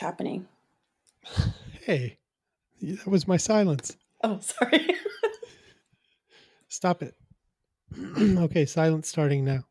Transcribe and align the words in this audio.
happening? 0.00 0.46
Hey, 1.82 2.18
that 2.82 3.06
was 3.06 3.28
my 3.28 3.36
silence. 3.36 3.96
Oh, 4.22 4.38
sorry. 4.40 4.94
Stop 6.68 7.02
it. 7.02 7.14
okay, 8.18 8.66
silence 8.66 9.08
starting 9.08 9.44
now. 9.44 9.64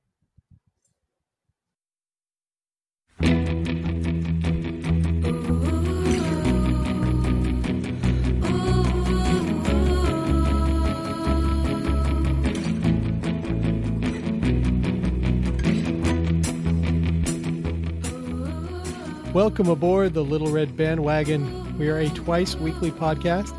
Welcome 19.34 19.70
aboard 19.70 20.16
the 20.16 20.24
Little 20.24 20.52
Red 20.52 20.76
Bandwagon. 20.76 21.78
We 21.78 21.88
are 21.90 22.00
a 22.00 22.10
twice 22.10 22.56
weekly 22.56 22.90
podcast 22.90 23.54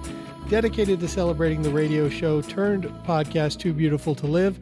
dedicated 0.48 0.98
to 0.98 1.06
celebrating 1.06 1.62
the 1.62 1.70
radio 1.70 2.08
show 2.08 2.42
turned 2.42 2.86
podcast 3.06 3.60
Too 3.60 3.72
Beautiful 3.72 4.16
to 4.16 4.26
Live. 4.26 4.58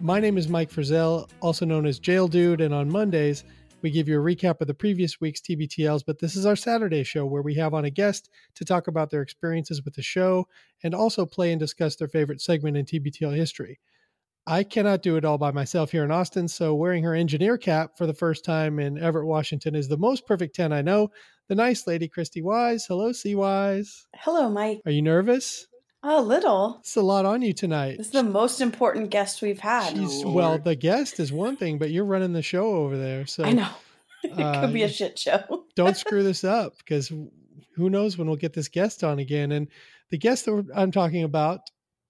My 0.00 0.20
name 0.20 0.38
is 0.38 0.46
Mike 0.46 0.70
Frizzell, 0.70 1.28
also 1.40 1.66
known 1.66 1.86
as 1.86 1.98
Jail 1.98 2.28
Dude, 2.28 2.60
and 2.60 2.72
on 2.72 2.88
Mondays 2.88 3.42
we 3.82 3.90
give 3.90 4.06
you 4.06 4.20
a 4.20 4.24
recap 4.24 4.60
of 4.60 4.68
the 4.68 4.74
previous 4.74 5.20
week's 5.20 5.40
TBTLs, 5.40 6.04
but 6.06 6.20
this 6.20 6.36
is 6.36 6.46
our 6.46 6.54
Saturday 6.54 7.02
show 7.02 7.26
where 7.26 7.42
we 7.42 7.54
have 7.56 7.74
on 7.74 7.84
a 7.84 7.90
guest 7.90 8.30
to 8.54 8.64
talk 8.64 8.86
about 8.86 9.10
their 9.10 9.22
experiences 9.22 9.82
with 9.84 9.94
the 9.94 10.02
show 10.02 10.46
and 10.84 10.94
also 10.94 11.26
play 11.26 11.50
and 11.50 11.58
discuss 11.58 11.96
their 11.96 12.06
favorite 12.06 12.40
segment 12.40 12.76
in 12.76 12.86
TBTL 12.86 13.34
history. 13.34 13.80
I 14.46 14.62
cannot 14.62 15.02
do 15.02 15.16
it 15.16 15.24
all 15.24 15.38
by 15.38 15.52
myself 15.52 15.90
here 15.90 16.04
in 16.04 16.10
Austin, 16.10 16.48
so 16.48 16.74
wearing 16.74 17.02
her 17.04 17.14
engineer 17.14 17.56
cap 17.56 17.92
for 17.96 18.06
the 18.06 18.12
first 18.12 18.44
time 18.44 18.78
in 18.78 18.98
Everett, 18.98 19.26
Washington 19.26 19.74
is 19.74 19.88
the 19.88 19.96
most 19.96 20.26
perfect 20.26 20.54
10 20.54 20.70
I 20.72 20.82
know. 20.82 21.10
The 21.48 21.54
nice 21.54 21.86
lady, 21.86 22.08
Christy 22.08 22.42
Wise. 22.42 22.84
Hello, 22.86 23.12
C 23.12 23.34
Wise. 23.34 24.06
Hello, 24.16 24.50
Mike. 24.50 24.80
Are 24.84 24.90
you 24.92 25.00
nervous? 25.02 25.66
A 26.02 26.20
little. 26.20 26.76
It's 26.80 26.96
a 26.96 27.02
lot 27.02 27.24
on 27.24 27.40
you 27.40 27.54
tonight. 27.54 27.96
This 27.96 28.08
is 28.08 28.12
the 28.12 28.22
most 28.22 28.60
important 28.60 29.08
guest 29.10 29.40
we've 29.40 29.58
had. 29.60 29.96
She's, 29.96 30.22
well, 30.22 30.58
the 30.58 30.74
guest 30.74 31.18
is 31.20 31.32
one 31.32 31.56
thing, 31.56 31.78
but 31.78 31.90
you're 31.90 32.04
running 32.04 32.34
the 32.34 32.42
show 32.42 32.66
over 32.76 32.98
there. 32.98 33.26
So 33.26 33.44
I 33.44 33.52
know. 33.52 33.68
It 34.24 34.40
Uh, 34.40 34.62
could 34.62 34.72
be 34.72 34.82
a 34.84 34.88
shit 34.88 35.18
show. 35.18 35.64
don't 35.76 35.98
screw 35.98 36.22
this 36.22 36.44
up 36.44 36.78
because 36.78 37.08
who 37.08 37.90
knows 37.90 38.16
when 38.16 38.26
we'll 38.26 38.36
get 38.36 38.54
this 38.54 38.68
guest 38.68 39.04
on 39.04 39.18
again. 39.18 39.52
And 39.52 39.68
the 40.10 40.16
guest 40.16 40.46
that 40.46 40.66
I'm 40.74 40.90
talking 40.90 41.24
about 41.24 41.60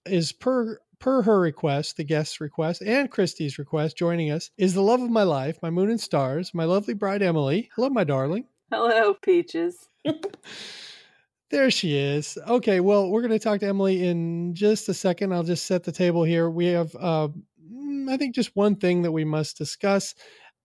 is 0.06 0.30
per 0.30 0.78
per 1.04 1.20
her 1.20 1.38
request, 1.38 1.98
the 1.98 2.02
guest's 2.02 2.40
request, 2.40 2.80
and 2.80 3.10
Christy's 3.10 3.58
request, 3.58 3.94
joining 3.94 4.30
us 4.30 4.50
is 4.56 4.72
the 4.72 4.80
love 4.80 5.02
of 5.02 5.10
my 5.10 5.22
life, 5.22 5.58
my 5.62 5.68
moon 5.68 5.90
and 5.90 6.00
stars, 6.00 6.54
my 6.54 6.64
lovely 6.64 6.94
bride 6.94 7.20
Emily. 7.20 7.68
Hello, 7.76 7.90
my 7.90 8.04
darling. 8.04 8.46
Hello, 8.72 9.12
Peaches. 9.12 9.88
There 11.50 11.70
she 11.70 11.96
is. 11.96 12.36
Okay, 12.48 12.80
well, 12.80 13.10
we're 13.10 13.20
going 13.20 13.30
to 13.30 13.38
talk 13.38 13.60
to 13.60 13.66
Emily 13.68 14.08
in 14.08 14.54
just 14.56 14.88
a 14.88 14.94
second. 14.94 15.32
I'll 15.32 15.44
just 15.44 15.66
set 15.66 15.84
the 15.84 15.92
table 15.92 16.24
here. 16.24 16.50
We 16.50 16.66
have, 16.68 16.92
uh, 16.98 17.28
mm, 17.72 18.10
I 18.10 18.16
think, 18.16 18.34
just 18.34 18.56
one 18.56 18.74
thing 18.74 19.02
that 19.02 19.12
we 19.12 19.24
must 19.24 19.56
discuss. 19.56 20.16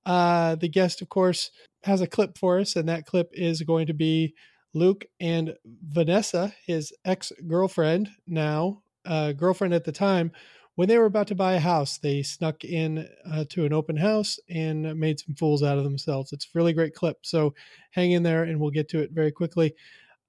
Uh, 0.08 0.56
the 0.56 0.70
guest, 0.70 1.04
of 1.04 1.10
course, 1.10 1.52
has 1.84 2.02
a 2.02 2.08
clip 2.08 2.40
for 2.40 2.60
us, 2.60 2.76
and 2.76 2.90
that 2.90 3.06
clip 3.06 3.30
is 3.34 3.62
going 3.62 3.86
to 3.88 3.94
be 3.94 4.34
Luke 4.74 5.06
and 5.20 5.54
Vanessa, 5.66 6.56
his 6.66 6.92
ex 7.06 7.32
girlfriend, 7.46 8.10
now 8.26 8.82
uh, 9.10 9.34
girlfriend 9.34 9.74
at 9.74 9.84
the 9.84 9.92
time. 9.92 10.32
When 10.76 10.88
they 10.88 10.98
were 10.98 11.06
about 11.06 11.28
to 11.28 11.36
buy 11.36 11.56
a 11.56 11.60
house, 11.60 11.98
they 11.98 12.24
snuck 12.24 12.64
in 12.64 13.06
uh, 13.30 13.44
to 13.50 13.66
an 13.66 13.74
open 13.74 13.98
house 13.98 14.40
and 14.50 14.98
made 14.98 15.20
some 15.20 15.36
fools 15.36 15.62
out 15.62 15.78
of 15.78 15.84
themselves. 15.84 16.32
It's 16.32 16.46
a 16.46 16.58
really 16.58 16.72
great 16.72 16.94
clip. 16.94 17.18
So 17.24 17.54
hang 17.92 18.14
in 18.14 18.24
there, 18.24 18.44
and 18.44 18.62
we'll 18.62 18.72
get 18.72 18.88
to 18.90 19.00
it 19.00 19.12
very 19.12 19.32
quickly. 19.32 19.76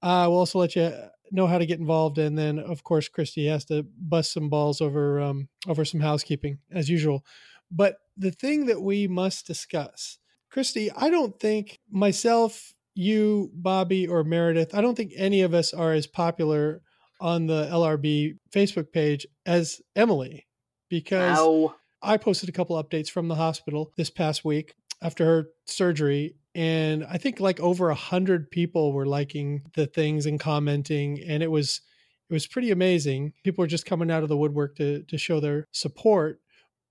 Uh, 0.01 0.25
we'll 0.27 0.39
also 0.39 0.59
let 0.59 0.75
you 0.75 0.91
know 1.31 1.47
how 1.47 1.57
to 1.57 1.65
get 1.65 1.79
involved, 1.79 2.17
and 2.17 2.37
then 2.37 2.59
of 2.59 2.83
course 2.83 3.07
Christy 3.07 3.45
has 3.45 3.63
to 3.65 3.85
bust 3.97 4.33
some 4.33 4.49
balls 4.49 4.81
over 4.81 5.21
um, 5.21 5.47
over 5.69 5.85
some 5.85 6.01
housekeeping 6.01 6.57
as 6.69 6.89
usual. 6.89 7.23
But 7.71 7.97
the 8.17 8.31
thing 8.31 8.65
that 8.65 8.81
we 8.81 9.07
must 9.07 9.47
discuss, 9.47 10.17
Christy, 10.49 10.91
I 10.91 11.09
don't 11.09 11.39
think 11.39 11.79
myself, 11.89 12.73
you, 12.93 13.51
Bobby, 13.53 14.05
or 14.05 14.25
Meredith, 14.25 14.75
I 14.75 14.81
don't 14.81 14.95
think 14.95 15.13
any 15.15 15.43
of 15.43 15.53
us 15.53 15.73
are 15.73 15.93
as 15.93 16.07
popular 16.07 16.81
on 17.21 17.45
the 17.45 17.69
LRB 17.71 18.37
Facebook 18.53 18.91
page 18.91 19.25
as 19.45 19.79
Emily, 19.95 20.47
because 20.89 21.37
Ow. 21.37 21.75
I 22.01 22.17
posted 22.17 22.49
a 22.49 22.51
couple 22.51 22.81
updates 22.83 23.09
from 23.09 23.27
the 23.27 23.35
hospital 23.35 23.93
this 23.95 24.09
past 24.09 24.43
week 24.43 24.73
after 25.01 25.23
her 25.23 25.49
surgery. 25.65 26.35
And 26.53 27.05
I 27.05 27.17
think 27.17 27.39
like 27.39 27.59
over 27.59 27.89
a 27.89 27.95
hundred 27.95 28.51
people 28.51 28.91
were 28.91 29.05
liking 29.05 29.61
the 29.75 29.85
things 29.85 30.25
and 30.25 30.39
commenting. 30.39 31.21
And 31.25 31.41
it 31.41 31.51
was 31.51 31.81
it 32.29 32.33
was 32.33 32.47
pretty 32.47 32.71
amazing. 32.71 33.33
People 33.43 33.61
were 33.61 33.67
just 33.67 33.85
coming 33.85 34.09
out 34.09 34.23
of 34.23 34.29
the 34.29 34.37
woodwork 34.37 34.75
to 34.77 35.03
to 35.03 35.17
show 35.17 35.39
their 35.39 35.67
support. 35.71 36.39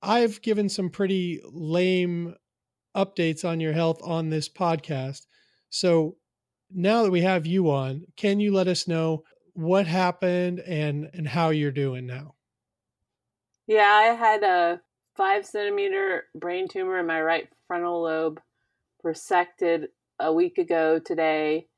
I've 0.02 0.40
given 0.40 0.68
some 0.68 0.88
pretty 0.88 1.40
lame 1.44 2.34
updates 2.96 3.44
on 3.44 3.60
your 3.60 3.72
health 3.72 4.00
on 4.02 4.30
this 4.30 4.48
podcast. 4.48 5.26
So 5.68 6.16
now 6.72 7.02
that 7.02 7.10
we 7.10 7.20
have 7.22 7.46
you 7.46 7.70
on, 7.70 8.04
can 8.16 8.40
you 8.40 8.52
let 8.52 8.68
us 8.68 8.88
know 8.88 9.24
what 9.60 9.86
happened 9.86 10.60
and 10.60 11.10
and 11.12 11.28
how 11.28 11.50
you're 11.50 11.70
doing 11.70 12.06
now? 12.06 12.34
Yeah, 13.66 13.90
I 13.92 14.14
had 14.14 14.42
a 14.42 14.80
five 15.16 15.44
centimeter 15.44 16.24
brain 16.34 16.66
tumor 16.66 16.98
in 16.98 17.06
my 17.06 17.20
right 17.20 17.48
frontal 17.66 18.02
lobe 18.02 18.40
resected 19.04 19.88
a 20.18 20.32
week 20.32 20.58
ago 20.58 20.98
today, 20.98 21.68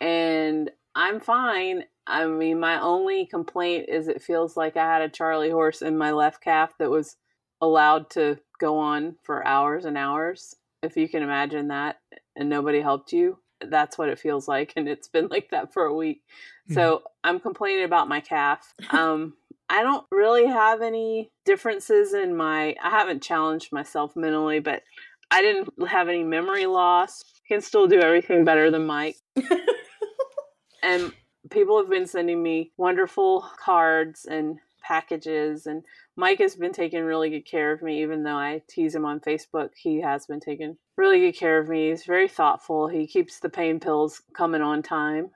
and 0.00 0.70
I'm 0.94 1.20
fine. 1.20 1.84
I 2.06 2.26
mean, 2.26 2.60
my 2.60 2.80
only 2.80 3.26
complaint 3.26 3.88
is 3.88 4.08
it 4.08 4.22
feels 4.22 4.56
like 4.56 4.76
I 4.76 4.84
had 4.84 5.02
a 5.02 5.08
Charlie 5.08 5.50
horse 5.50 5.82
in 5.82 5.96
my 5.96 6.12
left 6.12 6.42
calf 6.42 6.72
that 6.78 6.90
was 6.90 7.16
allowed 7.60 8.10
to 8.10 8.38
go 8.60 8.78
on 8.78 9.16
for 9.22 9.46
hours 9.46 9.86
and 9.86 9.96
hours. 9.96 10.54
If 10.82 10.96
you 10.96 11.08
can 11.08 11.22
imagine 11.22 11.68
that, 11.68 12.00
and 12.36 12.50
nobody 12.50 12.80
helped 12.80 13.12
you, 13.12 13.38
that's 13.70 13.98
what 13.98 14.08
it 14.08 14.18
feels 14.18 14.48
like. 14.48 14.72
And 14.76 14.88
it's 14.88 15.08
been 15.08 15.28
like 15.28 15.50
that 15.50 15.72
for 15.72 15.84
a 15.84 15.94
week. 15.94 16.22
So 16.70 17.02
I'm 17.22 17.40
complaining 17.40 17.84
about 17.84 18.08
my 18.08 18.20
calf. 18.20 18.74
Um, 18.90 19.34
I 19.68 19.82
don't 19.82 20.06
really 20.10 20.46
have 20.46 20.82
any 20.82 21.30
differences 21.46 22.12
in 22.12 22.36
my, 22.36 22.76
I 22.82 22.90
haven't 22.90 23.22
challenged 23.22 23.72
myself 23.72 24.14
mentally, 24.14 24.60
but 24.60 24.82
I 25.30 25.40
didn't 25.40 25.88
have 25.88 26.08
any 26.08 26.22
memory 26.22 26.66
loss. 26.66 27.24
Can 27.48 27.60
still 27.60 27.86
do 27.86 28.00
everything 28.00 28.44
better 28.44 28.70
than 28.70 28.86
Mike. 28.86 29.16
and 30.82 31.12
people 31.50 31.78
have 31.78 31.90
been 31.90 32.06
sending 32.06 32.42
me 32.42 32.72
wonderful 32.76 33.48
cards 33.58 34.26
and 34.26 34.58
packages 34.86 35.66
and 35.66 35.82
Mike 36.16 36.38
has 36.38 36.54
been 36.54 36.72
taking 36.72 37.02
really 37.02 37.30
good 37.30 37.46
care 37.46 37.72
of 37.72 37.82
me 37.82 38.02
even 38.02 38.22
though 38.22 38.36
I 38.36 38.62
tease 38.68 38.94
him 38.94 39.04
on 39.04 39.20
Facebook 39.20 39.70
he 39.74 40.00
has 40.00 40.26
been 40.26 40.40
taking 40.40 40.76
really 40.96 41.20
good 41.20 41.38
care 41.38 41.58
of 41.58 41.68
me. 41.68 41.90
He's 41.90 42.04
very 42.04 42.28
thoughtful. 42.28 42.88
He 42.88 43.06
keeps 43.06 43.40
the 43.40 43.48
pain 43.48 43.80
pills 43.80 44.22
coming 44.34 44.62
on 44.62 44.82
time. 44.82 45.30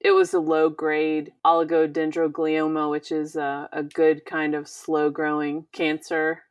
It 0.00 0.12
was 0.12 0.34
a 0.34 0.40
low 0.40 0.68
grade 0.70 1.32
oligodendroglioma 1.44 2.90
which 2.90 3.12
is 3.12 3.36
a, 3.36 3.68
a 3.72 3.82
good 3.82 4.24
kind 4.24 4.54
of 4.54 4.68
slow 4.68 5.10
growing 5.10 5.66
cancer 5.72 6.42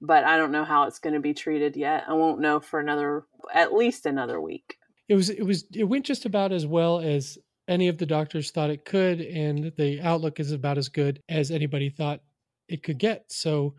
but 0.00 0.24
I 0.24 0.36
don't 0.36 0.52
know 0.52 0.64
how 0.64 0.84
it's 0.84 0.98
going 0.98 1.14
to 1.14 1.20
be 1.20 1.34
treated 1.34 1.76
yet. 1.76 2.04
I 2.08 2.12
won't 2.12 2.40
know 2.40 2.60
for 2.60 2.80
another 2.80 3.24
at 3.52 3.72
least 3.72 4.06
another 4.06 4.40
week. 4.40 4.78
It 5.08 5.14
was 5.14 5.30
it 5.30 5.42
was 5.42 5.64
it 5.74 5.84
went 5.84 6.06
just 6.06 6.24
about 6.24 6.52
as 6.52 6.66
well 6.66 7.00
as 7.00 7.38
any 7.68 7.88
of 7.88 7.98
the 7.98 8.06
doctors 8.06 8.50
thought 8.50 8.70
it 8.70 8.84
could 8.84 9.20
and 9.20 9.72
the 9.76 10.00
outlook 10.00 10.40
is 10.40 10.52
about 10.52 10.78
as 10.78 10.88
good 10.88 11.22
as 11.28 11.50
anybody 11.50 11.90
thought 11.90 12.20
it 12.68 12.82
could 12.82 12.98
get 12.98 13.24
so 13.30 13.74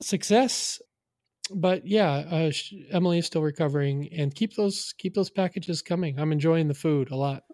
success 0.00 0.80
but 1.54 1.86
yeah 1.86 2.24
uh, 2.30 2.50
emily 2.90 3.18
is 3.18 3.26
still 3.26 3.42
recovering 3.42 4.08
and 4.12 4.34
keep 4.34 4.54
those 4.54 4.94
keep 4.98 5.14
those 5.14 5.30
packages 5.30 5.82
coming 5.82 6.18
i'm 6.18 6.32
enjoying 6.32 6.68
the 6.68 6.74
food 6.74 7.10
a 7.10 7.16
lot 7.16 7.44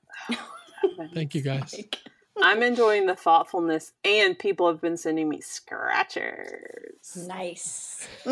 thank 1.14 1.34
you 1.34 1.42
guys 1.42 1.74
Mike. 1.76 1.98
I'm 2.42 2.62
enjoying 2.62 3.06
the 3.06 3.14
thoughtfulness, 3.14 3.92
and 4.04 4.38
people 4.38 4.66
have 4.66 4.80
been 4.80 4.96
sending 4.96 5.28
me 5.28 5.40
scratchers. 5.40 7.26
Nice. 7.28 8.08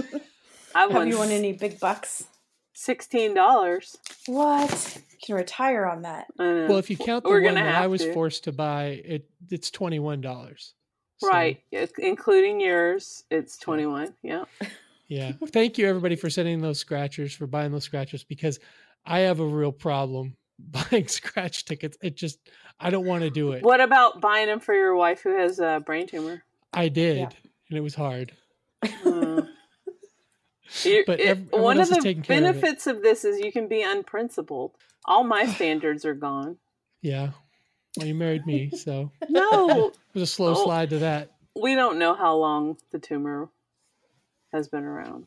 I 0.75 0.82
Have 0.82 0.93
won 0.93 1.08
you 1.08 1.19
won 1.19 1.31
any 1.31 1.52
big 1.52 1.78
bucks? 1.78 2.25
Sixteen 2.72 3.34
dollars. 3.34 3.96
What? 4.26 4.98
You 5.10 5.16
can 5.26 5.34
retire 5.36 5.86
on 5.86 6.02
that. 6.02 6.26
well 6.38 6.78
if 6.78 6.90
you 6.90 6.96
count 6.96 7.22
the 7.24 7.30
We're 7.30 7.42
one 7.44 7.54
that 7.54 7.74
i 7.82 7.86
was 7.86 8.02
to. 8.02 8.12
forced 8.12 8.44
to 8.44 8.52
buy 8.52 9.02
it 9.04 9.28
it's 9.50 9.70
$21 9.70 10.72
So, 11.19 11.28
right, 11.28 11.60
it's- 11.70 11.92
including 11.98 12.60
yours, 12.60 13.22
it's 13.30 13.56
twenty 13.56 13.86
one. 13.86 14.14
Yeah, 14.22 14.44
yeah 15.06 15.32
thank 15.48 15.78
you 15.78 15.86
everybody 15.88 16.16
for 16.16 16.28
sending 16.28 16.60
those 16.60 16.78
scratchers 16.80 17.32
for 17.34 17.46
buying 17.46 17.70
those 17.70 17.84
scratchers 17.84 18.24
because 18.24 18.58
i 19.06 19.20
have 19.20 19.38
a 19.40 19.46
real 19.46 19.70
problem 19.72 20.36
buying 20.58 21.06
scratch 21.06 21.64
tickets 21.64 21.96
it 22.02 22.16
just 22.16 22.38
i 22.80 22.90
don't 22.90 23.06
want 23.06 23.22
to 23.22 23.30
do 23.30 23.52
it 23.52 23.62
What 23.62 23.80
about 23.80 24.20
buying 24.20 24.46
them 24.48 24.58
for 24.60 24.75
your 24.75 24.94
wife 24.96 25.22
who 25.22 25.36
has 25.38 25.60
a 25.60 25.80
brain 25.86 26.06
tumor? 26.08 26.42
i 26.72 26.88
did 26.88 27.18
Yeah. 27.18 27.28
and 27.68 27.78
it 27.78 27.82
was 27.82 27.94
hard 27.94 28.32
Hmm. 28.84 29.40
You- 30.85 31.05
But 31.06 31.20
it- 31.20 31.26
ev- 31.26 31.53
one 31.53 31.81
of 31.81 31.88
the 31.88 31.97
taking 31.97 32.23
care 32.23 32.37
of 32.38 32.43
benefits 32.44 32.87
of, 32.87 33.03
this 33.03 33.25
is 33.25 33.41
you 33.41 33.53
can 33.53 33.69
be 33.69 33.82
unprincipled. 33.82 34.73
All 35.05 35.25
my 35.25 35.47
standards 35.55 36.05
are 36.05 36.14
gone. 36.14 36.59
Yeah. 37.03 37.31
Well, 37.97 38.06
you 38.06 38.14
married 38.14 38.47
me, 38.47 38.70
so 38.70 39.11
No, 39.29 39.88
it 39.88 39.99
was 40.14 40.23
a 40.23 40.26
slow 40.26 40.53
Oh. 40.53 40.64
slide 40.64 40.91
to 40.91 40.99
that. 41.00 41.31
we 41.55 41.75
don't 41.75 41.99
know 41.99 42.14
how 42.14 42.35
long 42.37 42.79
the 42.91 42.99
tumor 42.99 43.50
has 44.53 44.69
been 44.69 44.85
around. 44.85 45.26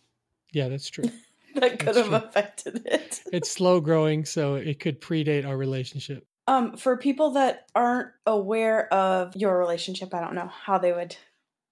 Yeah, 0.52 0.70
that's 0.70 0.90
true. 0.90 1.04
that 1.56 1.80
could 1.80 1.88
That's 1.88 1.98
have 1.98 2.08
true. 2.08 2.16
affected 2.16 2.82
it. 2.86 3.22
It's 3.32 3.50
slow 3.52 3.80
growing, 3.82 4.26
so 4.26 4.56
it 4.56 4.80
could 4.80 5.00
predate 5.02 5.46
our 5.46 5.58
relationship. 5.58 6.26
Um, 6.48 6.78
for 6.78 6.96
people 6.98 7.32
that 7.32 7.68
aren't 7.76 8.10
aware 8.26 8.92
of 8.94 9.36
your 9.36 9.58
relationship, 9.58 10.14
I 10.14 10.22
don't 10.22 10.36
know 10.36 10.48
how 10.48 10.78
they 10.78 10.94
would 10.94 11.16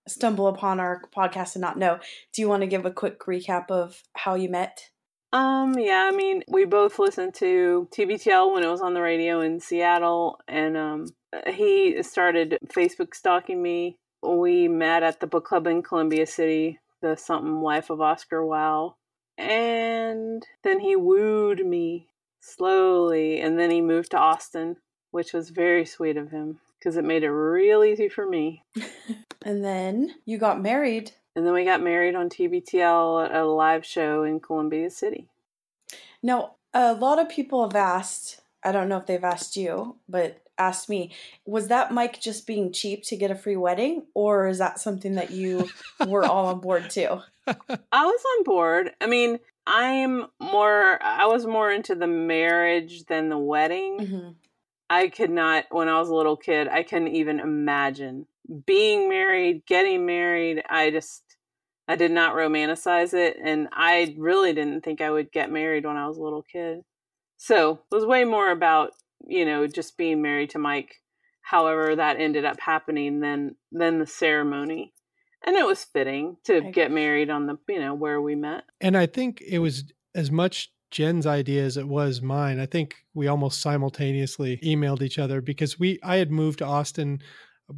stumble 0.08 0.48
upon 0.48 0.80
our 0.80 1.02
podcast 1.16 1.56
and 1.56 1.62
not 1.62 1.78
know. 1.78 2.00
Do 2.34 2.42
you 2.42 2.50
want 2.50 2.62
to 2.62 2.68
give 2.68 2.86
a 2.86 2.92
quick 2.92 3.20
recap 3.22 3.72
of 3.72 4.04
how 4.14 4.36
you 4.36 4.50
met? 4.50 4.90
Um, 5.32 5.78
yeah, 5.80 6.08
I 6.12 6.16
mean, 6.16 6.44
we 6.48 6.66
both 6.66 7.00
listened 7.00 7.34
to 7.36 7.88
TBTL 7.92 8.54
when 8.54 8.64
it 8.64 8.70
was 8.70 8.82
on 8.82 8.94
the 8.94 9.02
radio 9.02 9.42
in 9.42 9.60
Seattle, 9.60 10.40
and 10.48 10.78
um, 10.78 11.08
he 11.48 12.04
started 12.04 12.60
Facebook 12.68 13.16
stalking 13.16 13.62
me. 13.62 13.98
We 14.22 14.68
met 14.68 15.02
at 15.02 15.20
the 15.20 15.28
book 15.28 15.46
club 15.46 15.66
in 15.66 15.82
Columbia 15.82 16.28
City, 16.28 16.80
the 17.02 17.16
Something 17.16 17.62
Life 17.62 17.90
of 17.90 18.00
Oscar 18.00 18.46
Wilde, 18.46 18.94
and 19.38 20.46
then 20.64 20.80
he 20.80 20.96
wooed 20.96 21.66
me 21.66 22.08
slowly, 22.40 23.42
and 23.42 23.58
then 23.58 23.72
he 23.72 23.82
moved 23.82 24.12
to 24.12 24.20
Austin, 24.20 24.78
which 25.10 25.34
was 25.34 25.50
very 25.50 25.84
sweet 25.84 26.16
of 26.16 26.30
him 26.30 26.60
because 26.84 26.98
it 26.98 27.06
made 27.06 27.24
it 27.24 27.32
real 27.32 27.84
easy 27.84 28.10
for 28.10 28.28
me. 28.28 28.64
And 29.46 29.64
then 29.64 30.16
you 30.26 30.38
got 30.38 30.62
married. 30.62 31.12
And 31.36 31.46
then 31.46 31.54
we 31.54 31.66
got 31.66 31.84
married 31.84 32.16
on 32.16 32.30
TBTL 32.30 33.26
at 33.26 33.36
a 33.36 33.46
live 33.46 33.86
show 33.86 34.24
in 34.24 34.40
Columbia 34.40 34.90
City. 34.90 35.28
Now, 36.22 36.56
a 36.74 36.94
lot 36.94 37.20
of 37.20 37.28
people 37.28 37.64
have 37.64 37.76
asked, 37.76 38.40
I 38.64 38.72
don't 38.72 38.88
know 38.88 38.98
if 38.98 39.06
they've 39.06 39.22
asked 39.22 39.58
you, 39.58 39.98
but 40.08 40.42
asked 40.58 40.88
me, 40.88 41.12
was 41.46 41.68
that 41.68 41.92
Mike 41.92 42.22
just 42.22 42.48
being 42.48 42.72
cheap 42.72 43.04
to 43.04 43.18
get 43.18 43.32
a 43.32 43.36
free 43.36 43.58
wedding? 43.58 44.06
Or 44.14 44.48
is 44.48 44.60
that 44.60 44.80
something 44.80 45.16
that 45.16 45.32
you 45.32 45.68
were 46.08 46.24
all 46.24 46.46
on 46.46 46.62
board 46.62 46.90
too? 46.90 47.20
I 47.48 48.06
was 48.06 48.24
on 48.38 48.44
board. 48.44 48.92
I 49.02 49.08
mean, 49.08 49.40
I'm 49.68 50.28
more, 50.40 51.04
I 51.04 51.26
was 51.26 51.46
more 51.46 51.72
into 51.72 51.96
the 51.96 52.08
marriage 52.08 53.04
than 53.06 53.28
the 53.28 53.38
wedding. 53.38 53.98
Mm-hmm. 54.00 54.30
I 54.94 55.08
could 55.08 55.32
not, 55.32 55.66
when 55.72 55.90
I 55.90 56.00
was 56.00 56.10
a 56.10 56.14
little 56.14 56.38
kid, 56.38 56.68
I 56.68 56.84
couldn't 56.84 57.16
even 57.16 57.40
imagine 57.40 58.28
being 58.68 59.10
married, 59.10 59.66
getting 59.66 60.06
married. 60.06 60.62
I 60.70 60.92
just, 60.92 61.24
I 61.88 61.96
did 61.96 62.12
not 62.12 62.36
romanticize 62.36 63.16
it. 63.16 63.38
And 63.44 63.70
I 63.72 64.14
really 64.20 64.54
didn't 64.54 64.82
think 64.82 65.02
I 65.02 65.10
would 65.10 65.32
get 65.32 65.52
married 65.52 65.86
when 65.86 65.98
I 65.98 66.08
was 66.08 66.18
a 66.18 66.22
little 66.22 66.44
kid. 66.44 66.82
So 67.38 67.80
it 67.92 67.96
was 67.96 68.06
way 68.06 68.24
more 68.24 68.52
about, 68.52 68.92
you 69.26 69.46
know, 69.46 69.66
just 69.66 69.98
being 69.98 70.22
married 70.22 70.52
to 70.52 70.60
Mike, 70.60 71.02
however 71.42 71.96
that 71.96 72.20
ended 72.20 72.46
up 72.46 72.60
happening 72.60 73.20
than, 73.20 73.56
than 73.72 73.98
the 73.98 74.06
ceremony. 74.06 74.94
And 75.44 75.56
it 75.58 75.66
was 75.66 75.84
fitting 75.84 76.38
to 76.44 76.62
get 76.62 76.92
married 76.92 77.32
on 77.32 77.48
the, 77.48 77.58
you 77.68 77.80
know, 77.80 77.96
where 77.96 78.22
we 78.22 78.36
met. 78.36 78.66
And 78.80 78.96
I 78.96 79.08
think 79.08 79.42
it 79.42 79.58
was 79.58 79.92
as 80.14 80.30
much 80.30 80.72
Jen's 80.94 81.26
idea 81.26 81.64
as 81.64 81.76
it 81.76 81.88
was 81.88 82.22
mine. 82.22 82.60
I 82.60 82.68
think 82.68 82.96
we 83.16 83.28
almost 83.28 83.62
simultaneously 83.62 84.58
emailed 84.64 85.02
each 85.02 85.18
other 85.18 85.42
because 85.42 85.80
we 85.80 86.00
I 86.04 86.18
had 86.18 86.32
moved 86.32 86.60
to 86.60 86.66
Austin 86.66 87.20
uh, 87.70 87.74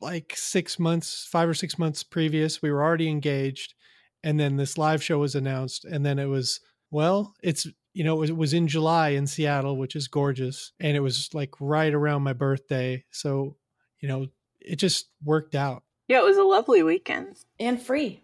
like 0.00 0.34
6 0.36 0.78
months, 0.78 1.26
5 1.30 1.48
or 1.48 1.54
6 1.54 1.78
months 1.78 2.04
previous. 2.04 2.62
We 2.62 2.70
were 2.70 2.82
already 2.82 3.08
engaged 3.08 3.74
and 4.22 4.38
then 4.38 4.56
this 4.56 4.78
live 4.78 5.02
show 5.02 5.18
was 5.18 5.34
announced 5.34 5.84
and 5.84 6.06
then 6.06 6.18
it 6.20 6.26
was 6.26 6.60
well, 6.92 7.34
it's 7.42 7.66
you 7.92 8.04
know, 8.04 8.14
it 8.14 8.20
was, 8.20 8.30
it 8.30 8.36
was 8.36 8.54
in 8.54 8.68
July 8.68 9.10
in 9.10 9.26
Seattle, 9.26 9.76
which 9.76 9.96
is 9.96 10.06
gorgeous, 10.06 10.72
and 10.78 10.96
it 10.96 11.00
was 11.00 11.34
like 11.34 11.50
right 11.60 11.92
around 11.92 12.22
my 12.22 12.32
birthday. 12.32 13.04
So, 13.10 13.56
you 13.98 14.08
know, 14.08 14.28
it 14.60 14.76
just 14.76 15.08
worked 15.24 15.56
out. 15.56 15.82
Yeah, 16.06 16.18
it 16.18 16.24
was 16.24 16.36
a 16.36 16.44
lovely 16.44 16.84
weekend. 16.84 17.36
And 17.58 17.82
free. 17.82 18.22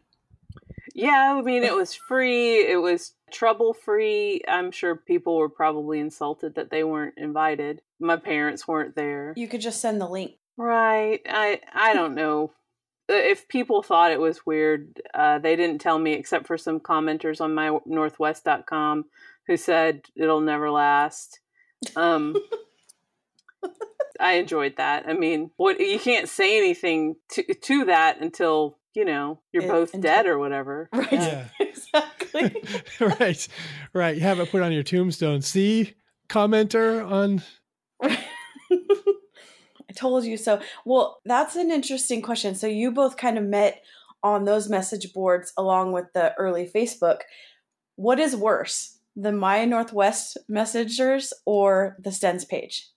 Yeah, 0.96 1.36
I 1.36 1.42
mean, 1.42 1.62
it 1.62 1.74
was 1.74 1.94
free. 1.94 2.66
It 2.66 2.80
was 2.80 3.12
trouble 3.30 3.74
free. 3.74 4.40
I'm 4.48 4.70
sure 4.70 4.96
people 4.96 5.36
were 5.36 5.50
probably 5.50 6.00
insulted 6.00 6.54
that 6.54 6.70
they 6.70 6.84
weren't 6.84 7.18
invited. 7.18 7.82
My 8.00 8.16
parents 8.16 8.66
weren't 8.66 8.96
there. 8.96 9.34
You 9.36 9.46
could 9.46 9.60
just 9.60 9.82
send 9.82 10.00
the 10.00 10.08
link. 10.08 10.36
Right. 10.56 11.20
I 11.28 11.60
I 11.74 11.92
don't 11.92 12.14
know. 12.14 12.52
If 13.10 13.46
people 13.46 13.82
thought 13.82 14.10
it 14.10 14.20
was 14.20 14.46
weird, 14.46 15.02
uh, 15.12 15.38
they 15.38 15.54
didn't 15.54 15.82
tell 15.82 15.98
me 15.98 16.14
except 16.14 16.46
for 16.46 16.56
some 16.56 16.80
commenters 16.80 17.42
on 17.42 17.54
my 17.54 17.78
northwest.com 17.86 19.04
who 19.46 19.56
said 19.58 20.00
it'll 20.16 20.40
never 20.40 20.70
last. 20.70 21.40
Um 21.94 22.36
I 24.20 24.34
enjoyed 24.34 24.76
that. 24.78 25.04
I 25.06 25.12
mean, 25.12 25.50
what 25.58 25.78
you 25.78 25.98
can't 25.98 26.28
say 26.28 26.56
anything 26.56 27.16
to 27.32 27.42
to 27.42 27.84
that 27.84 28.22
until, 28.22 28.78
you 28.96 29.04
know, 29.04 29.40
you're 29.52 29.64
It- 29.64 29.68
both 29.68 29.94
until- 29.94 30.10
dead 30.10 30.26
or 30.26 30.38
whatever. 30.38 30.88
Right. 30.92 31.12
Yeah. 31.12 31.48
exactly. 31.60 32.62
right. 33.20 33.48
Right. 33.92 34.14
You 34.16 34.22
have 34.22 34.40
it 34.40 34.50
put 34.50 34.62
on 34.62 34.72
your 34.72 34.82
tombstone. 34.82 35.42
See 35.42 35.94
commenter 36.28 37.08
on 37.08 37.42
I 38.02 39.92
told 39.94 40.24
you 40.24 40.36
so. 40.36 40.60
Well, 40.84 41.20
that's 41.24 41.56
an 41.56 41.70
interesting 41.70 42.20
question. 42.22 42.54
So 42.54 42.66
you 42.66 42.90
both 42.90 43.16
kind 43.16 43.38
of 43.38 43.44
met 43.44 43.82
on 44.22 44.44
those 44.44 44.68
message 44.68 45.12
boards 45.12 45.52
along 45.56 45.92
with 45.92 46.06
the 46.12 46.34
early 46.36 46.68
Facebook. 46.68 47.20
What 47.94 48.18
is 48.18 48.34
worse, 48.36 48.98
the 49.14 49.32
My 49.32 49.64
Northwest 49.64 50.36
messengers 50.48 51.32
or 51.46 51.96
the 52.00 52.10
Stens 52.10 52.46
page? 52.48 52.88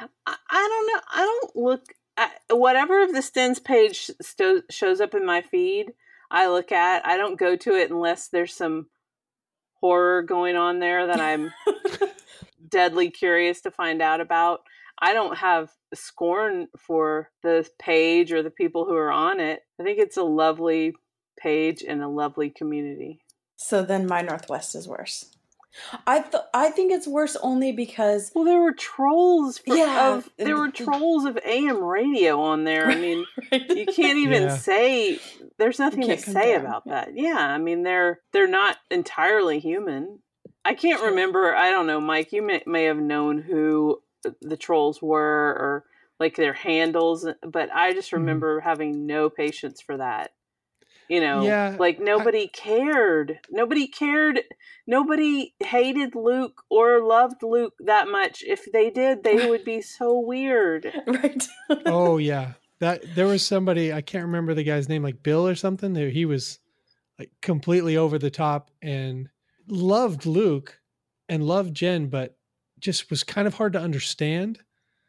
I, 0.00 0.06
I 0.50 0.68
don't 0.68 0.86
know. 0.94 1.00
I 1.10 1.18
don't 1.24 1.56
look 1.56 1.84
at 2.16 2.32
whatever 2.50 3.02
of 3.02 3.12
the 3.12 3.20
Stens 3.20 3.62
page 3.62 4.10
sto- 4.20 4.62
shows 4.70 5.00
up 5.00 5.14
in 5.14 5.26
my 5.26 5.42
feed. 5.42 5.92
I 6.30 6.48
look 6.48 6.72
at. 6.72 7.06
I 7.06 7.16
don't 7.16 7.38
go 7.38 7.56
to 7.56 7.74
it 7.74 7.90
unless 7.90 8.28
there's 8.28 8.54
some 8.54 8.86
horror 9.80 10.22
going 10.22 10.56
on 10.56 10.78
there 10.78 11.06
that 11.06 11.20
I'm 11.20 11.52
deadly 12.68 13.10
curious 13.10 13.60
to 13.62 13.70
find 13.70 14.02
out 14.02 14.20
about. 14.20 14.60
I 14.98 15.12
don't 15.12 15.36
have 15.36 15.70
scorn 15.94 16.68
for 16.78 17.30
the 17.42 17.68
page 17.78 18.32
or 18.32 18.42
the 18.42 18.50
people 18.50 18.86
who 18.86 18.94
are 18.94 19.12
on 19.12 19.40
it. 19.40 19.60
I 19.78 19.82
think 19.82 19.98
it's 19.98 20.16
a 20.16 20.22
lovely 20.22 20.94
page 21.38 21.84
and 21.86 22.02
a 22.02 22.08
lovely 22.08 22.50
community. 22.50 23.20
So 23.56 23.82
then 23.82 24.06
my 24.06 24.22
Northwest 24.22 24.74
is 24.74 24.88
worse. 24.88 25.35
I 26.06 26.20
th- 26.20 26.44
I 26.54 26.70
think 26.70 26.92
it's 26.92 27.06
worse 27.06 27.36
only 27.36 27.72
because 27.72 28.32
Well, 28.34 28.44
there 28.44 28.60
were 28.60 28.72
trolls. 28.72 29.58
For, 29.58 29.76
Yeah, 29.76 30.14
of, 30.16 30.30
there 30.38 30.56
were 30.56 30.70
trolls 30.70 31.24
of 31.24 31.38
AM 31.44 31.82
radio 31.82 32.40
on 32.40 32.64
there. 32.64 32.88
I 32.88 32.94
mean, 32.94 33.26
you 33.52 33.60
you 33.76 33.86
can't 33.86 34.18
even 34.18 34.44
Yeah. 34.44 34.56
say 34.56 35.18
there's 35.58 35.78
nothing 35.78 36.02
to 36.02 36.18
say 36.18 36.52
compare, 36.52 36.60
about 36.60 36.84
that 36.86 37.10
yeah 37.16 37.38
i 37.38 37.56
mean 37.58 37.82
they're 37.82 38.20
they're 38.32 38.46
not 38.48 38.76
entirely 38.90 39.58
human 39.58 40.18
i 40.64 40.74
can't 40.74 40.98
Sure. 40.98 41.08
remember 41.10 41.54
i 41.54 41.70
don't 41.70 41.86
know 41.86 42.00
mike 42.00 42.32
you 42.32 42.42
may, 42.42 42.62
may 42.66 42.84
have 42.84 42.98
known 42.98 43.38
who 43.40 44.02
the 44.42 44.56
trolls 44.56 45.00
were 45.00 45.50
or 45.58 45.84
like 46.20 46.36
their 46.36 46.52
handles 46.52 47.26
but 47.42 47.70
i 47.74 47.92
just 47.94 48.10
Mhm. 48.10 48.14
remember 48.18 48.60
having 48.60 49.06
no 49.06 49.30
patience 49.30 49.80
for 49.80 49.96
that 49.96 50.32
you 51.08 51.20
know 51.20 51.42
Yeah, 51.42 51.76
like 51.78 52.00
nobody 52.00 52.48
cared. 52.48 53.38
Nobody 53.50 53.86
cared. 53.88 54.40
Nobody 54.86 55.54
hated 55.60 56.14
luke 56.14 56.62
or 56.70 57.00
loved 57.02 57.42
luke 57.42 57.74
that 57.80 58.08
much. 58.08 58.42
If 58.46 58.70
they 58.72 58.90
did 58.90 59.24
they 59.24 59.48
would 59.48 59.64
be 59.64 59.80
so 59.82 60.18
weird. 60.18 60.92
Right. 61.06 61.46
oh 61.86 62.16
yeah. 62.18 62.52
That 62.80 63.02
there 63.14 63.26
was 63.26 63.44
somebody 63.44 63.92
i 63.92 64.02
can't 64.02 64.26
remember 64.26 64.52
the 64.52 64.62
guy's 64.62 64.88
name 64.88 65.02
like 65.02 65.22
bill 65.22 65.48
or 65.48 65.54
something 65.54 65.94
there 65.94 66.10
he 66.10 66.26
was 66.26 66.58
like 67.18 67.30
completely 67.40 67.96
over 67.96 68.18
the 68.18 68.30
top 68.30 68.70
and 68.82 69.30
loved 69.66 70.26
luke 70.26 70.78
and 71.26 71.42
loved 71.42 71.72
jen 71.72 72.08
but 72.08 72.36
just 72.78 73.10
was 73.10 73.24
kind 73.24 73.46
of 73.46 73.54
hard 73.54 73.72
to 73.72 73.80
understand. 73.80 74.60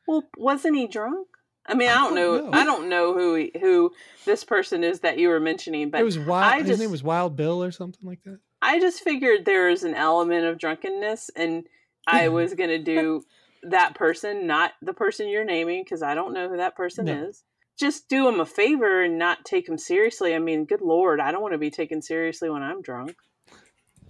Well, 0.08 0.24
wasn't 0.38 0.77
he 0.77 0.88
drunk? 0.88 1.27
I 1.68 1.74
mean, 1.74 1.90
I, 1.90 1.94
I 1.94 1.96
don't, 1.96 2.16
don't 2.16 2.16
know. 2.16 2.50
know. 2.50 2.58
I 2.58 2.64
don't 2.66 2.90
know 2.90 3.14
who 3.14 3.36
he, 3.36 3.52
who 3.60 3.92
this 4.26 4.44
person 4.44 4.84
is 4.84 5.02
that 5.02 5.18
you 5.18 5.30
were 5.30 5.40
mentioning, 5.40 5.90
but 5.90 6.02
it 6.02 6.04
was 6.06 6.18
wild 6.18 6.54
I 6.54 6.60
his 6.60 6.68
just- 6.68 6.80
name 6.80 6.92
was 6.92 7.04
wild 7.04 7.36
bill 7.36 7.64
or 7.64 7.72
something 7.72 8.08
like 8.08 8.24
that 8.24 8.40
I 8.62 8.80
just 8.80 9.02
figured 9.04 9.46
there 9.46 9.70
is 9.70 9.84
an 9.84 9.94
element 9.94 10.46
of 10.46 10.58
drunkenness, 10.58 11.30
and 11.36 11.68
I 12.08 12.30
was 12.30 12.56
going 12.56 12.72
to 12.72 12.80
do 12.80 13.24
that 13.64 13.94
person, 13.94 14.48
not 14.48 14.72
the 14.82 14.94
person 14.94 15.30
you're 15.30 15.46
naming, 15.46 15.84
because 15.84 16.02
I 16.02 16.16
don't 16.16 16.34
know 16.34 16.50
who 16.50 16.58
that 16.58 16.76
person 16.76 17.06
No. 17.06 17.28
is. 17.28 17.44
Just 17.80 18.10
do 18.10 18.28
him 18.28 18.40
a 18.40 18.46
favor 18.48 19.04
and 19.04 19.20
not 19.20 19.46
take 19.46 19.70
him 19.70 19.78
seriously. 19.78 20.34
I 20.34 20.40
mean, 20.40 20.66
good 20.66 20.82
lord, 20.82 21.20
I 21.20 21.32
don't 21.32 21.44
want 21.44 21.54
to 21.54 21.60
be 21.60 21.70
taken 21.70 22.02
seriously 22.02 22.50
when 22.50 22.64
I'm 22.64 22.82
drunk. 22.82 23.16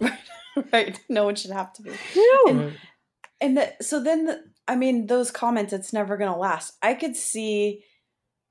right. 0.72 0.98
No 1.08 1.24
one 1.24 1.34
should 1.36 1.50
have 1.50 1.72
to 1.74 1.82
be. 1.82 1.90
No. 2.16 2.44
Right. 2.54 2.72
And 3.40 3.56
the, 3.58 3.74
so 3.82 4.02
then, 4.02 4.24
the, 4.24 4.42
I 4.68 4.76
mean, 4.76 5.06
those 5.06 5.30
comments, 5.30 5.72
it's 5.72 5.94
never 5.94 6.18
going 6.18 6.30
to 6.30 6.38
last. 6.38 6.74
I 6.82 6.92
could 6.94 7.16
see 7.16 7.84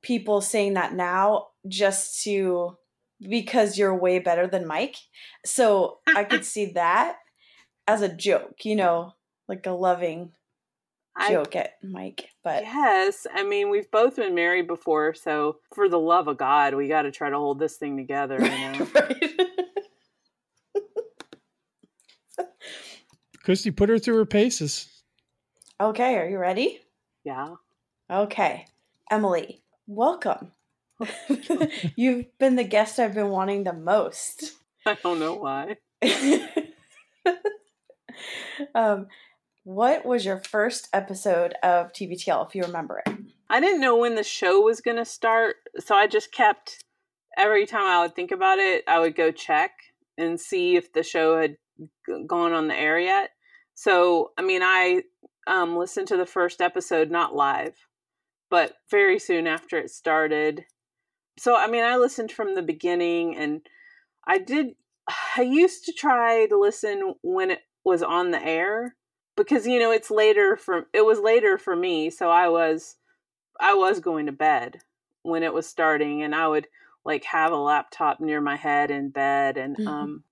people 0.01 0.41
saying 0.41 0.73
that 0.73 0.93
now 0.93 1.49
just 1.67 2.23
to 2.23 2.75
because 3.21 3.77
you're 3.77 3.95
way 3.95 4.19
better 4.19 4.47
than 4.47 4.67
Mike. 4.67 4.95
So 5.45 5.99
I 6.07 6.23
could 6.23 6.45
see 6.53 6.71
that 6.73 7.17
as 7.87 8.01
a 8.01 8.13
joke, 8.13 8.65
you 8.65 8.75
know, 8.75 9.13
like 9.47 9.65
a 9.65 9.71
loving 9.71 10.31
joke 11.29 11.55
I, 11.55 11.59
at 11.59 11.73
Mike. 11.83 12.29
But 12.43 12.63
yes, 12.63 13.25
I 13.33 13.43
mean 13.43 13.69
we've 13.69 13.89
both 13.91 14.15
been 14.17 14.35
married 14.35 14.67
before, 14.67 15.13
so 15.13 15.57
for 15.73 15.87
the 15.87 15.99
love 15.99 16.27
of 16.27 16.37
God, 16.37 16.73
we 16.75 16.87
got 16.87 17.03
to 17.03 17.11
try 17.11 17.29
to 17.29 17.37
hold 17.37 17.59
this 17.59 17.77
thing 17.77 17.95
together. 17.97 18.37
You 18.39 18.49
know? 18.49 18.87
Christy, 23.43 23.71
put 23.71 23.89
her 23.89 23.99
through 23.99 24.17
her 24.17 24.25
paces. 24.25 24.96
Okay, 25.79 26.15
are 26.15 26.27
you 26.27 26.39
ready? 26.39 26.79
Yeah. 27.23 27.53
Okay, 28.09 28.65
Emily, 29.11 29.61
welcome. 29.85 30.51
You've 31.95 32.25
been 32.39 32.55
the 32.55 32.63
guest 32.63 32.97
I've 32.97 33.13
been 33.13 33.29
wanting 33.29 33.63
the 33.63 33.73
most. 33.73 34.53
I 34.87 34.97
don't 35.03 35.19
know 35.19 35.35
why. 35.35 35.75
um, 38.73 39.05
what 39.65 40.03
was 40.03 40.25
your 40.25 40.39
first 40.39 40.89
episode 40.93 41.53
of 41.61 41.93
TBTL, 41.93 42.47
if 42.47 42.55
you 42.55 42.63
remember 42.63 43.03
it? 43.05 43.13
I 43.47 43.59
didn't 43.59 43.81
know 43.81 43.97
when 43.97 44.15
the 44.15 44.23
show 44.23 44.61
was 44.61 44.81
going 44.81 44.97
to 44.97 45.05
start, 45.05 45.57
so 45.77 45.93
I 45.93 46.07
just 46.07 46.31
kept 46.31 46.81
every 47.37 47.67
time 47.67 47.83
I 47.83 48.01
would 48.01 48.15
think 48.15 48.31
about 48.31 48.57
it, 48.57 48.83
I 48.87 48.97
would 48.99 49.15
go 49.15 49.29
check 49.31 49.73
and 50.17 50.41
see 50.41 50.75
if 50.75 50.91
the 50.91 51.03
show 51.03 51.39
had 51.39 51.57
gone 52.25 52.53
on 52.53 52.67
the 52.67 52.75
air 52.75 52.97
yet. 52.97 53.29
So, 53.77 54.31
I 54.39 54.41
mean, 54.41 54.63
I 54.63 55.03
um, 55.47 55.75
listened 55.75 56.07
to 56.09 56.17
the 56.17 56.25
first 56.25 56.61
episode, 56.61 57.09
not 57.09 57.35
live, 57.35 57.87
but 58.49 58.73
very 58.89 59.19
soon 59.19 59.47
after 59.47 59.77
it 59.77 59.89
started. 59.89 60.65
So, 61.39 61.55
I 61.55 61.67
mean, 61.67 61.83
I 61.83 61.97
listened 61.97 62.31
from 62.31 62.55
the 62.55 62.61
beginning 62.61 63.37
and 63.37 63.61
I 64.27 64.39
did, 64.39 64.75
I 65.37 65.41
used 65.41 65.85
to 65.85 65.93
try 65.93 66.47
to 66.47 66.59
listen 66.59 67.15
when 67.21 67.51
it 67.51 67.61
was 67.83 68.03
on 68.03 68.31
the 68.31 68.43
air 68.43 68.95
because 69.37 69.65
you 69.65 69.79
know 69.79 69.91
it's 69.91 70.11
later 70.11 70.57
for 70.57 70.87
it 70.93 71.05
was 71.05 71.19
later 71.19 71.57
for 71.57 71.75
me 71.75 72.09
so 72.09 72.29
i 72.29 72.49
was 72.49 72.97
i 73.61 73.73
was 73.73 74.01
going 74.01 74.25
to 74.25 74.31
bed 74.33 74.79
when 75.21 75.43
it 75.43 75.53
was 75.53 75.65
starting 75.65 76.21
and 76.23 76.35
i 76.35 76.45
would 76.45 76.67
like 77.05 77.23
have 77.23 77.53
a 77.53 77.55
laptop 77.55 78.19
near 78.19 78.41
my 78.41 78.57
head 78.57 78.91
in 78.91 79.09
bed 79.09 79.55
and 79.55 79.77
mm-hmm. 79.77 79.87
um 79.87 80.23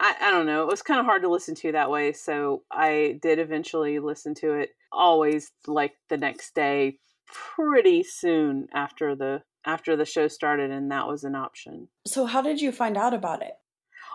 I, 0.00 0.14
I 0.20 0.30
don't 0.30 0.46
know 0.46 0.62
it 0.62 0.68
was 0.68 0.82
kind 0.82 1.00
of 1.00 1.06
hard 1.06 1.22
to 1.22 1.30
listen 1.30 1.54
to 1.56 1.72
that 1.72 1.90
way 1.90 2.12
so 2.12 2.62
i 2.70 3.18
did 3.22 3.38
eventually 3.38 3.98
listen 3.98 4.34
to 4.36 4.54
it 4.54 4.70
always 4.92 5.52
like 5.66 5.94
the 6.08 6.16
next 6.16 6.54
day 6.54 6.98
pretty 7.26 8.02
soon 8.02 8.68
after 8.74 9.14
the 9.14 9.42
after 9.66 9.96
the 9.96 10.04
show 10.04 10.28
started 10.28 10.70
and 10.70 10.90
that 10.90 11.08
was 11.08 11.24
an 11.24 11.34
option 11.34 11.88
so 12.06 12.26
how 12.26 12.40
did 12.40 12.60
you 12.60 12.72
find 12.72 12.96
out 12.96 13.12
about 13.12 13.42
it 13.42 13.54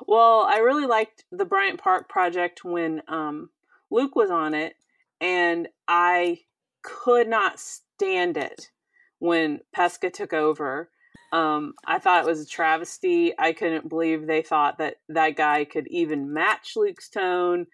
well 0.08 0.48
i 0.50 0.58
really 0.58 0.88
liked 0.88 1.25
the 1.32 1.46
bryant 1.46 1.80
park 1.80 2.10
project 2.10 2.63
when 2.63 3.02
um 3.08 3.50
Luke 3.94 4.16
was 4.16 4.32
on 4.32 4.56
it, 4.56 4.75
and 5.22 5.70
I 5.88 6.40
could 6.82 7.30
not 7.30 7.60
stand 7.60 8.36
it 8.36 8.72
when 9.20 9.62
Pesca 9.72 10.10
took 10.10 10.34
over. 10.34 10.90
Um, 11.34 11.74
I 11.84 11.98
thought 11.98 12.24
it 12.24 12.30
was 12.30 12.42
a 12.42 12.48
travesty. 12.48 13.34
I 13.38 13.54
couldn't 13.54 13.90
believe 13.90 14.28
they 14.28 14.44
thought 14.44 14.78
that 14.78 14.98
that 15.10 15.36
guy 15.36 15.66
could 15.66 15.88
even 15.88 16.32
match 16.32 16.74
Luke's 16.75 17.10
tone. 17.10 17.66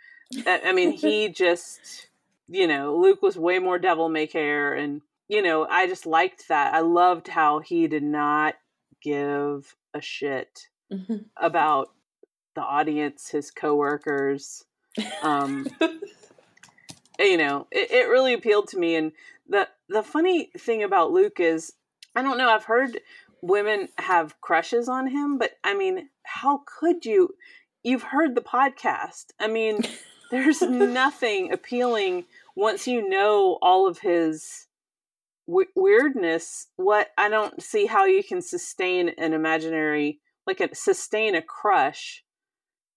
I 0.47 0.71
mean, 0.71 0.93
he 0.93 1.27
just, 1.33 2.07
you 2.47 2.67
know, 2.67 2.95
Luke 2.95 3.21
was 3.21 3.35
way 3.35 3.59
more 3.59 3.77
devil 3.77 4.07
may 4.07 4.27
care. 4.27 4.73
And, 4.73 5.01
you 5.27 5.41
know, 5.41 5.67
I 5.69 5.87
just 5.87 6.05
liked 6.05 6.47
that. 6.47 6.73
I 6.73 6.79
loved 6.79 7.27
how 7.27 7.59
he 7.59 7.87
did 7.87 8.01
not 8.01 8.55
give 9.03 9.75
a 9.93 9.99
shit 9.99 10.69
mm-hmm. 10.91 11.17
about 11.37 11.89
the 12.55 12.61
audience, 12.61 13.29
his 13.29 13.51
coworkers. 13.51 14.63
Um, 15.21 15.67
you 17.19 17.37
know, 17.37 17.67
it, 17.71 17.91
it 17.91 18.09
really 18.09 18.33
appealed 18.33 18.69
to 18.69 18.79
me. 18.79 18.95
And 18.95 19.11
the 19.49 19.67
the 19.89 20.03
funny 20.03 20.49
thing 20.57 20.83
about 20.83 21.11
Luke 21.11 21.41
is, 21.41 21.73
I 22.15 22.21
don't 22.21 22.37
know. 22.37 22.49
I've 22.49 22.63
heard 22.63 22.99
women 23.41 23.89
have 23.97 24.39
crushes 24.41 24.89
on 24.89 25.07
him, 25.07 25.37
but 25.37 25.51
I 25.63 25.73
mean, 25.75 26.09
how 26.23 26.61
could 26.65 27.05
you? 27.05 27.35
You've 27.83 28.03
heard 28.03 28.35
the 28.35 28.41
podcast. 28.41 29.27
I 29.39 29.47
mean, 29.47 29.81
there's 30.31 30.61
nothing 30.61 31.51
appealing 31.51 32.25
once 32.55 32.87
you 32.87 33.07
know 33.07 33.57
all 33.61 33.87
of 33.87 33.99
his 33.99 34.67
w- 35.47 35.69
weirdness. 35.75 36.67
What 36.75 37.09
I 37.17 37.29
don't 37.29 37.61
see 37.61 37.85
how 37.85 38.05
you 38.05 38.23
can 38.23 38.41
sustain 38.41 39.09
an 39.17 39.33
imaginary, 39.33 40.19
like 40.45 40.59
a 40.59 40.73
sustain 40.75 41.35
a 41.35 41.41
crush. 41.41 42.23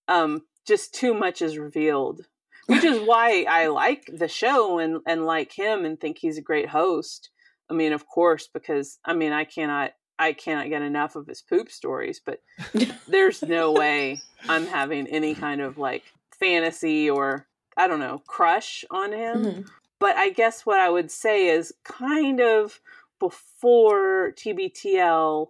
Um, 0.07 0.43
just 0.67 0.93
too 0.93 1.13
much 1.13 1.41
is 1.41 1.57
revealed 1.57 2.27
which 2.67 2.83
is 2.83 2.99
why 2.99 3.45
I 3.49 3.67
like 3.67 4.09
the 4.11 4.27
show 4.27 4.79
and 4.79 5.01
and 5.05 5.25
like 5.25 5.51
him 5.51 5.85
and 5.85 5.99
think 5.99 6.17
he's 6.17 6.37
a 6.37 6.41
great 6.41 6.69
host. 6.69 7.29
I 7.69 7.73
mean, 7.73 7.93
of 7.93 8.07
course, 8.07 8.47
because 8.53 8.99
I 9.05 9.13
mean, 9.13 9.31
I 9.31 9.43
cannot 9.43 9.91
I 10.19 10.33
cannot 10.33 10.69
get 10.69 10.81
enough 10.81 11.15
of 11.15 11.27
his 11.27 11.41
poop 11.41 11.71
stories, 11.71 12.21
but 12.23 12.41
there's 13.07 13.41
no 13.41 13.71
way 13.71 14.21
I'm 14.47 14.67
having 14.67 15.07
any 15.07 15.35
kind 15.35 15.61
of 15.61 15.77
like 15.77 16.03
fantasy 16.39 17.09
or 17.09 17.47
I 17.75 17.87
don't 17.87 17.99
know, 17.99 18.21
crush 18.27 18.85
on 18.91 19.11
him. 19.11 19.45
Mm-hmm. 19.45 19.61
But 19.99 20.15
I 20.15 20.29
guess 20.29 20.65
what 20.65 20.79
I 20.79 20.89
would 20.89 21.09
say 21.09 21.47
is 21.47 21.73
kind 21.83 22.39
of 22.39 22.79
before 23.19 24.33
TBTL, 24.35 25.47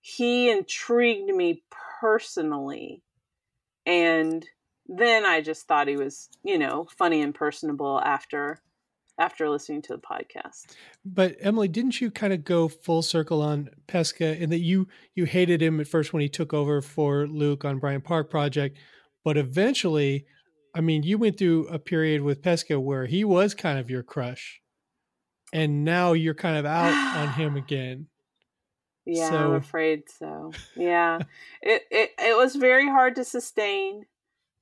he 0.00 0.50
intrigued 0.50 1.34
me 1.34 1.62
personally. 2.00 3.02
And 3.86 4.44
then 4.86 5.24
I 5.24 5.40
just 5.40 5.66
thought 5.66 5.88
he 5.88 5.96
was, 5.96 6.28
you 6.42 6.58
know, 6.58 6.86
funny 6.96 7.22
and 7.22 7.34
personable 7.34 8.00
after 8.00 8.60
after 9.18 9.48
listening 9.48 9.82
to 9.82 9.92
the 9.92 9.98
podcast. 9.98 10.66
But 11.04 11.36
Emily, 11.40 11.68
didn't 11.68 12.00
you 12.00 12.10
kind 12.10 12.32
of 12.32 12.44
go 12.44 12.68
full 12.68 13.02
circle 13.02 13.42
on 13.42 13.70
Pesca 13.86 14.40
in 14.40 14.50
that 14.50 14.60
you 14.60 14.88
you 15.14 15.24
hated 15.24 15.62
him 15.62 15.80
at 15.80 15.88
first 15.88 16.12
when 16.12 16.22
he 16.22 16.28
took 16.28 16.52
over 16.52 16.80
for 16.82 17.26
Luke 17.26 17.64
on 17.64 17.78
Bryant 17.78 18.04
Park 18.04 18.30
Project, 18.30 18.78
but 19.24 19.36
eventually, 19.36 20.26
I 20.74 20.80
mean, 20.80 21.02
you 21.02 21.18
went 21.18 21.38
through 21.38 21.68
a 21.68 21.78
period 21.78 22.22
with 22.22 22.42
Pesca 22.42 22.80
where 22.80 23.06
he 23.06 23.24
was 23.24 23.54
kind 23.54 23.78
of 23.78 23.90
your 23.90 24.02
crush, 24.02 24.60
and 25.52 25.84
now 25.84 26.12
you're 26.12 26.34
kind 26.34 26.58
of 26.58 26.66
out 26.66 26.92
on 27.16 27.34
him 27.34 27.56
again. 27.56 28.08
Yeah, 29.06 29.30
so. 29.30 29.36
I'm 29.36 29.54
afraid 29.54 30.04
so. 30.08 30.52
Yeah, 30.76 31.18
it, 31.62 31.82
it 31.90 32.10
it 32.18 32.36
was 32.36 32.56
very 32.56 32.88
hard 32.88 33.16
to 33.16 33.24
sustain 33.24 34.06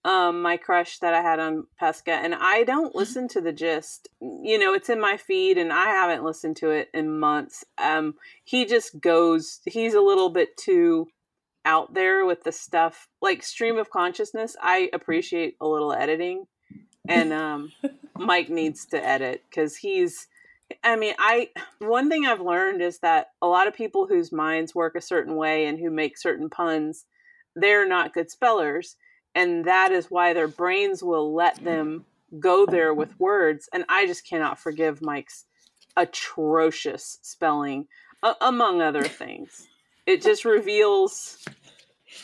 um 0.05 0.43
my 0.43 0.57
crush 0.57 0.99
that 0.99 1.15
I 1.15 1.23
had 1.23 1.39
on 1.39 1.67
Pesca 1.79 2.13
and 2.13 2.35
I 2.35 2.65
don't 2.65 2.89
mm-hmm. 2.89 2.99
listen 2.99 3.29
to 3.29 3.41
the 3.41 3.53
gist. 3.53 4.09
You 4.21 4.59
know, 4.59 4.75
it's 4.75 4.89
in 4.89 5.01
my 5.01 5.17
feed 5.17 5.59
and 5.59 5.73
I 5.73 5.87
haven't 5.87 6.25
listened 6.25 6.57
to 6.59 6.71
it 6.71 6.89
in 6.93 7.19
months. 7.19 7.65
Um 7.79 8.15
he 8.45 8.65
just 8.65 9.01
goes 9.01 9.61
he's 9.65 9.95
a 9.95 10.01
little 10.01 10.31
bit 10.31 10.57
too 10.57 11.09
out 11.65 11.95
there 11.95 12.25
with 12.27 12.43
the 12.43 12.51
stuff 12.51 13.09
like 13.21 13.43
stream 13.43 13.79
of 13.79 13.91
consciousness. 13.91 14.57
I 14.61 14.91
appreciate 14.93 15.57
a 15.61 15.69
little 15.69 15.93
editing 15.93 16.47
and 17.09 17.33
um 17.33 17.73
Mike 18.17 18.49
needs 18.49 18.87
to 18.87 19.05
edit 19.05 19.45
cuz 19.55 19.77
he's 19.77 20.27
I 20.83 20.97
mean, 20.97 21.15
I 21.19 21.51
one 21.79 22.09
thing 22.09 22.27
I've 22.27 22.41
learned 22.41 22.83
is 22.83 22.99
that 23.01 23.29
a 23.41 23.47
lot 23.47 23.69
of 23.69 23.75
people 23.75 24.07
whose 24.07 24.33
minds 24.33 24.75
work 24.75 24.97
a 24.97 25.01
certain 25.01 25.37
way 25.37 25.67
and 25.67 25.79
who 25.79 25.91
make 25.91 26.19
certain 26.19 26.49
puns, 26.49 27.05
they're 27.55 27.87
not 27.87 28.15
good 28.15 28.31
spellers 28.31 28.97
and 29.35 29.65
that 29.65 29.93
is 29.93 30.11
why 30.11 30.33
their 30.33 30.49
brains 30.49 31.03
will 31.03 31.35
let 31.35 31.63
them 31.65 32.05
go 32.39 32.65
there 32.67 32.95
with 32.95 33.19
words 33.21 33.69
and 33.73 33.85
i 33.89 34.07
just 34.07 34.27
cannot 34.27 34.59
forgive 34.59 35.03
mike's 35.03 35.45
atrocious 35.97 37.19
spelling 37.23 37.87
uh, 38.23 38.35
among 38.41 38.81
other 38.81 39.03
things. 39.03 39.69
It 40.07 40.23
just 40.23 40.45
reveals 40.45 41.45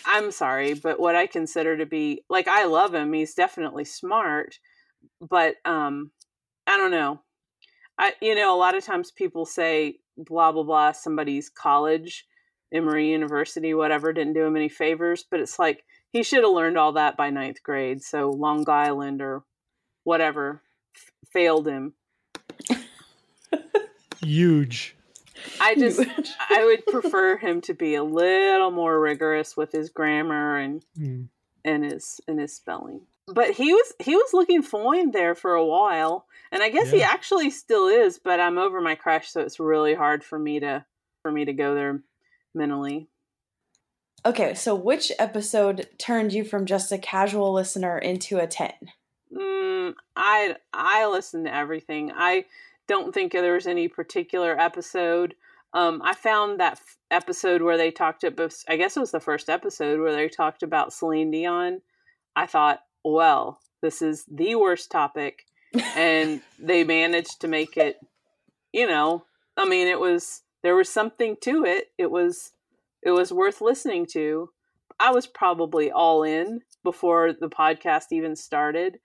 i'm 0.04 0.30
sorry 0.30 0.74
but 0.74 1.00
what 1.00 1.16
i 1.16 1.26
consider 1.26 1.78
to 1.78 1.86
be 1.86 2.22
like 2.28 2.46
i 2.46 2.66
love 2.66 2.94
him 2.94 3.10
he's 3.10 3.32
definitely 3.32 3.86
smart 3.86 4.58
but 5.18 5.54
um 5.64 6.10
i 6.66 6.76
don't 6.76 6.90
know. 6.90 7.20
I 7.96 8.12
you 8.20 8.34
know 8.34 8.54
a 8.54 8.58
lot 8.58 8.76
of 8.76 8.84
times 8.84 9.10
people 9.10 9.46
say 9.46 9.98
blah 10.16 10.52
blah 10.52 10.64
blah 10.64 10.92
somebody's 10.92 11.48
college 11.48 12.26
emory 12.72 13.08
university 13.10 13.72
whatever 13.72 14.12
didn't 14.12 14.34
do 14.34 14.44
him 14.44 14.56
any 14.56 14.68
favors 14.68 15.24
but 15.30 15.40
it's 15.40 15.58
like 15.58 15.84
he 16.12 16.22
should 16.22 16.44
have 16.44 16.52
learned 16.52 16.78
all 16.78 16.92
that 16.92 17.16
by 17.16 17.30
ninth 17.30 17.62
grade. 17.62 18.02
So 18.02 18.30
Long 18.30 18.68
Island 18.68 19.20
or 19.20 19.44
whatever 20.04 20.62
f- 20.94 21.12
failed 21.32 21.66
him. 21.66 21.94
Huge. 24.20 24.96
I 25.60 25.74
just 25.74 26.00
I 26.50 26.64
would 26.64 26.86
prefer 26.86 27.36
him 27.36 27.60
to 27.62 27.74
be 27.74 27.94
a 27.94 28.02
little 28.02 28.70
more 28.70 28.98
rigorous 28.98 29.56
with 29.56 29.72
his 29.72 29.90
grammar 29.90 30.58
and 30.58 30.84
mm. 30.98 31.28
and 31.64 31.84
his 31.84 32.20
and 32.26 32.40
his 32.40 32.54
spelling. 32.54 33.02
But 33.26 33.50
he 33.52 33.72
was 33.72 33.92
he 33.98 34.16
was 34.16 34.32
looking 34.32 34.62
fine 34.62 35.10
there 35.10 35.34
for 35.34 35.54
a 35.54 35.64
while, 35.64 36.26
and 36.50 36.62
I 36.62 36.70
guess 36.70 36.86
yeah. 36.86 36.98
he 36.98 37.02
actually 37.02 37.50
still 37.50 37.86
is. 37.86 38.18
But 38.18 38.40
I'm 38.40 38.58
over 38.58 38.80
my 38.80 38.94
crush, 38.94 39.30
so 39.30 39.40
it's 39.42 39.60
really 39.60 39.94
hard 39.94 40.24
for 40.24 40.38
me 40.38 40.60
to 40.60 40.84
for 41.22 41.30
me 41.30 41.44
to 41.44 41.52
go 41.52 41.74
there 41.74 42.02
mentally. 42.54 43.08
Okay, 44.26 44.54
so 44.54 44.74
which 44.74 45.12
episode 45.18 45.88
turned 45.98 46.32
you 46.32 46.44
from 46.44 46.66
just 46.66 46.90
a 46.90 46.98
casual 46.98 47.52
listener 47.52 47.98
into 47.98 48.38
a 48.38 48.46
10? 48.46 48.72
Mm, 49.32 49.94
I 50.16 50.56
I 50.72 51.06
listen 51.06 51.44
to 51.44 51.54
everything. 51.54 52.12
I 52.14 52.44
don't 52.88 53.14
think 53.14 53.32
there 53.32 53.54
was 53.54 53.66
any 53.66 53.86
particular 53.86 54.58
episode. 54.58 55.34
Um, 55.74 56.00
I 56.02 56.14
found 56.14 56.58
that 56.60 56.74
f- 56.74 56.96
episode 57.10 57.62
where 57.62 57.76
they 57.76 57.90
talked 57.90 58.24
about, 58.24 58.54
I 58.68 58.76
guess 58.76 58.96
it 58.96 59.00
was 59.00 59.10
the 59.10 59.20
first 59.20 59.50
episode 59.50 60.00
where 60.00 60.14
they 60.14 60.28
talked 60.28 60.62
about 60.62 60.92
Celine 60.92 61.30
Dion. 61.30 61.82
I 62.34 62.46
thought, 62.46 62.80
well, 63.04 63.60
this 63.82 64.00
is 64.00 64.24
the 64.30 64.54
worst 64.54 64.90
topic. 64.90 65.44
and 65.94 66.40
they 66.58 66.84
managed 66.84 67.40
to 67.42 67.48
make 67.48 67.76
it, 67.76 68.00
you 68.72 68.86
know, 68.86 69.24
I 69.56 69.68
mean, 69.68 69.86
it 69.86 70.00
was, 70.00 70.42
there 70.62 70.74
was 70.74 70.88
something 70.88 71.36
to 71.42 71.64
it. 71.64 71.88
It 71.98 72.10
was, 72.10 72.52
it 73.02 73.10
was 73.10 73.32
worth 73.32 73.60
listening 73.60 74.06
to. 74.12 74.50
I 75.00 75.12
was 75.12 75.26
probably 75.26 75.90
all 75.90 76.22
in 76.22 76.62
before 76.82 77.32
the 77.32 77.48
podcast 77.48 78.06
even 78.10 78.34
started. 78.34 78.98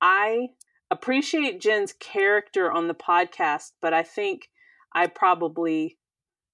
I 0.00 0.48
appreciate 0.90 1.60
Jen's 1.60 1.92
character 1.92 2.70
on 2.70 2.88
the 2.88 2.94
podcast, 2.94 3.72
but 3.80 3.92
I 3.92 4.02
think 4.02 4.48
I 4.94 5.06
probably 5.06 5.98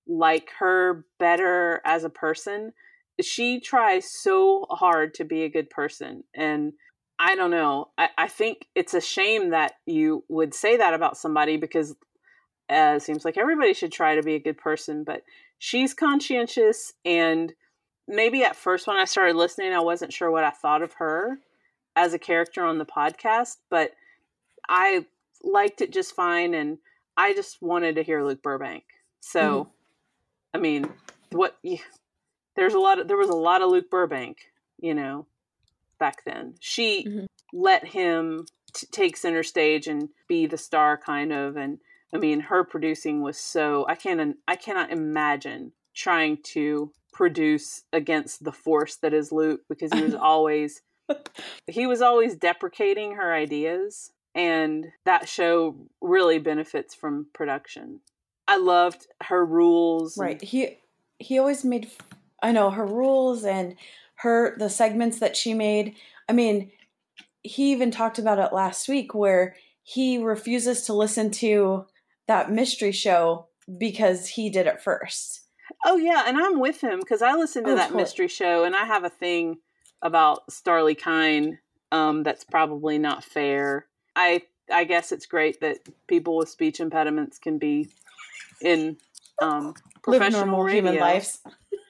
like 0.07 0.51
her 0.59 1.05
better 1.19 1.81
as 1.85 2.05
a 2.05 2.11
person. 2.11 2.73
She 3.21 3.61
tries 3.61 4.11
so 4.11 4.67
hard 4.71 5.15
to 5.15 5.25
be 5.25 5.43
a 5.43 5.49
good 5.49 5.71
person. 5.71 6.25
And 6.35 6.75
I 7.19 7.35
don't 7.35 7.51
know. 7.51 7.91
I, 7.97 8.09
I 8.19 8.29
think 8.29 8.67
it's 8.75 8.95
a 8.95 9.01
shame 9.01 9.51
that 9.51 9.75
you 9.87 10.25
would 10.29 10.55
say 10.55 10.77
that 10.77 10.95
about 10.95 11.17
somebody 11.17 11.57
because 11.57 11.93
uh, 12.71 12.95
it 12.97 13.03
seems 13.03 13.25
like 13.25 13.39
everybody 13.39 13.73
should 13.73 13.93
try 13.93 14.17
to 14.17 14.23
be 14.23 14.35
a 14.35 14.41
good 14.41 14.59
person. 14.59 15.03
But 15.05 15.23
she's 15.59 15.95
conscientious. 15.95 16.93
And 17.05 17.53
maybe 18.09 18.45
at 18.45 18.57
first, 18.57 18.87
when 18.87 18.97
I 18.97 19.05
started 19.05 19.37
listening, 19.37 19.73
I 19.73 19.81
wasn't 19.81 20.13
sure 20.13 20.31
what 20.31 20.45
I 20.45 20.51
thought 20.51 20.83
of 20.83 20.95
her 20.95 21.39
as 21.95 22.15
a 22.15 22.19
character 22.19 22.65
on 22.65 22.79
the 22.79 22.87
podcast. 22.87 23.57
But 23.71 23.93
I 24.69 25.07
liked 25.43 25.81
it 25.81 25.93
just 25.93 26.15
fine. 26.15 26.55
And 26.55 26.79
I 27.17 27.35
just 27.35 27.63
wanted 27.63 27.97
to 27.97 28.03
hear 28.03 28.25
Luke 28.25 28.43
Burbank. 28.43 28.85
So. 29.21 29.41
Mm-hmm 29.41 29.71
I 30.57 30.59
mean, 30.59 30.89
what? 31.33 31.59
There's 32.57 32.73
a 32.73 32.79
lot 32.79 32.99
of 32.99 33.09
there 33.09 33.19
was 33.19 33.29
a 33.29 33.37
lot 33.37 33.61
of 33.61 33.71
Luke 33.71 33.91
Burbank, 33.91 34.39
you 34.81 34.95
know, 34.95 35.27
back 35.99 36.25
then. 36.25 36.55
She 36.61 37.05
mm-hmm. 37.07 37.27
let 37.53 37.89
him 37.89 38.47
t- 38.73 38.87
take 38.91 39.19
center 39.19 39.43
stage 39.43 39.87
and 39.87 40.09
be 40.29 40.47
the 40.47 40.57
star, 40.57 40.97
kind 40.97 41.35
of. 41.35 41.59
And 41.59 41.79
I 42.15 42.19
mean, 42.19 42.41
her 42.41 42.65
producing 42.65 43.23
was 43.23 43.39
so 43.39 43.85
I 43.89 43.95
can't 43.95 44.37
I 44.47 44.57
cannot 44.57 44.91
imagine 44.91 45.73
trying 45.95 46.39
to 46.43 46.93
produce 47.13 47.85
against 47.93 48.45
the 48.45 48.53
force 48.53 48.97
that 48.97 49.15
is 49.15 49.33
Luke 49.33 49.63
because 49.69 49.93
he 49.93 50.03
was 50.03 50.15
always 50.21 50.83
he 51.67 51.87
was 51.87 52.03
always 52.03 52.37
deprecating 52.37 53.15
her 53.15 53.33
ideas 53.33 54.13
and 54.35 54.87
that 55.05 55.29
show 55.29 55.77
really 56.01 56.39
benefits 56.39 56.95
from 56.95 57.27
production 57.33 58.01
I 58.49 58.59
loved 58.59 59.07
her 59.25 59.45
rules. 59.45 60.17
Right. 60.17 60.43
He 60.43 60.79
he 61.19 61.39
always 61.39 61.65
made 61.65 61.91
I 62.43 62.53
know 62.53 62.71
her 62.71 62.87
rules 62.87 63.45
and 63.45 63.77
her 64.17 64.57
the 64.59 64.71
segments 64.71 65.19
that 65.19 65.37
she 65.37 65.55
made. 65.55 65.97
I 66.29 66.33
mean, 66.33 66.71
he 67.43 67.73
even 67.73 67.91
talked 67.91 68.19
about 68.19 68.39
it 68.39 68.55
last 68.55 68.89
week 68.89 69.15
where 69.15 69.57
he 69.83 70.19
refuses 70.19 70.83
to 70.83 70.93
listen 70.93 71.31
to 71.31 71.87
that 72.29 72.51
mystery 72.51 72.93
show 72.93 73.47
because 73.79 74.27
he 74.29 74.51
did 74.51 74.67
it 74.67 74.81
first. 74.81 75.43
Oh 75.85 75.97
yeah, 75.97 76.25
and 76.27 76.37
I'm 76.37 76.61
with 76.61 76.81
him 76.81 77.01
because 77.01 77.23
I 77.23 77.35
listen 77.35 77.65
to 77.65 77.73
oh, 77.73 77.77
that 77.77 77.95
mystery 77.95 78.29
show 78.29 78.65
and 78.65 78.77
I 78.77 78.85
have 78.85 79.05
a 79.05 79.11
thing 79.11 79.59
about 80.03 80.47
Starlee 80.49 80.99
Kine 80.99 81.59
um, 81.93 82.23
that's 82.23 82.45
probably 82.45 82.99
not 82.99 83.25
fair. 83.25 83.87
I 84.15 84.43
I 84.73 84.85
guess 84.85 85.13
it's 85.13 85.27
great 85.27 85.61
that 85.61 85.79
people 86.09 86.37
with 86.37 86.49
speech 86.49 86.81
impediments 86.81 87.39
can 87.39 87.59
be 87.59 87.89
in 88.61 88.97
um, 89.41 89.75
professional 90.03 90.63
radio. 90.63 90.83
human 90.83 91.01
lives. 91.01 91.41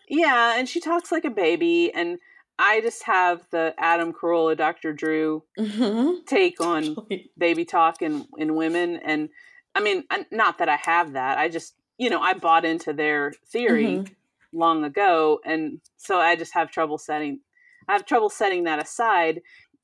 Yeah, 0.09 0.59
and 0.59 0.69
she 0.69 0.81
talks 0.81 1.11
like 1.11 1.25
a 1.25 1.31
baby, 1.31 1.93
and 1.93 2.19
I 2.59 2.81
just 2.81 3.03
have 3.05 3.47
the 3.51 3.75
Adam 3.79 4.13
Carolla, 4.13 4.57
Dr. 4.57 4.93
Drew 4.93 5.43
mm-hmm. 5.59 6.25
take 6.27 6.61
on 6.61 6.97
baby 7.39 7.65
talk 7.65 8.03
in, 8.03 8.27
in 8.39 8.55
women. 8.55 8.97
And 8.97 9.29
I 9.77 9.81
mean, 9.81 10.05
not 10.33 10.57
that 10.59 10.71
I 10.71 10.77
have 10.77 11.13
that. 11.13 11.37
I 11.37 11.51
just, 11.51 11.75
you 11.99 12.09
know, 12.09 12.21
I 12.21 12.33
bought 12.33 12.65
into 12.65 12.95
their 12.95 13.35
theory 13.53 13.85
mm-hmm. 13.85 14.59
long 14.59 14.85
ago. 14.85 15.39
And 15.45 15.83
so 15.99 16.19
I 16.19 16.35
just 16.35 16.55
have 16.55 16.71
trouble 16.71 16.97
setting, 16.97 17.41
I 17.87 17.93
have 17.93 18.07
trouble 18.07 18.31
setting 18.31 18.65
that 18.65 18.83
aside. 18.83 19.43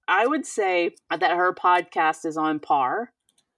I 0.09 0.27
would 0.27 0.47
say 0.47 0.93
that 1.11 1.37
her 1.37 1.55
podcast 1.55 2.25
is 2.25 2.39
on 2.39 2.59
par 2.59 3.13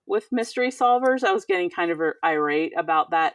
with 0.06 0.32
mystery 0.32 0.70
solvers. 0.70 1.22
I 1.22 1.32
was 1.32 1.44
getting 1.44 1.70
kind 1.70 1.92
of 1.92 2.00
irate 2.24 2.72
about 2.76 3.12
that 3.12 3.34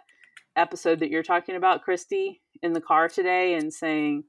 episode 0.57 0.99
that 0.99 1.09
you're 1.09 1.23
talking 1.23 1.55
about, 1.55 1.83
Christy, 1.83 2.41
in 2.61 2.73
the 2.73 2.81
car 2.81 3.07
today, 3.07 3.53
and 3.53 3.73
saying, 3.73 4.25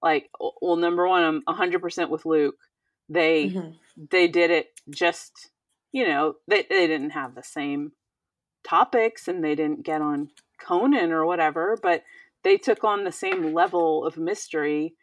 like, 0.00 0.30
well, 0.60 0.76
number 0.76 1.08
one, 1.08 1.24
I'm 1.24 1.56
100% 1.56 2.08
with 2.08 2.24
Luke. 2.24 2.54
They 3.08 3.48
mm-hmm. 3.48 3.70
they 4.10 4.28
did 4.28 4.52
it 4.52 4.68
just, 4.88 5.50
you 5.90 6.06
know, 6.06 6.34
they 6.46 6.64
they 6.70 6.86
didn't 6.86 7.10
have 7.10 7.34
the 7.34 7.42
same 7.42 7.90
topics 8.64 9.28
and 9.28 9.42
they 9.42 9.54
didn't 9.54 9.84
get 9.84 10.02
on 10.02 10.30
Conan 10.58 11.12
or 11.12 11.26
whatever, 11.26 11.78
but 11.82 12.02
they 12.42 12.56
took 12.56 12.84
on 12.84 13.04
the 13.04 13.12
same 13.12 13.52
level 13.52 14.04
of 14.04 14.16
mystery 14.16 14.94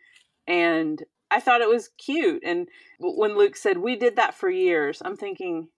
and 0.48 1.04
I 1.32 1.40
thought 1.40 1.62
it 1.62 1.70
was 1.70 1.90
cute. 1.98 2.44
And 2.44 2.68
when 3.00 3.38
Luke 3.38 3.56
said, 3.56 3.78
We 3.78 3.96
did 3.96 4.16
that 4.16 4.34
for 4.34 4.50
years, 4.50 5.02
I'm 5.04 5.16
thinking, 5.16 5.70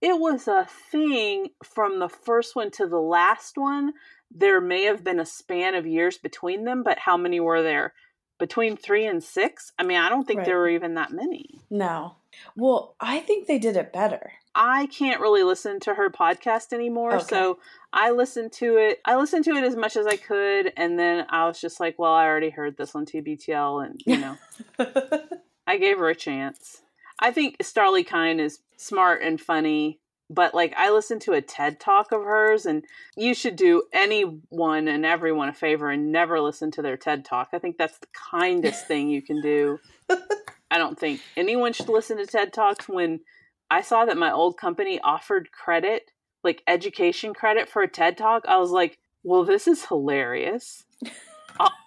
it 0.00 0.18
was 0.18 0.48
a 0.48 0.66
thing 0.90 1.48
from 1.62 1.98
the 1.98 2.08
first 2.08 2.56
one 2.56 2.70
to 2.72 2.86
the 2.86 3.00
last 3.00 3.58
one. 3.58 3.92
There 4.30 4.60
may 4.60 4.84
have 4.84 5.04
been 5.04 5.20
a 5.20 5.26
span 5.26 5.74
of 5.74 5.86
years 5.86 6.16
between 6.16 6.64
them, 6.64 6.82
but 6.82 7.00
how 7.00 7.16
many 7.16 7.38
were 7.38 7.62
there? 7.62 7.92
Between 8.38 8.76
three 8.76 9.04
and 9.04 9.22
six? 9.22 9.72
I 9.78 9.82
mean, 9.82 9.98
I 9.98 10.08
don't 10.08 10.26
think 10.26 10.38
right. 10.38 10.46
there 10.46 10.56
were 10.56 10.70
even 10.70 10.94
that 10.94 11.12
many. 11.12 11.60
No. 11.68 12.16
Well, 12.56 12.96
I 12.98 13.20
think 13.20 13.46
they 13.46 13.58
did 13.58 13.76
it 13.76 13.92
better. 13.92 14.32
I 14.62 14.88
can't 14.88 15.22
really 15.22 15.42
listen 15.42 15.80
to 15.80 15.94
her 15.94 16.10
podcast 16.10 16.74
anymore, 16.74 17.14
okay. 17.14 17.24
so 17.24 17.58
I 17.94 18.10
listened 18.10 18.52
to 18.52 18.76
it. 18.76 19.00
I 19.06 19.16
listened 19.16 19.46
to 19.46 19.52
it 19.52 19.64
as 19.64 19.74
much 19.74 19.96
as 19.96 20.06
I 20.06 20.16
could, 20.16 20.74
and 20.76 20.98
then 20.98 21.24
I 21.30 21.46
was 21.46 21.58
just 21.58 21.80
like, 21.80 21.98
"Well, 21.98 22.12
I 22.12 22.26
already 22.26 22.50
heard 22.50 22.76
this 22.76 22.94
on 22.94 23.06
TBTL, 23.06 23.86
and 23.86 24.02
you 24.04 24.18
know, 24.18 24.36
I 25.66 25.78
gave 25.78 25.96
her 25.96 26.10
a 26.10 26.14
chance." 26.14 26.82
I 27.18 27.32
think 27.32 27.56
Starlee 27.62 28.06
Kine 28.06 28.38
is 28.38 28.58
smart 28.76 29.22
and 29.22 29.40
funny, 29.40 29.98
but 30.28 30.52
like 30.52 30.74
I 30.76 30.90
listened 30.90 31.22
to 31.22 31.32
a 31.32 31.40
TED 31.40 31.80
talk 31.80 32.12
of 32.12 32.22
hers, 32.22 32.66
and 32.66 32.84
you 33.16 33.32
should 33.32 33.56
do 33.56 33.84
anyone 33.94 34.88
and 34.88 35.06
everyone 35.06 35.48
a 35.48 35.54
favor 35.54 35.88
and 35.88 36.12
never 36.12 36.38
listen 36.38 36.70
to 36.72 36.82
their 36.82 36.98
TED 36.98 37.24
talk. 37.24 37.48
I 37.54 37.58
think 37.60 37.78
that's 37.78 37.96
the 37.96 38.08
kindest 38.12 38.86
thing 38.86 39.08
you 39.08 39.22
can 39.22 39.40
do. 39.40 39.80
I 40.70 40.76
don't 40.76 40.98
think 40.98 41.22
anyone 41.34 41.72
should 41.72 41.88
listen 41.88 42.18
to 42.18 42.26
TED 42.26 42.52
Talks 42.52 42.88
when 42.88 43.20
I 43.70 43.82
saw 43.82 44.04
that 44.04 44.18
my 44.18 44.32
old 44.32 44.56
company 44.56 45.00
offered 45.02 45.52
credit, 45.52 46.10
like 46.42 46.62
education 46.66 47.32
credit 47.34 47.68
for 47.68 47.82
a 47.82 47.88
TED 47.88 48.18
Talk. 48.18 48.44
I 48.48 48.58
was 48.58 48.70
like, 48.70 48.98
well, 49.22 49.44
this 49.44 49.68
is 49.68 49.84
hilarious. 49.84 50.84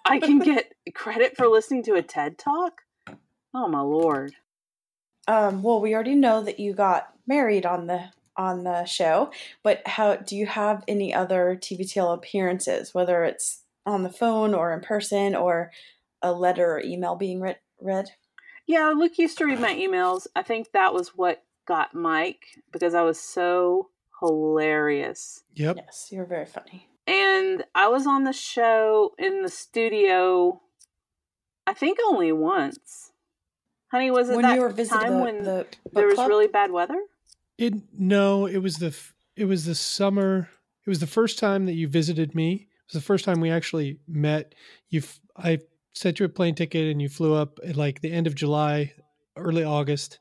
I 0.04 0.18
can 0.18 0.38
get 0.40 0.72
credit 0.94 1.36
for 1.36 1.46
listening 1.46 1.82
to 1.84 1.94
a 1.94 2.02
TED 2.02 2.38
Talk? 2.38 2.82
Oh, 3.52 3.68
my 3.68 3.80
lord. 3.80 4.34
Um, 5.28 5.62
well, 5.62 5.80
we 5.80 5.94
already 5.94 6.14
know 6.14 6.42
that 6.42 6.60
you 6.60 6.74
got 6.74 7.12
married 7.26 7.66
on 7.66 7.86
the 7.86 8.10
on 8.36 8.64
the 8.64 8.84
show, 8.84 9.30
but 9.62 9.86
how 9.86 10.16
do 10.16 10.36
you 10.36 10.44
have 10.44 10.82
any 10.88 11.14
other 11.14 11.56
TBTL 11.60 12.14
appearances, 12.14 12.92
whether 12.92 13.22
it's 13.22 13.62
on 13.86 14.02
the 14.02 14.10
phone 14.10 14.54
or 14.54 14.72
in 14.72 14.80
person 14.80 15.36
or 15.36 15.70
a 16.20 16.32
letter 16.32 16.72
or 16.74 16.80
email 16.80 17.14
being 17.14 17.40
read? 17.40 17.58
read? 17.80 18.10
Yeah, 18.66 18.92
Luke 18.96 19.18
used 19.18 19.38
to 19.38 19.44
read 19.44 19.60
my 19.60 19.74
emails. 19.74 20.26
I 20.34 20.42
think 20.42 20.72
that 20.72 20.92
was 20.92 21.10
what 21.10 21.44
got 21.66 21.94
Mike 21.94 22.44
because 22.72 22.94
I 22.94 23.02
was 23.02 23.20
so 23.20 23.88
hilarious. 24.20 25.44
Yep. 25.54 25.76
Yes, 25.76 26.08
you're 26.10 26.26
very 26.26 26.46
funny. 26.46 26.88
And 27.06 27.64
I 27.74 27.88
was 27.88 28.06
on 28.06 28.24
the 28.24 28.32
show 28.32 29.14
in 29.18 29.42
the 29.42 29.48
studio, 29.48 30.60
I 31.66 31.74
think 31.74 31.98
only 32.06 32.32
once. 32.32 33.12
Honey, 33.90 34.10
was 34.10 34.28
it 34.28 34.36
when 34.36 34.42
that 34.42 34.54
you 34.56 34.62
were 34.62 34.72
time 34.72 35.18
the, 35.18 35.22
when 35.22 35.44
the 35.44 35.66
there 35.92 36.06
was 36.06 36.16
club? 36.16 36.28
really 36.28 36.48
bad 36.48 36.70
weather? 36.72 37.00
It 37.58 37.74
no, 37.96 38.46
it 38.46 38.58
was 38.58 38.76
the 38.78 38.96
it 39.36 39.44
was 39.44 39.66
the 39.66 39.74
summer. 39.74 40.48
It 40.86 40.90
was 40.90 40.98
the 40.98 41.06
first 41.06 41.38
time 41.38 41.66
that 41.66 41.74
you 41.74 41.86
visited 41.86 42.34
me. 42.34 42.52
It 42.54 42.92
was 42.92 43.00
the 43.02 43.06
first 43.06 43.24
time 43.24 43.40
we 43.40 43.50
actually 43.50 43.98
met. 44.08 44.54
You, 44.90 45.02
I 45.36 45.60
sent 45.94 46.18
you 46.18 46.26
a 46.26 46.28
plane 46.28 46.54
ticket, 46.54 46.90
and 46.90 47.00
you 47.00 47.08
flew 47.08 47.34
up 47.34 47.58
at 47.66 47.76
like 47.76 48.00
the 48.00 48.12
end 48.12 48.26
of 48.26 48.34
July, 48.34 48.92
early 49.36 49.64
August, 49.64 50.18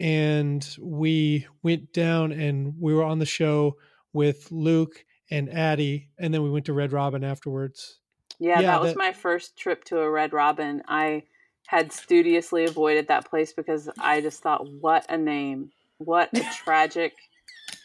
and 0.00 0.76
we 0.80 1.46
went 1.62 1.92
down 1.92 2.32
and 2.32 2.74
we 2.80 2.94
were 2.94 3.04
on 3.04 3.18
the 3.18 3.26
show 3.26 3.76
with 4.12 4.50
Luke 4.50 5.04
and 5.30 5.48
Addie, 5.50 6.10
and 6.18 6.32
then 6.32 6.42
we 6.42 6.50
went 6.50 6.66
to 6.66 6.72
Red 6.72 6.92
Robin 6.92 7.24
afterwards. 7.24 7.98
Yeah, 8.38 8.60
Yeah, 8.60 8.72
that 8.72 8.80
was 8.80 8.92
that- 8.92 8.98
my 8.98 9.12
first 9.12 9.56
trip 9.56 9.84
to 9.84 9.98
a 10.00 10.10
Red 10.10 10.32
Robin. 10.32 10.82
I 10.88 11.22
had 11.66 11.92
studiously 11.92 12.64
avoided 12.64 13.08
that 13.08 13.28
place 13.28 13.52
because 13.52 13.88
I 13.98 14.20
just 14.20 14.42
thought, 14.42 14.68
what 14.80 15.06
a 15.08 15.16
name. 15.16 15.70
What 15.98 16.28
a 16.36 16.40
tragic, 16.64 17.14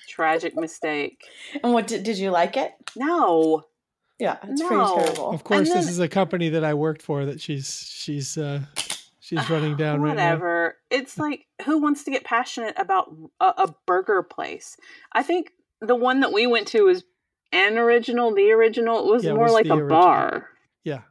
tragic 0.10 0.56
mistake. 0.56 1.24
And 1.64 1.74
what 1.74 1.88
did, 1.88 2.04
did 2.04 2.18
you 2.18 2.32
like 2.32 2.58
it? 2.58 2.74
No. 2.96 3.64
Yeah, 4.20 4.38
it's 4.44 4.60
No. 4.60 4.68
pretty 4.68 5.06
terrible. 5.06 5.32
Of 5.32 5.44
course, 5.46 5.72
this 5.72 5.90
is 5.90 6.00
a 6.00 6.10
company 6.10 6.50
that 6.50 6.64
I 6.66 6.74
worked 6.74 7.02
for 7.02 7.26
that 7.26 7.40
she's 7.40 7.70
she's 7.96 8.38
uh 8.38 8.64
she's 9.30 9.50
running 9.50 9.76
down 9.76 10.02
right 10.02 10.16
now. 10.16 10.32
Whatever. 10.32 10.76
It's 10.90 11.18
like, 11.18 11.46
who 11.66 11.78
wants 11.78 12.04
to 12.04 12.12
get 12.12 12.24
passionate 12.24 12.74
about 12.78 13.14
a, 13.40 13.46
a 13.46 13.76
burger 13.86 14.24
place? 14.24 14.78
I 15.14 15.24
think 15.24 15.52
the 15.82 15.96
one 15.96 16.20
that 16.22 16.34
we 16.34 16.48
went 16.48 16.68
to 16.70 16.84
was 16.84 17.04
an 17.52 17.78
original, 17.78 18.34
the 18.34 18.52
original. 18.52 19.00
It 19.00 19.12
was 19.12 19.24
Yeah, 19.24 19.32
it 19.32 19.36
more 19.36 19.46
was 19.46 19.54
like 19.54 19.66
a 19.68 19.74
original. 19.74 19.90
bar. 19.90 20.50
Yeah. 20.84 21.02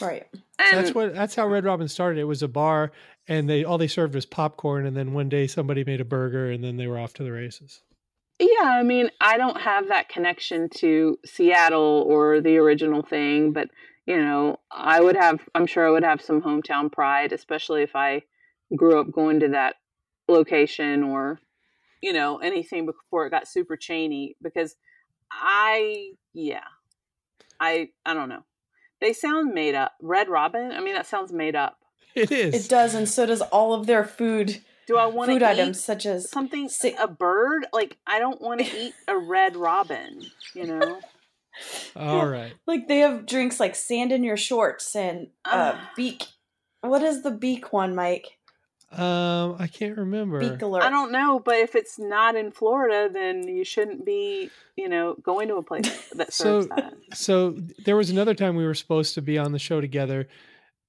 Right. 0.00 0.26
And 0.58 0.78
That's 0.78 0.94
what 0.94 1.14
that's 1.14 1.34
how 1.34 1.46
Red 1.46 1.64
Robin 1.64 1.88
started. 1.88 2.20
It 2.20 2.24
was 2.24 2.42
a 2.42 2.48
bar 2.48 2.92
and 3.28 3.48
they 3.48 3.64
all 3.64 3.78
they 3.78 3.88
served 3.88 4.14
was 4.14 4.26
popcorn 4.26 4.86
and 4.86 4.96
then 4.96 5.12
one 5.12 5.28
day 5.28 5.46
somebody 5.46 5.84
made 5.84 6.00
a 6.00 6.04
burger 6.04 6.50
and 6.50 6.62
then 6.62 6.76
they 6.76 6.86
were 6.86 6.98
off 6.98 7.12
to 7.14 7.22
the 7.22 7.32
races. 7.32 7.82
Yeah, 8.38 8.64
I 8.64 8.82
mean, 8.82 9.10
I 9.20 9.38
don't 9.38 9.60
have 9.60 9.88
that 9.88 10.10
connection 10.10 10.68
to 10.76 11.18
Seattle 11.24 12.04
or 12.06 12.40
the 12.42 12.58
original 12.58 13.02
thing, 13.02 13.52
but 13.52 13.70
you 14.06 14.16
know, 14.16 14.60
I 14.70 15.00
would 15.00 15.16
have 15.16 15.40
I'm 15.54 15.66
sure 15.66 15.86
I 15.86 15.90
would 15.90 16.04
have 16.04 16.22
some 16.22 16.42
hometown 16.42 16.90
pride, 16.90 17.32
especially 17.32 17.82
if 17.82 17.94
I 17.96 18.22
grew 18.74 18.98
up 18.98 19.12
going 19.12 19.40
to 19.40 19.48
that 19.48 19.76
location 20.28 21.02
or 21.02 21.40
you 22.02 22.12
know, 22.12 22.38
anything 22.38 22.86
before 22.86 23.26
it 23.26 23.30
got 23.30 23.48
super 23.48 23.76
chainy 23.76 24.36
because 24.42 24.76
I 25.30 26.10
yeah. 26.34 26.64
I 27.58 27.88
I 28.04 28.14
don't 28.14 28.28
know. 28.28 28.44
They 29.00 29.12
sound 29.12 29.52
made 29.52 29.74
up. 29.74 29.92
Red 30.00 30.28
Robin? 30.28 30.72
I 30.72 30.80
mean, 30.80 30.94
that 30.94 31.06
sounds 31.06 31.32
made 31.32 31.56
up. 31.56 31.78
It 32.14 32.30
is. 32.32 32.66
It 32.66 32.68
does, 32.70 32.94
and 32.94 33.08
so 33.08 33.26
does 33.26 33.42
all 33.42 33.74
of 33.74 33.86
their 33.86 34.04
food 34.04 34.62
Do 34.86 34.96
I 34.96 35.06
want 35.06 35.28
to 35.28 35.34
food 35.34 35.42
eat 35.42 35.46
items 35.46 35.82
such 35.82 36.06
as 36.06 36.30
something 36.30 36.68
Si- 36.68 36.96
a 36.98 37.08
bird? 37.08 37.66
Like 37.72 37.98
I 38.06 38.18
don't 38.18 38.40
want 38.40 38.60
to 38.60 38.66
eat 38.86 38.94
a 39.08 39.16
red 39.18 39.56
robin, 39.56 40.24
you 40.54 40.66
know? 40.66 41.00
All 41.94 42.26
right. 42.26 42.52
like 42.66 42.88
they 42.88 42.98
have 42.98 43.26
drinks 43.26 43.58
like 43.60 43.74
sand 43.74 44.12
in 44.12 44.22
your 44.24 44.36
shorts 44.36 44.94
and 44.96 45.28
uh 45.44 45.72
Ah. 45.74 45.90
beak. 45.96 46.24
What 46.82 47.02
is 47.02 47.22
the 47.22 47.30
beak 47.30 47.72
one, 47.72 47.94
Mike? 47.94 48.26
Um 48.92 49.56
I 49.58 49.66
can't 49.72 49.96
remember. 49.98 50.38
Beak 50.38 50.62
alert. 50.62 50.82
I 50.84 50.90
don't 50.90 51.10
know, 51.12 51.40
but 51.40 51.56
if 51.56 51.74
it's 51.74 51.98
not 51.98 52.36
in 52.36 52.52
Florida, 52.52 53.08
then 53.12 53.48
you 53.48 53.64
shouldn't 53.64 54.04
be, 54.06 54.50
you 54.76 54.88
know, 54.88 55.14
going 55.22 55.48
to 55.48 55.56
a 55.56 55.62
place 55.62 56.08
that 56.10 56.32
So- 56.32 56.62
serves 56.62 56.68
that. 56.68 56.94
So 57.14 57.56
there 57.84 57.96
was 57.96 58.10
another 58.10 58.34
time 58.34 58.54
we 58.56 58.64
were 58.64 58.74
supposed 58.74 59.14
to 59.14 59.22
be 59.22 59.38
on 59.38 59.52
the 59.52 59.58
show 59.58 59.80
together. 59.80 60.28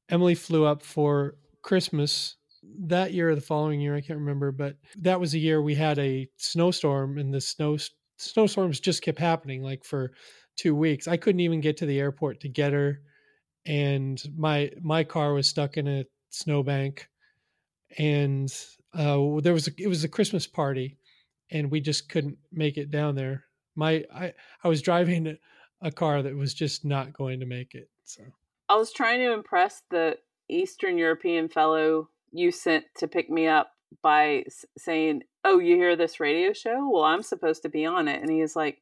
Emily 0.09 0.35
flew 0.35 0.65
up 0.65 0.83
for 0.83 1.35
Christmas 1.63 2.35
that 2.79 3.13
year 3.13 3.29
or 3.31 3.35
the 3.35 3.41
following 3.41 3.79
year, 3.81 3.95
I 3.95 4.01
can't 4.01 4.19
remember, 4.19 4.51
but 4.51 4.75
that 4.97 5.19
was 5.19 5.33
a 5.33 5.39
year 5.39 5.61
we 5.61 5.73
had 5.75 5.97
a 5.99 6.29
snowstorm 6.37 7.17
and 7.17 7.33
the 7.33 7.41
snow 7.41 7.77
snowstorms 8.17 8.79
just 8.79 9.01
kept 9.01 9.19
happening 9.19 9.61
like 9.63 9.83
for 9.83 10.11
2 10.57 10.75
weeks. 10.75 11.07
I 11.07 11.17
couldn't 11.17 11.41
even 11.41 11.61
get 11.61 11.77
to 11.77 11.85
the 11.85 11.99
airport 11.99 12.41
to 12.41 12.49
get 12.49 12.73
her 12.73 13.01
and 13.67 14.23
my 14.35 14.71
my 14.81 15.03
car 15.03 15.33
was 15.33 15.47
stuck 15.47 15.77
in 15.77 15.87
a 15.87 16.05
snowbank 16.29 17.09
and 17.97 18.53
uh 18.93 19.19
there 19.41 19.53
was 19.53 19.67
a, 19.67 19.71
it 19.77 19.87
was 19.87 20.03
a 20.03 20.09
Christmas 20.09 20.47
party 20.47 20.97
and 21.51 21.69
we 21.69 21.79
just 21.79 22.09
couldn't 22.09 22.37
make 22.51 22.77
it 22.77 22.89
down 22.89 23.15
there. 23.15 23.45
My 23.75 24.05
I 24.13 24.33
I 24.63 24.67
was 24.67 24.81
driving 24.81 25.37
a 25.81 25.91
car 25.91 26.21
that 26.23 26.35
was 26.35 26.53
just 26.53 26.85
not 26.85 27.13
going 27.13 27.39
to 27.41 27.45
make 27.45 27.75
it. 27.75 27.89
So 28.03 28.23
I 28.69 28.75
was 28.75 28.91
trying 28.91 29.19
to 29.19 29.33
impress 29.33 29.83
the 29.91 30.17
Eastern 30.49 30.97
European 30.97 31.49
fellow 31.49 32.09
you 32.31 32.51
sent 32.51 32.85
to 32.97 33.07
pick 33.07 33.29
me 33.29 33.47
up 33.47 33.71
by 34.01 34.43
saying, 34.77 35.23
"Oh, 35.43 35.59
you 35.59 35.75
hear 35.75 35.95
this 35.95 36.19
radio 36.19 36.53
show? 36.53 36.89
Well, 36.89 37.03
I'm 37.03 37.23
supposed 37.23 37.61
to 37.63 37.69
be 37.69 37.85
on 37.85 38.07
it." 38.07 38.21
And 38.21 38.29
he 38.29 38.41
is 38.41 38.55
like, 38.55 38.81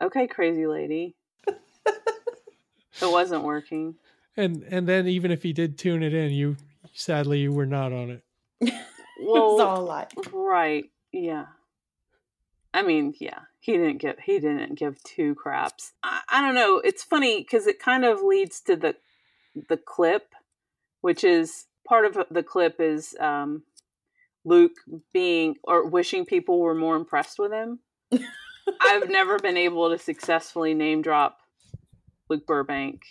"Okay, 0.00 0.26
crazy 0.26 0.66
lady." 0.66 1.14
it 1.46 3.10
wasn't 3.10 3.44
working. 3.44 3.94
and 4.36 4.62
and 4.64 4.88
then 4.88 5.06
even 5.06 5.30
if 5.30 5.42
he 5.42 5.52
did 5.52 5.78
tune 5.78 6.02
it 6.02 6.14
in, 6.14 6.32
you 6.32 6.56
sadly 6.92 7.40
you 7.40 7.52
were 7.52 7.66
not 7.66 7.92
on 7.92 8.10
it. 8.10 8.22
it's 8.60 8.72
Well, 9.20 9.60
all 9.60 9.80
a 9.80 9.84
lie. 9.84 10.06
Right. 10.32 10.84
Yeah. 11.12 11.46
I 12.74 12.82
mean, 12.82 13.14
yeah, 13.18 13.40
he 13.60 13.72
didn't 13.72 13.98
give 13.98 14.18
he 14.18 14.38
didn't 14.38 14.78
give 14.78 15.02
two 15.02 15.34
craps. 15.34 15.92
I, 16.02 16.20
I 16.28 16.40
don't 16.40 16.54
know. 16.54 16.80
It's 16.84 17.02
funny 17.02 17.40
because 17.40 17.66
it 17.66 17.78
kind 17.80 18.04
of 18.04 18.22
leads 18.22 18.60
to 18.62 18.76
the 18.76 18.96
the 19.68 19.76
clip, 19.76 20.34
which 21.00 21.24
is 21.24 21.64
part 21.86 22.04
of 22.04 22.18
the 22.30 22.42
clip 22.42 22.76
is 22.80 23.16
um, 23.18 23.62
Luke 24.44 24.72
being 25.12 25.56
or 25.64 25.88
wishing 25.88 26.24
people 26.26 26.60
were 26.60 26.74
more 26.74 26.96
impressed 26.96 27.38
with 27.38 27.52
him. 27.52 27.80
I've 28.80 29.08
never 29.08 29.38
been 29.38 29.56
able 29.56 29.90
to 29.90 29.98
successfully 29.98 30.74
name 30.74 31.02
drop 31.02 31.38
Luke 32.28 32.46
Burbank. 32.46 33.02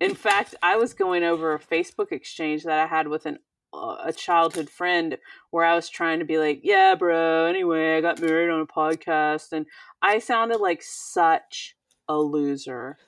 In 0.00 0.14
fact, 0.14 0.54
I 0.62 0.76
was 0.76 0.94
going 0.94 1.22
over 1.22 1.54
a 1.54 1.60
Facebook 1.60 2.10
exchange 2.12 2.64
that 2.64 2.78
I 2.78 2.86
had 2.86 3.08
with 3.08 3.26
an 3.26 3.38
uh, 3.74 3.96
a 4.04 4.12
childhood 4.12 4.68
friend 4.68 5.16
where 5.50 5.64
I 5.64 5.74
was 5.74 5.88
trying 5.88 6.18
to 6.18 6.24
be 6.24 6.38
like, 6.38 6.60
"Yeah, 6.62 6.94
bro. 6.94 7.46
Anyway, 7.46 7.96
I 7.96 8.00
got 8.00 8.20
married 8.20 8.50
on 8.50 8.60
a 8.60 8.66
podcast," 8.66 9.52
and 9.52 9.66
I 10.02 10.18
sounded 10.18 10.58
like 10.60 10.82
such 10.82 11.76
a 12.08 12.16
loser. 12.18 12.98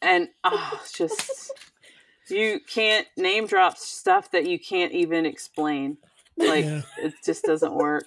And 0.00 0.28
oh, 0.44 0.78
it's 0.80 0.92
just 0.92 1.52
you 2.28 2.60
can't 2.68 3.06
name 3.16 3.46
drop 3.46 3.76
stuff 3.76 4.30
that 4.32 4.46
you 4.46 4.58
can't 4.58 4.92
even 4.92 5.26
explain. 5.26 5.98
Like 6.36 6.64
Yeah. 6.64 6.82
it 6.98 7.14
just 7.24 7.44
doesn't 7.44 7.74
work. 7.74 8.06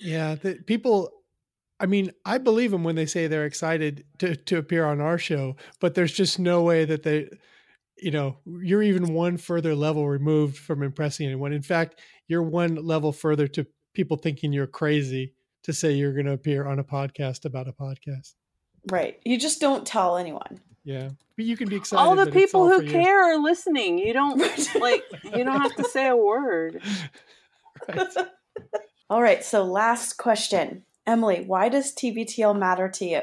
Yeah, 0.00 0.34
the, 0.34 0.56
people. 0.66 1.10
I 1.80 1.86
mean, 1.86 2.12
I 2.24 2.38
believe 2.38 2.70
them 2.70 2.84
when 2.84 2.96
they 2.96 3.06
say 3.06 3.26
they're 3.26 3.46
excited 3.46 4.04
to 4.18 4.36
to 4.36 4.58
appear 4.58 4.84
on 4.84 5.00
our 5.00 5.18
show, 5.18 5.56
but 5.80 5.94
there's 5.94 6.12
just 6.12 6.38
no 6.38 6.62
way 6.62 6.84
that 6.84 7.02
they, 7.02 7.28
you 7.96 8.10
know, 8.10 8.38
you're 8.44 8.82
even 8.82 9.14
one 9.14 9.36
further 9.36 9.74
level 9.74 10.08
removed 10.08 10.58
from 10.58 10.82
impressing 10.82 11.26
anyone. 11.26 11.52
In 11.52 11.62
fact, 11.62 12.00
you're 12.26 12.42
one 12.42 12.74
level 12.74 13.12
further 13.12 13.46
to 13.48 13.66
people 13.94 14.16
thinking 14.16 14.52
you're 14.52 14.66
crazy 14.66 15.34
to 15.62 15.72
say 15.72 15.92
you're 15.92 16.12
going 16.12 16.26
to 16.26 16.32
appear 16.32 16.66
on 16.66 16.78
a 16.78 16.84
podcast 16.84 17.44
about 17.44 17.68
a 17.68 17.72
podcast. 17.72 18.34
Right. 18.90 19.20
You 19.24 19.38
just 19.38 19.60
don't 19.60 19.86
tell 19.86 20.16
anyone. 20.16 20.60
Yeah, 20.84 21.10
but 21.36 21.44
you 21.44 21.56
can 21.56 21.68
be 21.68 21.76
excited. 21.76 22.00
all 22.00 22.16
the 22.16 22.30
people 22.30 22.62
all 22.62 22.68
who 22.68 22.78
for 22.78 22.84
you. 22.84 22.90
care 22.90 23.34
are 23.34 23.42
listening. 23.42 23.98
You 23.98 24.12
don't 24.14 24.38
like 24.80 25.04
you 25.24 25.44
don't 25.44 25.60
have 25.60 25.76
to 25.76 25.84
say 25.84 26.08
a 26.08 26.16
word. 26.16 26.82
Right. 27.88 28.08
All 29.10 29.22
right. 29.22 29.42
So 29.42 29.64
last 29.64 30.18
question, 30.18 30.84
Emily. 31.08 31.42
Why 31.46 31.70
does 31.70 31.94
TBTL 31.94 32.56
matter 32.56 32.88
to 32.88 33.04
you? 33.04 33.22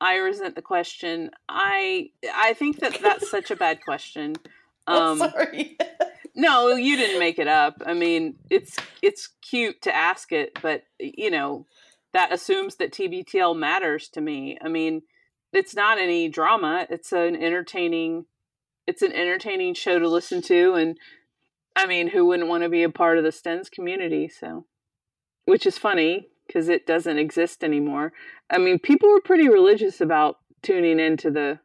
I 0.00 0.16
resent 0.16 0.56
the 0.56 0.62
question. 0.62 1.30
I 1.48 2.10
I 2.34 2.52
think 2.54 2.80
that 2.80 3.00
that's 3.00 3.30
such 3.30 3.50
a 3.50 3.56
bad 3.56 3.82
question. 3.82 4.36
Um, 4.88 5.18
Sorry. 5.18 5.76
no, 6.36 6.76
you 6.76 6.96
didn't 6.96 7.18
make 7.18 7.40
it 7.40 7.48
up. 7.48 7.82
I 7.84 7.92
mean, 7.92 8.36
it's 8.50 8.76
it's 9.02 9.30
cute 9.42 9.82
to 9.82 9.92
ask 9.92 10.30
it, 10.30 10.56
but 10.62 10.84
you 11.00 11.28
know, 11.28 11.66
that 12.12 12.32
assumes 12.32 12.76
that 12.76 12.92
TBTL 12.92 13.58
matters 13.58 14.08
to 14.10 14.20
me. 14.20 14.56
I 14.62 14.68
mean, 14.68 15.02
it's 15.52 15.74
not 15.74 15.98
any 15.98 16.28
drama. 16.28 16.86
It's 16.88 17.10
an 17.10 17.34
entertaining 17.34 18.26
it's 18.86 19.02
an 19.02 19.10
entertaining 19.10 19.74
show 19.74 19.98
to 19.98 20.08
listen 20.08 20.40
to 20.42 20.74
and 20.74 20.96
I 21.74 21.86
mean, 21.86 22.06
who 22.06 22.26
wouldn't 22.26 22.48
want 22.48 22.62
to 22.62 22.68
be 22.68 22.84
a 22.84 22.88
part 22.88 23.18
of 23.18 23.24
the 23.24 23.30
Stens 23.30 23.68
community, 23.68 24.28
so 24.28 24.66
which 25.46 25.66
is 25.66 25.78
funny 25.78 26.28
because 26.46 26.68
it 26.68 26.86
doesn't 26.86 27.18
exist 27.18 27.62
anymore. 27.64 28.12
I 28.50 28.58
mean, 28.58 28.78
people 28.78 29.08
were 29.10 29.20
pretty 29.20 29.48
religious 29.48 30.00
about 30.00 30.38
tuning 30.62 30.98
into 31.00 31.30
the 31.30 31.58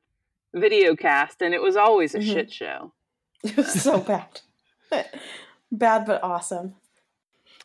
video 0.54 0.96
cast 0.96 1.42
and 1.42 1.54
it 1.54 1.62
was 1.62 1.76
always 1.76 2.14
a 2.16 2.20
Mhm. 2.20 2.34
shit 2.34 2.52
show. 2.52 2.94
it 3.44 3.56
was 3.58 3.72
so 3.82 4.00
bad. 4.00 4.42
bad 5.72 6.06
but 6.06 6.24
awesome. 6.24 6.76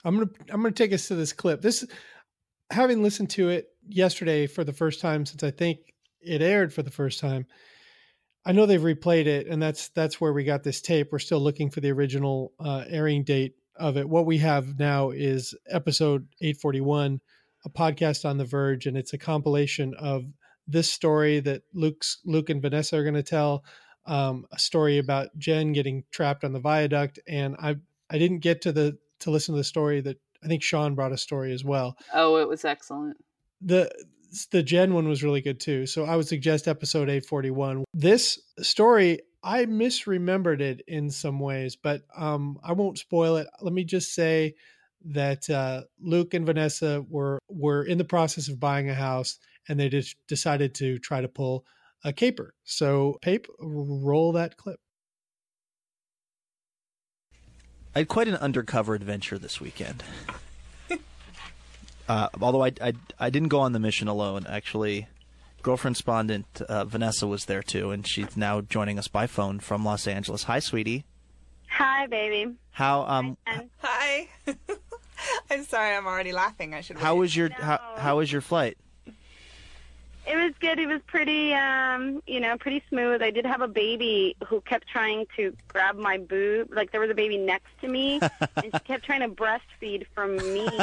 I'm 0.05 0.15
gonna 0.17 0.31
I'm 0.51 0.63
gonna 0.63 0.73
take 0.73 0.93
us 0.93 1.09
to 1.09 1.15
this 1.17 1.33
clip. 1.33 1.61
This, 1.63 1.85
having 2.71 3.03
listened 3.03 3.31
to 3.31 3.49
it 3.49 3.71
yesterday 3.89 4.47
for 4.47 4.63
the 4.65 4.73
first 4.73 5.01
time 5.01 5.27
since 5.27 5.43
I 5.43 5.51
think 5.51 5.79
it 6.21 6.43
aired 6.43 6.73
for 6.73 6.83
the 6.83 6.91
first 6.91 7.19
time. 7.21 7.47
I 8.45 8.53
know 8.53 8.65
they've 8.67 8.81
replayed 8.81 9.27
it, 9.27 9.49
and 9.49 9.61
that's 9.61 9.89
that's 9.89 10.21
where 10.21 10.33
we 10.33 10.45
got 10.45 10.63
this 10.63 10.81
tape. 10.81 11.09
We're 11.11 11.19
still 11.19 11.41
looking 11.41 11.71
for 11.71 11.81
the 11.81 11.91
original 11.91 12.53
uh, 12.61 12.85
airing 12.89 13.25
date 13.25 13.57
of 13.79 13.97
it. 13.97 14.09
What 14.09 14.27
we 14.27 14.39
have 14.39 14.79
now 14.79 15.11
is 15.11 15.55
episode 15.69 16.27
841, 16.41 17.21
a 17.65 17.71
podcast 17.71 18.25
on 18.25 18.39
the 18.39 18.45
Verge, 18.45 18.87
and 18.87 18.97
it's 18.97 19.13
a 19.13 19.19
compilation 19.19 19.95
of 19.95 20.25
this 20.67 20.91
story 20.91 21.41
that 21.41 21.63
Luke's 21.75 22.19
Luke 22.25 22.51
and 22.51 22.61
Vanessa 22.61 22.97
are 22.97 23.03
going 23.03 23.15
to 23.15 23.23
tell, 23.23 23.65
um, 24.07 24.47
a 24.53 24.59
story 24.59 24.99
about 24.99 25.29
Jen 25.39 25.73
getting 25.73 26.05
trapped 26.11 26.45
on 26.45 26.53
the 26.53 26.61
viaduct, 26.61 27.19
and 27.27 27.57
I 27.59 27.77
I 28.09 28.19
didn't 28.19 28.39
get 28.39 28.63
to 28.63 28.73
the 28.73 28.99
to 29.21 29.31
listen 29.31 29.55
to 29.55 29.59
the 29.59 29.65
story 29.65 30.01
that 30.01 30.19
I 30.43 30.49
think 30.49 30.63
Sean 30.63 30.95
brought 30.95 31.13
a 31.13 31.19
story 31.19 31.53
as 31.53 31.65
well. 31.65 31.97
Oh, 32.13 32.37
it 32.37 32.49
was 32.49 32.65
excellent. 32.65 33.17
The 33.61 33.91
the 34.51 34.63
Jen 34.63 34.95
one 34.95 35.09
was 35.09 35.23
really 35.23 35.41
good 35.41 35.61
too. 35.61 35.87
So 35.87 36.05
I 36.05 36.17
would 36.17 36.29
suggest 36.29 36.69
episode 36.69 37.09
841. 37.09 37.85
This 37.95 38.41
story, 38.61 39.21
I 39.47 39.65
misremembered 39.67 40.61
it 40.61 40.83
in 40.89 41.09
some 41.09 41.39
ways, 41.39 41.77
but 41.77 42.03
um, 42.17 42.59
I 42.65 42.73
won't 42.73 42.99
spoil 42.99 43.37
it. 43.37 43.47
Let 43.63 43.73
me 43.73 43.85
just 43.85 44.13
say 44.13 44.57
that 45.05 45.49
uh, 45.49 45.85
Luke 46.01 46.35
and 46.35 46.45
Vanessa 46.45 47.05
were 47.09 47.39
were 47.49 47.85
in 47.85 47.97
the 47.97 48.05
process 48.05 48.49
of 48.49 48.59
buying 48.59 48.91
a 48.91 48.95
house, 48.95 49.39
and 49.69 49.79
they 49.79 49.89
just 49.89 50.17
decided 50.27 50.75
to 50.75 50.99
try 50.99 51.21
to 51.21 51.29
pull 51.29 51.65
a 52.03 52.13
caper. 52.13 52.55
So, 52.65 53.19
Pape, 53.23 53.47
roll 53.61 54.33
that 54.33 54.57
clip. 54.57 54.81
I 57.95 58.01
had 58.01 58.09
quite 58.09 58.27
an 58.27 58.35
undercover 58.35 58.97
adventure 58.97 59.39
this 59.39 59.61
weekend. 59.61 60.03
uh, 62.09 62.29
although 62.41 62.65
I, 62.65 62.73
I, 62.83 62.95
I 63.21 63.31
didn't 63.31 63.49
go 63.49 63.61
on 63.61 63.73
the 63.73 63.79
mission 63.79 64.09
alone. 64.09 64.45
Actually, 64.49 65.07
girlfriend 65.67 65.97
respondent 65.97 66.63
uh, 66.69 66.85
Vanessa 66.85 67.27
was 67.27 67.47
there 67.47 67.61
too, 67.61 67.91
and 67.91 68.07
she's 68.07 68.37
now 68.37 68.61
joining 68.61 69.01
us 69.01 69.09
by 69.09 69.27
phone 69.27 69.59
from 69.59 69.85
Los 69.85 70.07
Angeles. 70.07 70.45
Hi, 70.45 70.61
sweetie. 70.61 71.05
Hi, 71.69 72.07
baby. 72.07 72.55
How 72.71 73.03
um 73.03 73.37
Hi. 73.83 74.29
I'm 75.51 75.65
sorry, 75.65 75.97
I'm 75.97 76.07
already 76.07 76.31
laughing. 76.31 76.73
I 76.73 76.83
should. 76.83 76.99
how 76.99 77.15
wait. 77.15 77.19
was 77.21 77.37
your 77.37 77.49
No. 77.49 77.57
how, 77.57 77.81
how 77.97 78.17
was 78.19 78.31
your 78.31 78.43
flight? 78.43 78.79
It 80.29 80.37
was 80.37 80.53
good. 80.61 80.79
It 80.79 80.87
was 80.87 81.01
pretty, 81.07 81.53
um, 81.55 82.21
you 82.27 82.41
know, 82.41 82.57
pretty 82.59 82.83
smooth. 82.89 83.23
I 83.23 83.31
did 83.33 83.45
have 83.47 83.61
a 83.61 83.69
baby 83.69 84.37
who 84.49 84.61
kept 84.61 84.89
trying 84.89 85.27
to 85.37 85.53
grab 85.69 85.97
my 85.97 86.19
boob. 86.19 86.69
Like 86.73 86.93
there 86.93 87.01
was 87.01 87.11
a 87.11 87.15
baby 87.15 87.39
next 87.39 87.71
to 87.81 87.89
me, 87.89 88.21
and 88.57 88.65
she 88.73 88.79
kept 88.85 89.05
trying 89.05 89.21
to 89.21 89.29
breastfeed 89.29 90.07
from 90.15 90.37
me. 90.37 90.69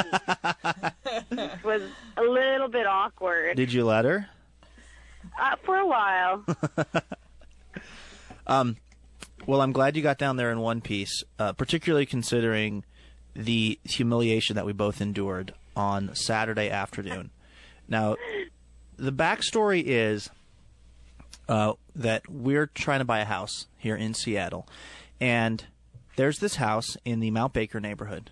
It 1.30 1.64
was 1.64 1.82
a 2.16 2.22
little 2.22 2.68
bit 2.68 2.86
awkward 2.86 3.56
Did 3.56 3.72
you 3.72 3.84
let 3.84 4.04
her? 4.04 4.28
Uh, 5.40 5.56
for 5.64 5.76
a 5.76 5.86
while. 5.86 6.44
Well, 9.46 9.60
I'm 9.60 9.72
glad 9.72 9.94
you 9.94 10.02
got 10.02 10.16
down 10.16 10.36
there 10.36 10.50
in 10.50 10.60
one 10.60 10.80
piece, 10.80 11.22
uh, 11.38 11.52
particularly 11.52 12.06
considering 12.06 12.82
the 13.34 13.78
humiliation 13.84 14.56
that 14.56 14.64
we 14.64 14.72
both 14.72 15.02
endured 15.02 15.52
on 15.76 16.14
Saturday 16.14 16.70
afternoon. 16.70 17.30
Now, 17.86 18.16
the 18.96 19.12
backstory 19.12 19.82
is 19.84 20.30
uh, 21.46 21.74
that 21.94 22.26
we're 22.30 22.66
trying 22.66 23.00
to 23.00 23.04
buy 23.04 23.18
a 23.18 23.26
house 23.26 23.66
here 23.76 23.96
in 23.96 24.14
Seattle, 24.14 24.66
and 25.20 25.66
there's 26.16 26.38
this 26.38 26.56
house 26.56 26.96
in 27.04 27.20
the 27.20 27.30
Mount 27.30 27.52
Baker 27.52 27.80
neighborhood 27.80 28.30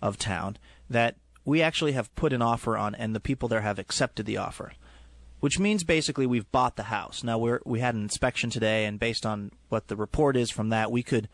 of 0.00 0.16
town 0.16 0.56
that 0.88 1.16
we 1.44 1.60
actually 1.60 1.92
have 1.92 2.14
put 2.14 2.32
an 2.32 2.40
offer 2.40 2.78
on, 2.78 2.94
and 2.94 3.14
the 3.14 3.20
people 3.20 3.48
there 3.48 3.60
have 3.60 3.78
accepted 3.78 4.24
the 4.24 4.38
offer 4.38 4.72
which 5.40 5.58
means 5.58 5.84
basically 5.84 6.26
we've 6.26 6.50
bought 6.50 6.76
the 6.76 6.84
house. 6.84 7.22
Now 7.22 7.38
we're 7.38 7.60
we 7.64 7.80
had 7.80 7.94
an 7.94 8.02
inspection 8.02 8.50
today, 8.50 8.84
and 8.84 8.98
based 8.98 9.24
on 9.24 9.52
what 9.68 9.88
the 9.88 9.96
report 9.96 10.36
is 10.36 10.50
from 10.50 10.70
that, 10.70 10.90
we 10.90 11.02
could 11.02 11.28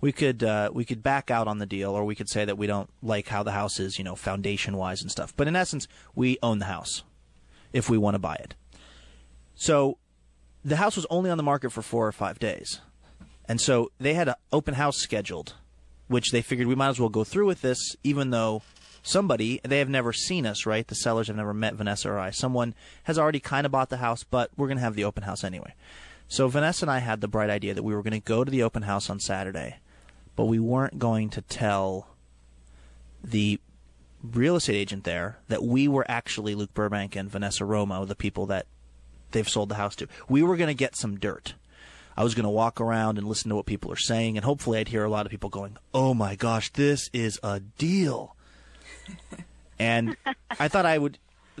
we 0.00 0.12
could 0.12 0.42
uh, 0.42 0.70
we 0.72 0.84
could 0.84 1.02
back 1.02 1.30
out 1.30 1.46
on 1.46 1.58
the 1.58 1.66
deal, 1.66 1.90
or 1.90 2.04
we 2.04 2.14
could 2.14 2.28
say 2.28 2.44
that 2.44 2.56
we 2.56 2.66
don't 2.66 2.90
like 3.02 3.28
how 3.28 3.42
the 3.42 3.52
house 3.52 3.78
is, 3.78 3.98
you 3.98 4.04
know, 4.04 4.16
foundation 4.16 4.76
wise 4.76 5.02
and 5.02 5.10
stuff. 5.10 5.34
But 5.36 5.48
in 5.48 5.56
essence, 5.56 5.86
we 6.14 6.38
own 6.42 6.58
the 6.58 6.66
house 6.66 7.02
if 7.72 7.90
we 7.90 7.98
want 7.98 8.14
to 8.14 8.18
buy 8.18 8.34
it. 8.34 8.54
So 9.54 9.98
the 10.64 10.76
house 10.76 10.96
was 10.96 11.06
only 11.10 11.30
on 11.30 11.36
the 11.36 11.42
market 11.42 11.70
for 11.70 11.82
four 11.82 12.06
or 12.06 12.12
five 12.12 12.38
days, 12.38 12.80
and 13.46 13.60
so 13.60 13.92
they 13.98 14.14
had 14.14 14.28
an 14.28 14.34
open 14.52 14.74
house 14.74 14.96
scheduled, 14.96 15.54
which 16.08 16.30
they 16.30 16.40
figured 16.40 16.66
we 16.66 16.74
might 16.74 16.88
as 16.88 17.00
well 17.00 17.10
go 17.10 17.24
through 17.24 17.46
with 17.46 17.60
this, 17.60 17.96
even 18.02 18.30
though 18.30 18.62
somebody 19.02 19.60
they 19.64 19.78
have 19.78 19.88
never 19.88 20.12
seen 20.12 20.46
us 20.46 20.66
right? 20.66 20.86
The 20.86 20.94
sellers 20.94 21.28
have 21.28 21.36
never 21.36 21.54
met 21.54 21.74
vanessa 21.74 22.10
or 22.10 22.18
i. 22.18 22.30
Someone 22.30 22.74
has 23.04 23.18
already 23.18 23.40
kind 23.40 23.66
of 23.66 23.72
bought 23.72 23.90
the 23.90 23.98
house 23.98 24.24
but 24.24 24.50
we're 24.56 24.66
going 24.66 24.78
to 24.78 24.84
have 24.84 24.96
the 24.96 25.04
open 25.04 25.22
house 25.24 25.44
anyway. 25.44 25.74
So 26.28 26.48
vanessa 26.48 26.84
and 26.84 26.90
i 26.90 26.98
had 26.98 27.20
the 27.20 27.28
bright 27.28 27.50
idea 27.50 27.74
that 27.74 27.82
we 27.82 27.94
were 27.94 28.02
going 28.02 28.12
to 28.12 28.20
go 28.20 28.44
to 28.44 28.50
the 28.50 28.62
open 28.62 28.82
house 28.82 29.10
on 29.10 29.20
saturday 29.20 29.78
but 30.36 30.44
we 30.46 30.58
weren't 30.58 30.98
going 30.98 31.28
to 31.30 31.42
tell 31.42 32.08
the 33.22 33.60
real 34.22 34.56
estate 34.56 34.76
agent 34.76 35.04
there 35.04 35.38
that 35.48 35.64
we 35.64 35.88
were 35.88 36.04
actually 36.08 36.54
luke 36.54 36.72
burbank 36.72 37.16
and 37.16 37.30
vanessa 37.30 37.64
romo 37.64 38.06
the 38.06 38.14
people 38.14 38.46
that 38.46 38.66
they've 39.32 39.48
sold 39.48 39.68
the 39.68 39.76
house 39.76 39.96
to. 39.96 40.08
We 40.28 40.42
were 40.42 40.56
going 40.56 40.68
to 40.68 40.74
get 40.74 40.96
some 40.96 41.18
dirt. 41.18 41.54
I 42.16 42.24
was 42.24 42.34
going 42.34 42.44
to 42.44 42.50
walk 42.50 42.80
around 42.80 43.18
and 43.18 43.26
listen 43.26 43.48
to 43.48 43.56
what 43.56 43.66
people 43.66 43.92
are 43.92 43.96
saying, 43.96 44.36
and 44.36 44.44
hopefully, 44.44 44.78
I'd 44.78 44.88
hear 44.88 45.04
a 45.04 45.10
lot 45.10 45.26
of 45.26 45.30
people 45.30 45.48
going, 45.48 45.76
"Oh 45.94 46.12
my 46.12 46.34
gosh, 46.34 46.70
this 46.72 47.08
is 47.12 47.38
a 47.42 47.60
deal." 47.60 48.36
And 49.78 50.16
I 50.58 50.68
thought 50.68 50.86
I 50.86 50.98
would 50.98 51.18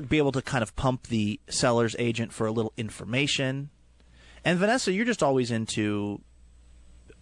be 0.08 0.18
able 0.18 0.32
to 0.32 0.42
kind 0.42 0.62
of 0.62 0.74
pump 0.76 1.08
the 1.08 1.40
seller's 1.48 1.96
agent 1.98 2.32
for 2.32 2.46
a 2.46 2.52
little 2.52 2.72
information. 2.76 3.70
And 4.44 4.58
Vanessa, 4.58 4.92
you're 4.92 5.04
just 5.04 5.22
always 5.22 5.50
into 5.50 6.20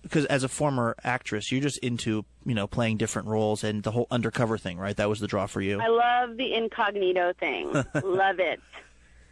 because 0.03 0.25
as 0.27 0.45
a 0.45 0.49
former 0.49 0.95
actress, 1.03 1.51
you're 1.51 1.61
just 1.61 1.79
into 1.79 2.25
you 2.45 2.55
know 2.55 2.67
playing 2.67 2.97
different 2.97 3.29
roles 3.29 3.65
and 3.65 3.83
the 3.83 3.91
whole 3.91 4.07
undercover 4.11 4.59
thing, 4.59 4.79
right? 4.79 4.97
That 4.97 5.09
was 5.09 5.21
the 5.21 5.27
draw 5.27 5.47
for 5.47 5.61
you. 5.61 5.81
I 5.81 5.89
love 5.89 6.37
the 6.37 6.55
incognito 6.55 7.33
thing. 7.39 7.73
love 8.05 8.39
it. 8.41 8.61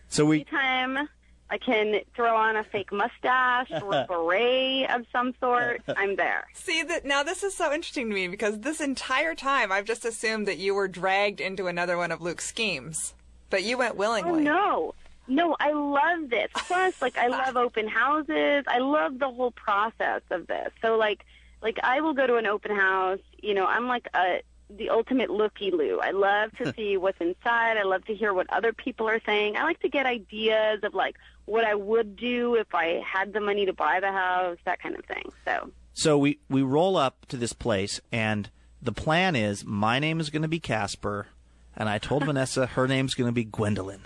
So 0.08 0.24
we 0.24 0.36
Anytime 0.36 1.08
I 1.48 1.58
can 1.58 2.00
throw 2.14 2.36
on 2.36 2.56
a 2.56 2.64
fake 2.64 2.92
mustache 2.92 3.70
or 3.70 3.94
a 3.94 4.06
beret 4.08 4.90
of 4.90 5.06
some 5.12 5.32
sort, 5.40 5.82
I'm 5.96 6.16
there. 6.16 6.44
See 6.54 6.82
that 6.82 7.04
now 7.04 7.22
this 7.22 7.42
is 7.44 7.54
so 7.56 7.72
interesting 7.72 8.08
to 8.08 8.14
me 8.14 8.26
because 8.28 8.60
this 8.60 8.80
entire 8.80 9.34
time 9.34 9.70
I've 9.70 9.84
just 9.84 10.04
assumed 10.04 10.48
that 10.48 10.58
you 10.58 10.74
were 10.74 10.88
dragged 10.88 11.40
into 11.40 11.66
another 11.68 11.96
one 11.96 12.10
of 12.10 12.20
Luke's 12.20 12.46
schemes, 12.46 13.14
but 13.50 13.62
you 13.62 13.78
went 13.78 13.94
Oh 13.94 13.98
willingly. 13.98 14.42
no. 14.42 14.94
No, 15.28 15.56
I 15.58 15.72
love 15.72 16.30
this. 16.30 16.48
Plus, 16.54 17.02
like 17.02 17.18
I 17.18 17.26
love 17.28 17.56
open 17.56 17.88
houses. 17.88 18.64
I 18.68 18.78
love 18.78 19.18
the 19.18 19.28
whole 19.28 19.50
process 19.50 20.22
of 20.30 20.46
this. 20.46 20.70
So 20.82 20.96
like 20.96 21.24
like 21.62 21.78
I 21.82 22.00
will 22.00 22.14
go 22.14 22.26
to 22.26 22.36
an 22.36 22.46
open 22.46 22.74
house, 22.74 23.18
you 23.42 23.54
know, 23.54 23.66
I'm 23.66 23.86
like 23.86 24.08
a 24.14 24.42
the 24.68 24.90
ultimate 24.90 25.30
looky 25.30 25.70
loo. 25.70 26.00
I 26.02 26.10
love 26.10 26.50
to 26.58 26.72
see 26.76 26.96
what's 26.96 27.20
inside. 27.20 27.76
I 27.76 27.82
love 27.84 28.04
to 28.06 28.14
hear 28.14 28.32
what 28.34 28.52
other 28.52 28.72
people 28.72 29.08
are 29.08 29.20
saying. 29.24 29.56
I 29.56 29.62
like 29.64 29.80
to 29.80 29.88
get 29.88 30.06
ideas 30.06 30.80
of 30.82 30.92
like 30.94 31.16
what 31.46 31.64
I 31.64 31.74
would 31.74 32.16
do 32.16 32.54
if 32.56 32.74
I 32.74 33.02
had 33.04 33.32
the 33.32 33.40
money 33.40 33.66
to 33.66 33.72
buy 33.72 34.00
the 34.00 34.12
house, 34.12 34.58
that 34.64 34.80
kind 34.80 34.96
of 34.96 35.04
thing. 35.06 35.32
So 35.44 35.70
So 35.94 36.18
we, 36.18 36.38
we 36.50 36.62
roll 36.62 36.96
up 36.96 37.26
to 37.26 37.36
this 37.36 37.52
place, 37.52 38.00
and 38.12 38.50
the 38.82 38.92
plan 38.92 39.34
is 39.34 39.64
my 39.64 39.98
name 39.98 40.20
is 40.20 40.28
going 40.30 40.42
to 40.42 40.48
be 40.48 40.60
Casper, 40.60 41.28
and 41.76 41.88
I 41.88 41.98
told 41.98 42.24
Vanessa 42.26 42.66
her 42.66 42.86
name's 42.86 43.14
going 43.14 43.28
to 43.28 43.32
be 43.32 43.44
Gwendolyn. 43.44 44.00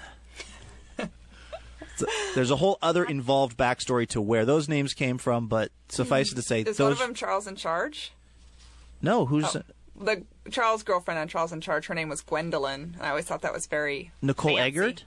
So 1.96 2.06
there's 2.34 2.50
a 2.50 2.56
whole 2.56 2.78
other 2.80 3.04
involved 3.04 3.58
backstory 3.58 4.08
to 4.08 4.22
where 4.22 4.46
those 4.46 4.70
names 4.70 4.94
came 4.94 5.18
from, 5.18 5.48
but 5.48 5.70
suffice 5.90 6.32
it 6.32 6.36
to 6.36 6.42
say, 6.42 6.62
Is 6.62 6.78
those 6.78 6.84
one 6.84 6.92
of 6.92 6.98
them 6.98 7.14
Charles 7.14 7.46
in 7.46 7.56
charge? 7.56 8.12
no, 9.02 9.26
who's 9.26 9.54
Oh. 9.54 9.62
The 10.02 10.24
Charles' 10.50 10.82
girlfriend 10.82 11.20
on 11.20 11.28
Charles 11.28 11.52
in 11.52 11.60
Charge, 11.60 11.86
her 11.88 11.94
name 11.94 12.08
was 12.08 12.22
Gwendolyn. 12.22 12.94
And 12.96 13.02
I 13.02 13.10
always 13.10 13.26
thought 13.26 13.42
that 13.42 13.52
was 13.52 13.66
very 13.66 14.12
Nicole 14.22 14.56
fancy. 14.56 14.62
Eggert? 14.62 15.04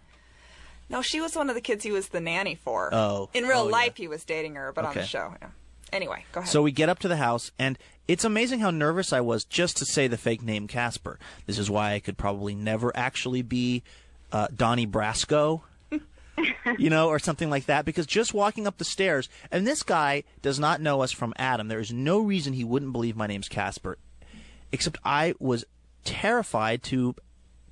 No, 0.90 1.02
she 1.02 1.20
was 1.22 1.36
one 1.36 1.50
of 1.50 1.56
the 1.56 1.62
kids 1.62 1.84
he 1.84 1.92
was 1.92 2.10
the 2.10 2.20
nanny 2.22 2.56
for. 2.56 2.94
Oh. 2.94 3.30
In 3.34 3.46
real 3.46 3.60
Oh, 3.60 3.66
yeah. 3.66 3.72
life, 3.72 3.98
he 3.98 4.08
was 4.08 4.24
dating 4.24 4.56
her, 4.56 4.72
but 4.74 4.86
on 4.86 4.94
the 4.94 5.06
show, 5.06 5.34
yeah. 5.42 5.50
Anyway, 5.92 6.26
go 6.32 6.40
ahead. 6.42 6.52
So 6.52 6.62
we 6.62 6.72
get 6.72 6.90
up 6.90 7.00
to 7.00 7.08
the 7.08 7.18
house, 7.18 7.52
and 7.60 7.78
it's 8.08 8.24
amazing 8.24 8.60
how 8.60 8.72
nervous 8.72 9.14
I 9.14 9.22
was 9.22 9.44
just 9.46 9.78
to 9.78 9.86
say 9.86 10.08
the 10.08 10.18
fake 10.18 10.42
name 10.42 10.68
Casper. 10.68 11.20
This 11.46 11.58
is 11.60 11.70
why 11.70 11.94
I 11.94 12.00
could 12.00 12.18
probably 12.18 12.56
never 12.56 12.92
actually 12.98 13.44
be 13.44 13.84
uh, 14.32 14.48
Donnie 14.56 14.88
Brasco, 14.88 15.62
you 16.80 16.90
know, 16.90 17.10
or 17.10 17.20
something 17.20 17.50
like 17.52 17.68
that. 17.68 17.86
Because 17.86 18.08
just 18.08 18.34
walking 18.34 18.66
up 18.66 18.78
the 18.80 18.86
stairs, 18.86 19.30
and 19.52 19.66
this 19.68 19.84
guy 19.84 20.24
does 20.42 20.60
not 20.60 20.82
know 20.82 21.02
us 21.02 21.12
from 21.12 21.34
Adam. 21.38 21.68
There 21.68 21.80
is 21.80 21.94
no 21.94 22.20
reason 22.20 22.54
he 22.54 22.64
wouldn't 22.64 22.92
believe 22.92 23.16
my 23.16 23.28
name's 23.28 23.48
Casper, 23.48 23.98
except 24.72 24.98
I 25.06 25.36
was 25.40 25.64
terrified 26.04 26.82
to 26.84 27.16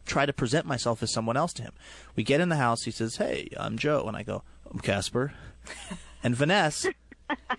try 0.06 0.26
to 0.26 0.34
present 0.34 0.66
myself 0.66 1.02
as 1.04 1.12
someone 1.12 1.38
else 1.38 1.54
to 1.54 1.64
him. 1.64 1.74
We 2.16 2.24
get 2.24 2.42
in 2.42 2.50
the 2.50 2.58
house. 2.58 2.84
He 2.84 2.92
says, 2.92 3.18
"Hey, 3.18 3.50
I'm 3.58 3.78
Joe," 3.78 4.06
and 4.08 4.16
I 4.18 4.24
go, 4.24 4.44
"I'm 4.72 4.80
Casper." 4.80 5.34
and 6.24 6.36
Vanessa, 6.36 6.92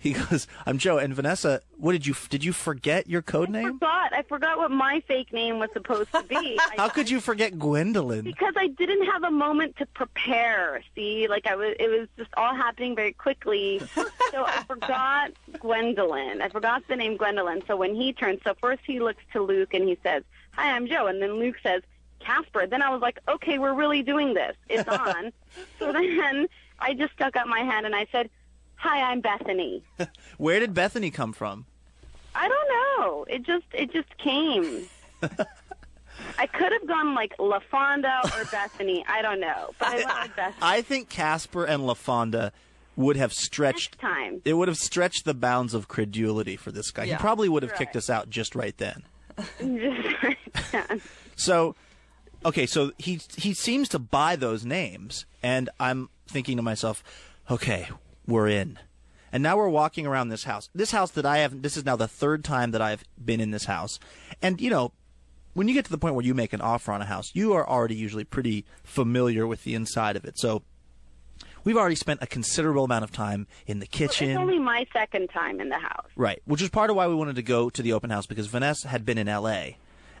he 0.01 0.13
goes, 0.13 0.47
"I'm 0.65 0.77
Joe." 0.77 0.97
And 0.97 1.13
Vanessa, 1.15 1.61
what 1.77 1.93
did 1.93 2.05
you 2.05 2.15
did 2.29 2.43
you 2.43 2.53
forget 2.53 3.07
your 3.09 3.21
code 3.21 3.49
I 3.49 3.51
name? 3.63 3.73
forgot. 3.73 4.13
I 4.13 4.21
forgot 4.23 4.57
what 4.57 4.69
my 4.71 5.01
fake 5.07 5.33
name 5.33 5.57
was 5.59 5.69
supposed 5.73 6.11
to 6.11 6.21
be. 6.23 6.35
I- 6.59 6.73
How 6.77 6.89
could 6.89 7.09
you 7.09 7.19
forget 7.19 7.57
Gwendolyn? 7.57 8.23
because 8.25 8.53
I 8.57 8.67
didn't 8.67 9.05
have 9.07 9.23
a 9.23 9.31
moment 9.31 9.77
to 9.77 9.85
prepare. 9.87 10.83
See, 10.95 11.27
like 11.27 11.47
I 11.47 11.55
was, 11.55 11.73
it 11.79 11.89
was 11.89 12.07
just 12.17 12.29
all 12.37 12.53
happening 12.55 12.95
very 12.95 13.13
quickly. 13.13 13.81
so 13.95 14.45
I 14.45 14.63
forgot 14.67 15.31
Gwendolyn. 15.59 16.41
I 16.41 16.49
forgot 16.49 16.83
the 16.87 16.95
name 16.95 17.17
Gwendolyn. 17.17 17.63
So 17.67 17.75
when 17.75 17.95
he 17.95 18.13
turns, 18.13 18.41
so 18.43 18.53
first 18.59 18.81
he 18.85 18.99
looks 18.99 19.23
to 19.33 19.41
Luke 19.41 19.73
and 19.73 19.87
he 19.87 19.97
says, 20.03 20.23
"Hi, 20.51 20.71
I'm 20.71 20.85
Joe," 20.87 21.07
and 21.07 21.21
then 21.21 21.39
Luke 21.39 21.55
says, 21.63 21.81
"Casper." 22.23 22.65
Then 22.67 22.81
I 22.81 22.89
was 22.89 23.01
like, 23.01 23.19
"Okay, 23.27 23.59
we're 23.59 23.73
really 23.73 24.01
doing 24.03 24.33
this. 24.33 24.55
It's 24.69 24.87
on." 25.07 25.31
so 25.79 25.91
then 25.91 26.47
I 26.79 26.93
just 26.93 27.13
stuck 27.13 27.35
up 27.35 27.47
my 27.47 27.59
hand 27.59 27.85
and 27.85 27.95
I 27.95 28.07
said, 28.11 28.29
"Hi, 28.75 29.11
I'm 29.11 29.21
Bethany." 29.21 29.83
Where 30.37 30.59
did 30.59 30.73
Bethany 30.73 31.11
come 31.11 31.33
from? 31.33 31.65
I 32.35 32.47
don't 32.47 32.69
know. 32.99 33.25
It 33.29 33.43
just, 33.43 33.65
it 33.73 33.91
just 33.93 34.17
came. 34.17 34.87
I 36.37 36.47
could 36.47 36.71
have 36.71 36.87
gone 36.87 37.13
like 37.15 37.35
LaFonda 37.37 38.23
or 38.39 38.45
Bethany. 38.45 39.05
I 39.07 39.21
don't 39.21 39.39
know, 39.39 39.71
but 39.79 39.87
I 39.89 39.95
went 39.97 40.07
with 40.23 40.35
Bethany 40.35 40.57
I 40.61 40.81
think 40.81 41.09
Casper 41.09 41.65
and 41.65 41.83
LaFonda 41.83 42.51
would 42.95 43.17
have 43.17 43.33
stretched 43.33 43.97
next 44.01 44.01
time. 44.01 44.41
it 44.45 44.53
would 44.53 44.67
have 44.67 44.77
stretched 44.77 45.25
the 45.25 45.33
bounds 45.33 45.73
of 45.73 45.87
credulity 45.87 46.55
for 46.55 46.71
this 46.71 46.91
guy. 46.91 47.05
He 47.05 47.15
probably 47.15 47.49
would 47.49 47.63
have 47.63 47.71
Right. 47.71 47.79
kicked 47.79 47.95
us 47.95 48.09
out 48.09 48.29
just 48.29 48.55
right 48.55 48.77
then. 48.77 49.03
Just 49.59 50.23
right 50.23 50.37
then. 50.71 51.01
So, 51.35 51.75
okay, 52.45 52.65
so 52.65 52.91
he 52.97 53.19
he 53.35 53.53
seems 53.53 53.89
to 53.89 53.99
buy 53.99 54.35
those 54.35 54.65
names, 54.65 55.25
and 55.41 55.69
I'm 55.79 56.09
thinking 56.27 56.57
to 56.57 56.63
myself, 56.63 57.03
okay, 57.49 57.89
we're 58.27 58.47
in. 58.47 58.79
And 59.31 59.41
now 59.41 59.57
we're 59.57 59.69
walking 59.69 60.05
around 60.05 60.29
this 60.29 60.43
house. 60.43 60.69
This 60.75 60.91
house 60.91 61.09
that 61.11 61.25
I 61.25 61.39
have, 61.39 61.63
this 61.63 61.75
is 61.75 61.83
now 61.83 61.95
the 61.95 62.07
third 62.07 62.43
time 62.43 62.69
that 62.71 62.83
I've 62.83 63.03
been 63.23 63.41
in 63.41 63.49
this 63.49 63.65
house. 63.65 63.99
And, 64.43 64.61
you 64.61 64.69
know, 64.69 64.93
when 65.55 65.67
you 65.67 65.73
get 65.73 65.85
to 65.85 65.91
the 65.91 65.97
point 65.97 66.13
where 66.13 66.23
you 66.23 66.35
make 66.35 66.53
an 66.53 66.61
offer 66.61 66.91
on 66.91 67.01
a 67.01 67.05
house, 67.05 67.31
you 67.33 67.53
are 67.53 67.67
already 67.67 67.95
usually 67.95 68.25
pretty 68.25 68.63
familiar 68.83 69.47
with 69.47 69.63
the 69.63 69.73
inside 69.73 70.15
of 70.15 70.25
it. 70.25 70.37
So 70.37 70.61
we've 71.63 71.77
already 71.77 71.95
spent 71.95 72.21
a 72.21 72.27
considerable 72.27 72.83
amount 72.83 73.05
of 73.05 73.11
time 73.11 73.47
in 73.65 73.79
the 73.79 73.87
kitchen. 73.87 74.29
It's 74.29 74.39
only 74.39 74.59
my 74.59 74.85
second 74.93 75.29
time 75.29 75.59
in 75.59 75.69
the 75.69 75.79
house. 75.79 76.09
Right, 76.15 76.41
which 76.45 76.61
is 76.61 76.69
part 76.69 76.91
of 76.91 76.95
why 76.95 77.07
we 77.07 77.15
wanted 77.15 77.35
to 77.37 77.43
go 77.43 77.71
to 77.71 77.81
the 77.81 77.93
open 77.93 78.11
house 78.11 78.27
because 78.27 78.45
Vanessa 78.45 78.87
had 78.87 79.03
been 79.03 79.17
in 79.17 79.27
L.A. 79.27 79.77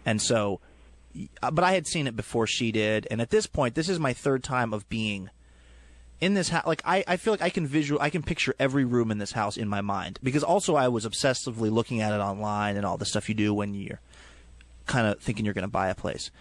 and 0.07 0.19
so, 0.19 0.59
Uh, 1.41 1.51
but 1.51 1.63
I 1.63 1.73
had 1.73 1.87
seen 1.87 2.07
it 2.07 2.15
before 2.15 2.47
she 2.47 2.71
did, 2.71 3.07
and 3.11 3.21
at 3.21 3.29
this 3.29 3.45
point, 3.47 3.75
this 3.75 3.89
is 3.89 3.99
my 3.99 4.13
third 4.13 4.43
time 4.43 4.73
of 4.73 4.87
being 4.89 5.29
in 6.19 6.33
this 6.33 6.49
house. 6.49 6.65
Like 6.65 6.81
I, 6.85 7.03
I 7.07 7.17
feel 7.17 7.33
like 7.33 7.41
I 7.41 7.49
can 7.49 7.67
visual, 7.67 8.01
I 8.01 8.09
can 8.09 8.23
picture 8.23 8.55
every 8.59 8.85
room 8.85 9.11
in 9.11 9.17
this 9.17 9.33
house 9.33 9.57
in 9.57 9.67
my 9.67 9.81
mind 9.81 10.19
because 10.23 10.43
also 10.43 10.75
I 10.75 10.87
was 10.87 11.05
obsessively 11.05 11.71
looking 11.71 12.01
at 12.01 12.13
it 12.13 12.19
online 12.19 12.77
and 12.77 12.85
all 12.85 12.97
the 12.97 13.05
stuff 13.05 13.29
you 13.29 13.35
do 13.35 13.53
when 13.53 13.73
you're 13.73 13.99
kind 14.85 15.07
of 15.07 15.19
thinking 15.19 15.45
you're 15.45 15.53
going 15.53 15.63
to 15.63 15.67
buy 15.67 15.89
a 15.89 15.95
place. 15.95 16.31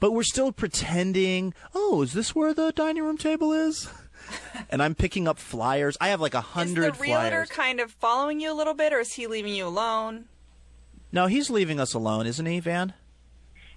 But 0.00 0.12
we're 0.12 0.24
still 0.24 0.52
pretending. 0.52 1.54
Oh, 1.74 2.02
is 2.02 2.12
this 2.12 2.34
where 2.34 2.52
the 2.52 2.72
dining 2.72 3.02
room 3.02 3.18
table 3.18 3.52
is? 3.52 3.88
and 4.70 4.82
I'm 4.82 4.94
picking 4.94 5.28
up 5.28 5.38
flyers. 5.38 5.96
I 6.00 6.08
have 6.08 6.20
like 6.20 6.34
a 6.34 6.40
hundred. 6.40 6.92
Is 6.92 6.98
the 6.98 7.02
realtor 7.02 7.30
flyers. 7.30 7.48
kind 7.50 7.80
of 7.80 7.92
following 7.92 8.40
you 8.40 8.52
a 8.52 8.54
little 8.54 8.74
bit, 8.74 8.92
or 8.92 9.00
is 9.00 9.12
he 9.14 9.26
leaving 9.26 9.54
you 9.54 9.66
alone? 9.66 10.26
No, 11.12 11.26
he's 11.26 11.50
leaving 11.50 11.80
us 11.80 11.94
alone, 11.94 12.26
isn't 12.26 12.44
he, 12.44 12.60
Van? 12.60 12.92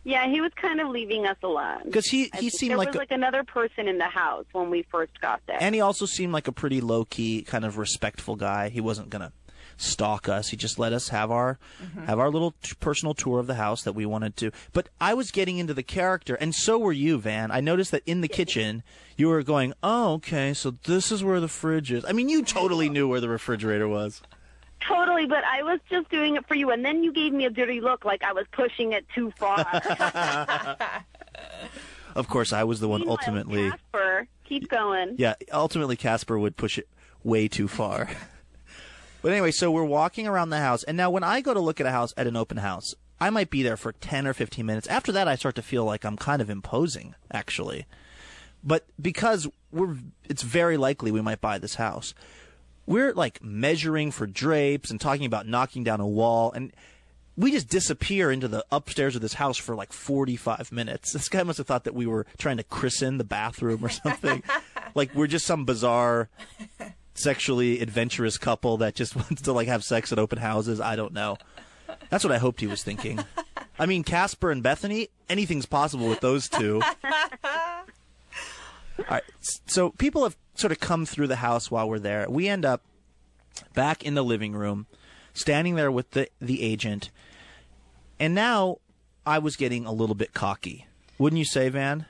Yeah, 0.03 0.27
he 0.29 0.41
was 0.41 0.51
kind 0.55 0.79
of 0.79 0.89
leaving 0.89 1.25
us 1.25 1.37
alone. 1.43 1.81
Because 1.85 2.07
he 2.07 2.31
he 2.39 2.49
seemed 2.49 2.71
there 2.71 2.77
like, 2.77 2.89
was 2.89 2.97
like 2.97 3.11
another 3.11 3.43
person 3.43 3.87
in 3.87 3.97
the 3.97 4.05
house 4.05 4.45
when 4.53 4.69
we 4.69 4.83
first 4.83 5.19
got 5.21 5.41
there. 5.45 5.57
and 5.59 5.75
he 5.75 5.81
also 5.81 6.05
seemed 6.05 6.33
like 6.33 6.47
a 6.47 6.51
pretty 6.51 6.81
low 6.81 7.05
key, 7.05 7.41
kind 7.41 7.65
of 7.65 7.77
respectful 7.77 8.35
guy. 8.35 8.69
He 8.69 8.81
wasn't 8.81 9.09
gonna 9.09 9.33
stalk 9.79 10.29
us. 10.29 10.49
He 10.49 10.57
just 10.57 10.77
let 10.77 10.93
us 10.93 11.09
have 11.09 11.31
our 11.31 11.57
mm-hmm. 11.81 12.05
have 12.05 12.19
our 12.19 12.29
little 12.29 12.53
t- 12.61 12.73
personal 12.79 13.13
tour 13.13 13.39
of 13.39 13.47
the 13.47 13.55
house 13.55 13.83
that 13.83 13.93
we 13.93 14.05
wanted 14.05 14.35
to. 14.37 14.51
But 14.73 14.89
I 14.99 15.13
was 15.13 15.31
getting 15.31 15.57
into 15.57 15.73
the 15.73 15.83
character, 15.83 16.35
and 16.35 16.53
so 16.53 16.77
were 16.77 16.91
you, 16.91 17.17
Van. 17.17 17.51
I 17.51 17.61
noticed 17.61 17.91
that 17.91 18.03
in 18.05 18.21
the 18.21 18.27
kitchen 18.27 18.83
you 19.17 19.27
were 19.27 19.43
going, 19.43 19.73
"Oh, 19.81 20.13
okay, 20.13 20.53
so 20.53 20.71
this 20.71 21.11
is 21.11 21.23
where 21.23 21.39
the 21.39 21.47
fridge 21.47 21.91
is." 21.91 22.05
I 22.05 22.11
mean, 22.11 22.29
you 22.29 22.43
totally 22.43 22.89
knew 22.95 23.07
where 23.07 23.21
the 23.21 23.29
refrigerator 23.29 23.87
was. 23.87 24.21
Totally, 24.87 25.25
but 25.25 25.43
I 25.43 25.63
was 25.63 25.79
just 25.89 26.09
doing 26.09 26.35
it 26.35 26.47
for 26.47 26.55
you, 26.55 26.71
and 26.71 26.83
then 26.83 27.03
you 27.03 27.11
gave 27.11 27.33
me 27.33 27.45
a 27.45 27.49
dirty 27.49 27.81
look, 27.81 28.05
like 28.05 28.23
I 28.23 28.33
was 28.33 28.45
pushing 28.51 28.93
it 28.93 29.05
too 29.13 29.31
far. 29.37 29.65
Of 32.15 32.27
course, 32.27 32.51
I 32.53 32.63
was 32.63 32.79
the 32.79 32.87
one 32.87 33.01
Meanwhile, 33.01 33.17
ultimately. 33.21 33.69
Casper, 33.69 34.27
keep 34.43 34.69
going. 34.69 35.15
Yeah, 35.17 35.35
ultimately 35.53 35.95
Casper 35.95 36.37
would 36.37 36.57
push 36.57 36.77
it 36.77 36.89
way 37.23 37.47
too 37.47 37.67
far. 37.67 38.09
but 39.21 39.31
anyway, 39.31 39.51
so 39.51 39.71
we're 39.71 39.83
walking 39.83 40.27
around 40.27 40.49
the 40.49 40.59
house, 40.59 40.83
and 40.83 40.97
now 40.97 41.09
when 41.09 41.23
I 41.23 41.41
go 41.41 41.53
to 41.53 41.59
look 41.59 41.79
at 41.79 41.85
a 41.85 41.91
house 41.91 42.13
at 42.17 42.27
an 42.27 42.35
open 42.35 42.57
house, 42.57 42.93
I 43.21 43.29
might 43.29 43.49
be 43.49 43.63
there 43.63 43.77
for 43.77 43.91
10 43.91 44.27
or 44.27 44.33
15 44.33 44.65
minutes. 44.65 44.87
After 44.87 45.11
that, 45.11 45.27
I 45.27 45.35
start 45.35 45.55
to 45.55 45.61
feel 45.61 45.85
like 45.85 46.03
I'm 46.03 46.17
kind 46.17 46.41
of 46.41 46.49
imposing, 46.49 47.15
actually. 47.31 47.85
But 48.63 48.85
because 49.01 49.47
we're, 49.71 49.97
it's 50.25 50.43
very 50.43 50.77
likely 50.77 51.11
we 51.11 51.21
might 51.21 51.41
buy 51.41 51.57
this 51.57 51.75
house, 51.75 52.13
we're 52.89 53.13
like 53.13 53.43
measuring 53.43 54.09
for 54.09 54.25
drapes 54.25 54.89
and 54.89 54.99
talking 54.99 55.25
about 55.27 55.47
knocking 55.47 55.83
down 55.83 55.99
a 55.99 56.07
wall, 56.07 56.51
and 56.51 56.73
we 57.37 57.51
just 57.51 57.69
disappear 57.69 58.31
into 58.31 58.47
the 58.47 58.65
upstairs 58.71 59.15
of 59.15 59.21
this 59.21 59.35
house 59.35 59.57
for 59.57 59.75
like 59.75 59.93
45 59.93 60.71
minutes. 60.71 61.13
This 61.13 61.29
guy 61.29 61.43
must 61.43 61.59
have 61.59 61.67
thought 61.67 61.83
that 61.83 61.93
we 61.93 62.07
were 62.07 62.25
trying 62.39 62.57
to 62.57 62.63
christen 62.63 63.19
the 63.19 63.23
bathroom 63.23 63.85
or 63.85 63.89
something. 63.89 64.41
like 64.95 65.13
we're 65.13 65.27
just 65.27 65.45
some 65.45 65.65
bizarre 65.65 66.29
sexually 67.13 67.79
adventurous 67.79 68.39
couple 68.39 68.77
that 68.77 68.95
just 68.95 69.15
wants 69.15 69.43
to 69.43 69.53
like 69.53 69.67
have 69.67 69.83
sex 69.83 70.11
at 70.11 70.17
open 70.17 70.39
houses. 70.39 70.81
I 70.81 70.95
don't 70.95 71.13
know. 71.13 71.37
That's 72.09 72.23
what 72.23 72.33
I 72.33 72.39
hoped 72.39 72.59
he 72.59 72.67
was 72.67 72.81
thinking. 72.81 73.23
I 73.77 73.85
mean, 73.85 74.03
Casper 74.03 74.49
and 74.49 74.63
Bethany, 74.63 75.09
anything's 75.29 75.67
possible 75.67 76.09
with 76.09 76.21
those 76.21 76.49
two. 76.49 76.81
All 78.99 79.05
right. 79.09 79.23
So 79.65 79.91
people 79.91 80.23
have 80.23 80.37
sort 80.55 80.71
of 80.71 80.79
come 80.79 81.05
through 81.05 81.27
the 81.27 81.37
house 81.37 81.71
while 81.71 81.89
we're 81.89 81.99
there. 81.99 82.29
We 82.29 82.47
end 82.47 82.65
up 82.65 82.83
back 83.73 84.03
in 84.03 84.15
the 84.15 84.23
living 84.23 84.53
room, 84.53 84.87
standing 85.33 85.75
there 85.75 85.91
with 85.91 86.11
the 86.11 86.27
the 86.39 86.61
agent. 86.63 87.09
And 88.19 88.35
now 88.35 88.77
I 89.25 89.39
was 89.39 89.55
getting 89.55 89.85
a 89.85 89.91
little 89.91 90.15
bit 90.15 90.33
cocky. 90.33 90.87
Wouldn't 91.17 91.37
you 91.37 91.45
say, 91.45 91.69
Van? 91.69 92.05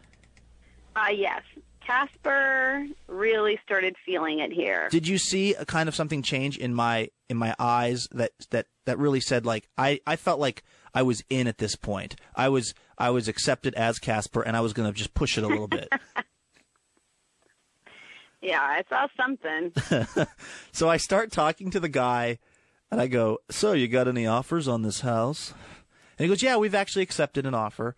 Uh, 0.96 1.10
yes. 1.14 1.42
Casper 1.86 2.86
really 3.08 3.60
started 3.64 3.96
feeling 4.06 4.40
it 4.40 4.52
here. 4.52 4.90
Did 4.92 5.08
you 5.08 5.18
see 5.18 5.56
a 5.56 5.66
kind 5.66 5.90
of 5.90 5.96
something 5.96 6.22
change 6.22 6.56
in 6.56 6.74
my 6.74 7.10
in 7.30 7.38
my 7.38 7.56
eyes 7.58 8.08
that 8.12 8.32
that 8.52 8.68
that 8.86 9.00
really 9.00 9.20
said 9.20 9.46
like 9.46 9.68
I 9.76 10.00
I 10.06 10.16
felt 10.16 10.40
like 10.40 10.64
I 10.94 11.02
was 11.02 11.24
in 11.32 11.48
at 11.48 11.58
this 11.58 11.76
point. 11.76 12.16
I 12.36 12.50
was 12.50 12.76
I 12.98 13.10
was 13.10 13.28
accepted 13.28 13.74
as 13.74 13.98
Casper 13.98 14.42
and 14.44 14.56
I 14.56 14.62
was 14.62 14.74
going 14.74 14.92
to 14.92 14.96
just 14.96 15.16
push 15.16 15.38
it 15.38 15.44
a 15.44 15.48
little 15.48 15.68
bit. 15.68 15.90
Yeah, 18.42 18.62
I 18.62 18.84
saw 18.90 19.08
something. 19.18 19.74
So 20.72 20.88
I 20.90 20.98
start 20.98 21.32
talking 21.32 21.72
to 21.72 21.80
the 21.80 21.90
guy, 21.90 22.40
and 22.90 23.02
I 23.02 23.08
go, 23.08 23.40
"So 23.50 23.74
you 23.74 23.88
got 23.88 24.08
any 24.08 24.26
offers 24.26 24.68
on 24.68 24.82
this 24.82 25.02
house?" 25.02 25.54
And 26.18 26.26
he 26.26 26.28
goes, 26.28 26.42
"Yeah, 26.42 26.56
we've 26.58 26.76
actually 26.76 27.04
accepted 27.04 27.46
an 27.46 27.54
offer." 27.54 27.96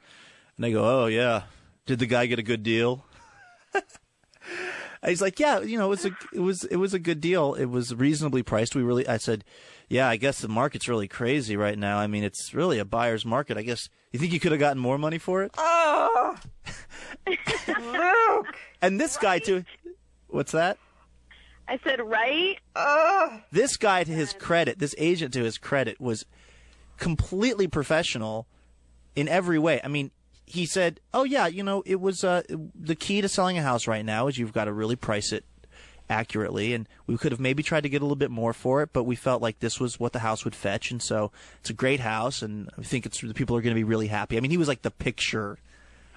And 0.58 0.65
I 0.65 0.71
go, 0.71 0.84
"Oh 1.04 1.06
yeah, 1.06 1.43
did 1.86 1.99
the 1.99 2.08
guy 2.08 2.25
get 2.25 2.39
a 2.39 2.43
good 2.43 2.63
deal?" 2.63 3.06
He's 5.06 5.21
like, 5.21 5.39
"Yeah, 5.39 5.60
you 5.62 5.77
know, 5.77 5.86
it 5.86 5.89
was 5.89 6.06
a 6.06 6.12
it 6.34 6.39
was 6.39 6.63
it 6.65 6.77
was 6.77 6.93
a 6.93 6.99
good 6.99 7.21
deal. 7.21 7.54
It 7.54 7.65
was 7.65 7.93
reasonably 7.93 8.41
priced. 8.43 8.75
We 8.75 8.82
really." 8.84 9.08
I 9.08 9.17
said, 9.17 9.43
"Yeah, 9.89 10.08
I 10.10 10.15
guess 10.17 10.39
the 10.39 10.47
market's 10.47 10.88
really 10.88 11.08
crazy 11.08 11.56
right 11.56 11.77
now. 11.77 11.99
I 11.99 12.08
mean, 12.08 12.23
it's 12.23 12.54
really 12.54 12.80
a 12.80 12.86
buyer's 12.86 13.25
market. 13.25 13.58
I 13.58 13.62
guess 13.63 13.89
you 14.12 14.19
think 14.19 14.34
you 14.34 14.39
could 14.39 14.51
have 14.51 14.60
gotten 14.60 14.80
more 14.82 14.97
money 14.97 15.17
for 15.19 15.43
it?" 15.43 15.51
Oh, 15.58 16.36
Luke. 17.27 18.56
And 18.84 18.99
this 18.99 19.15
guy 19.17 19.38
too. 19.38 19.63
What's 20.32 20.52
that? 20.54 20.78
I 21.67 21.80
said, 21.84 22.02
right? 22.02 22.58
Oh, 22.76 23.41
this 23.52 23.78
guy 23.78 24.04
to 24.04 24.12
his 24.12 24.34
credit 24.34 24.80
this 24.80 24.96
agent 24.98 25.34
to 25.34 25.44
his 25.44 25.58
credit 25.58 26.00
was 26.02 26.26
completely 26.98 27.67
professional 27.67 28.46
in 29.15 29.28
every 29.28 29.58
way 29.58 29.82
i 29.84 29.88
mean 29.88 30.12
he 30.46 30.65
said 30.65 31.00
oh 31.13 31.24
yeah 31.24 31.48
you 31.48 31.63
know 31.63 31.82
it 31.86 32.00
was 32.00 32.24
uh, 32.24 32.44
the 32.76 32.96
key 32.96 33.22
to 33.22 33.28
selling 33.28 33.58
a 33.58 33.62
house 33.62 33.88
right 33.88 34.06
now 34.06 34.28
is 34.28 34.38
you've 34.38 34.54
got 34.54 34.65
to 34.65 34.74
really 34.74 34.96
price 34.96 35.32
it 35.32 35.44
accurately 36.10 36.74
and 36.74 36.88
we 37.08 37.17
could 37.17 37.32
have 37.32 37.39
maybe 37.39 37.63
tried 37.63 37.82
to 37.82 37.89
get 37.89 38.02
a 38.02 38.06
little 38.06 38.15
bit 38.15 38.30
more 38.30 38.54
for 38.54 38.84
it 38.84 38.89
but 38.94 39.04
we 39.04 39.15
felt 39.15 39.41
like 39.41 39.60
this 39.60 39.80
was 39.80 40.00
what 40.00 40.13
the 40.13 40.20
house 40.20 40.44
would 40.44 40.54
fetch 40.54 40.91
and 40.91 41.02
so 41.02 41.32
it's 41.60 41.70
a 41.70 41.74
great 41.74 42.02
house 42.02 42.41
and 42.41 42.70
i 42.78 42.84
think 42.84 43.06
it's 43.06 43.22
the 43.22 43.34
people 43.34 43.56
are 43.56 43.62
going 43.62 43.74
to 43.74 43.80
be 43.80 43.84
really 43.84 44.08
happy 44.08 44.38
i 44.38 44.39
mean 44.39 44.52
he 44.52 44.58
was 44.58 44.67
like 44.67 44.82
the 44.82 44.91
picture 44.91 45.58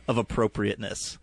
of 0.06 0.18
appropriateness 0.18 1.16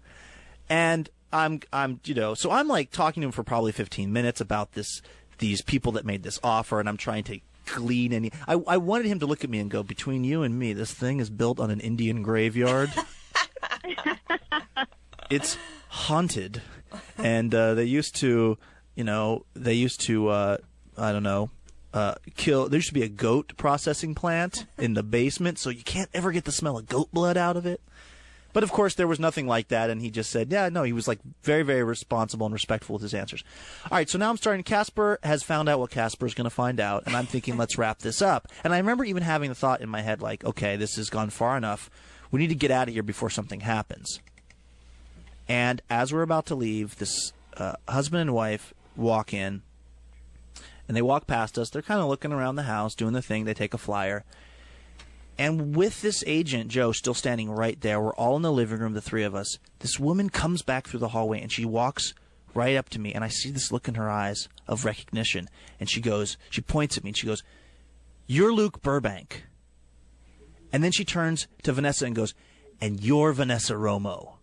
and 0.69 1.10
I'm 1.34 1.62
I'm 1.72 2.00
you 2.06 2.13
know 2.13 2.34
so 2.34 2.52
I'm 2.52 2.67
like 2.67 2.91
talking 2.91 3.22
to 3.22 3.26
him 3.28 3.32
for 3.32 3.44
probably 3.44 3.72
15 3.72 4.12
minutes 4.12 4.41
about 4.41 4.74
this 4.74 5.02
these 5.38 5.62
people 5.62 5.91
that 5.94 6.06
made 6.06 6.24
this 6.24 6.39
offer 6.44 6.80
and 6.80 6.88
I'm 6.88 6.98
trying 6.98 7.24
to 7.26 7.39
glean 7.65 8.13
any 8.13 8.32
I 8.48 8.54
I 8.67 8.78
wanted 8.78 9.08
him 9.08 9.20
to 9.20 9.26
look 9.26 9.44
at 9.44 9.50
me 9.50 9.60
and 9.60 9.70
go 9.70 9.84
between 9.84 10.24
you 10.24 10.44
and 10.44 10.58
me 10.58 10.74
this 10.74 10.94
thing 10.94 11.20
is 11.20 11.30
built 11.30 11.60
on 11.60 11.72
an 11.72 11.80
Indian 11.80 12.24
graveyard. 12.24 12.91
It's 15.32 15.58
haunted. 15.88 16.62
And 17.17 17.56
uh, 17.56 17.74
they 17.74 17.86
used 17.86 18.17
to 18.17 18.58
you 18.96 19.04
know 19.06 19.46
they 19.54 19.74
used 19.74 20.02
to 20.02 20.28
uh, 20.28 20.58
I 20.98 21.13
don't 21.13 21.24
know 21.24 21.50
uh, 21.94 22.15
kill 22.36 22.67
there 22.67 22.82
should 22.82 22.94
be 22.94 23.04
a 23.04 23.10
goat 23.10 23.54
processing 23.58 24.13
plant 24.13 24.65
in 24.77 24.94
the 24.94 25.04
basement 25.04 25.58
so 25.58 25.69
you 25.69 25.84
can't 25.84 26.10
ever 26.13 26.32
get 26.32 26.44
the 26.44 26.52
smell 26.52 26.77
of 26.77 26.88
goat 26.88 27.12
blood 27.13 27.38
out 27.38 27.56
of 27.56 27.65
it 27.65 27.82
but 28.54 28.63
of 28.63 28.71
course, 28.71 28.95
there 28.95 29.08
was 29.08 29.19
nothing 29.19 29.47
like 29.47 29.69
that, 29.69 29.89
and 29.89 30.02
he 30.02 30.10
just 30.10 30.29
said, 30.29 30.52
"Yeah, 30.52 30.69
no." 30.69 30.83
He 30.83 30.93
was 30.93 31.08
like 31.08 31.19
very, 31.43 31.63
very 31.63 31.83
responsible 31.83 32.45
and 32.45 32.54
respectful 32.54 32.93
with 32.93 33.02
his 33.02 33.13
answers. 33.13 33.43
All 33.85 33.97
right, 33.97 34.10
so 34.10 34.17
now 34.17 34.29
I'm 34.29 34.37
starting. 34.37 34.63
Casper 34.63 35.19
has 35.23 35.43
found 35.43 35.69
out 35.69 35.79
what 35.79 35.91
Casper 35.91 36.25
is 36.25 36.33
going 36.33 36.45
to 36.45 36.49
find 36.49 36.79
out, 36.79 37.04
and 37.06 37.15
I'm 37.15 37.25
thinking, 37.25 37.58
let's 37.58 37.77
wrap 37.77 37.99
this 37.99 38.21
up. 38.21 38.47
And 38.63 38.73
I 38.73 38.77
remember 38.77 39.04
even 39.04 39.23
having 39.23 39.49
the 39.49 39.56
thought 39.56 39.81
in 39.81 39.89
my 39.89 40.02
head, 40.02 40.21
like, 40.21 40.43
okay, 40.43 40.75
this 40.75 40.95
has 40.95 41.10
gone 41.10 41.29
far 41.29 41.58
enough. 41.58 41.89
We 42.31 42.39
need 42.39 42.49
to 42.49 42.56
get 42.56 42.71
out 42.71 42.87
of 42.87 42.93
here 42.93 43.04
before 43.04 43.29
something 43.29 43.62
happens. 43.62 44.19
And 45.47 45.81
as 45.89 46.13
we're 46.13 46.21
about 46.21 46.45
to 46.47 46.56
leave, 46.56 46.97
this 46.97 47.33
uh, 47.58 47.73
husband 47.87 48.21
and 48.21 48.33
wife 48.33 48.73
walk 48.95 49.33
in, 49.33 49.63
and 50.87 50.95
they 50.95 51.02
walk 51.02 51.27
past 51.27 51.58
us. 51.58 51.69
They're 51.69 51.81
kind 51.81 52.02
of 52.02 52.08
looking 52.08 52.31
around 52.31 52.56
the 52.56 52.63
house, 52.63 52.95
doing 52.95 53.13
the 53.13 53.21
thing. 53.21 53.45
They 53.45 53.54
take 53.54 53.73
a 53.73 53.77
flyer, 53.77 54.23
And 55.42 55.75
with 55.75 56.04
this 56.04 56.23
agent, 56.27 56.69
Joe, 56.69 56.92
still 56.92 57.15
standing 57.15 57.50
right 57.50 57.81
there, 57.81 58.00
we're 58.00 58.13
all 58.13 58.35
in 58.35 58.44
the 58.44 58.52
living 58.52 58.77
room, 58.77 58.94
the 58.94 59.02
three 59.02 59.23
of 59.23 59.33
us. 59.33 59.58
This 59.79 60.00
woman 60.00 60.29
comes 60.29 60.62
back 60.62 60.85
through 60.85 61.00
the 61.00 61.08
hallway 61.08 61.42
and 61.42 61.52
she 61.52 61.65
walks 61.65 62.13
right 62.54 62.75
up 62.75 62.89
to 62.89 63.00
me, 63.00 63.12
and 63.12 63.23
I 63.23 63.29
see 63.29 63.50
this 63.50 63.71
look 63.71 63.87
in 63.87 63.96
her 63.96 64.08
eyes 64.08 64.48
of 64.67 64.85
recognition. 64.85 65.50
And 65.79 65.89
she 65.89 66.00
goes, 66.00 66.37
she 66.52 66.62
points 66.62 66.96
at 66.96 67.04
me 67.04 67.10
and 67.10 67.17
she 67.17 67.25
goes, 67.25 67.42
You're 68.27 68.54
Luke 68.54 68.83
Burbank. 68.83 69.46
And 70.71 70.83
then 70.83 70.92
she 70.92 71.04
turns 71.04 71.48
to 71.63 71.73
Vanessa 71.73 72.06
and 72.06 72.15
goes, 72.15 72.35
And 72.79 73.04
you're 73.04 73.33
Vanessa 73.33 73.73
Romo. 73.73 74.33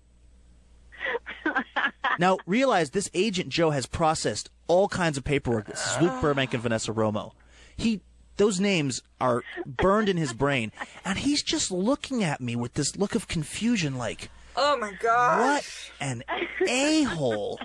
now, 2.19 2.39
realize 2.45 2.91
this 2.91 3.09
agent 3.15 3.51
Joe 3.51 3.71
has 3.71 3.87
processed 3.87 4.51
all 4.67 4.89
kinds 4.89 5.17
of 5.17 5.23
paperwork. 5.23 5.67
This 5.67 5.95
is 5.95 6.03
Luke 6.03 6.15
ah. 6.15 6.21
Burbank 6.21 6.55
and 6.55 6.63
Vanessa 6.65 6.93
Romo. 6.93 7.35
He 7.77 8.01
those 8.39 8.59
names 8.59 9.03
are 9.21 9.45
burned 9.67 10.09
in 10.09 10.17
his 10.17 10.33
brain, 10.33 10.73
and 11.05 11.19
he's 11.19 11.43
just 11.43 11.71
looking 11.71 12.25
at 12.25 12.41
me 12.41 12.57
with 12.57 12.75
this 12.75 12.97
look 12.97 13.15
of 13.15 13.29
confusion, 13.29 13.97
like, 13.99 14.31
Oh 14.57 14.77
my 14.77 14.93
god. 15.01 15.41
"What 15.41 15.91
an 16.01 16.25
a 16.67 17.03
hole!" 17.05 17.61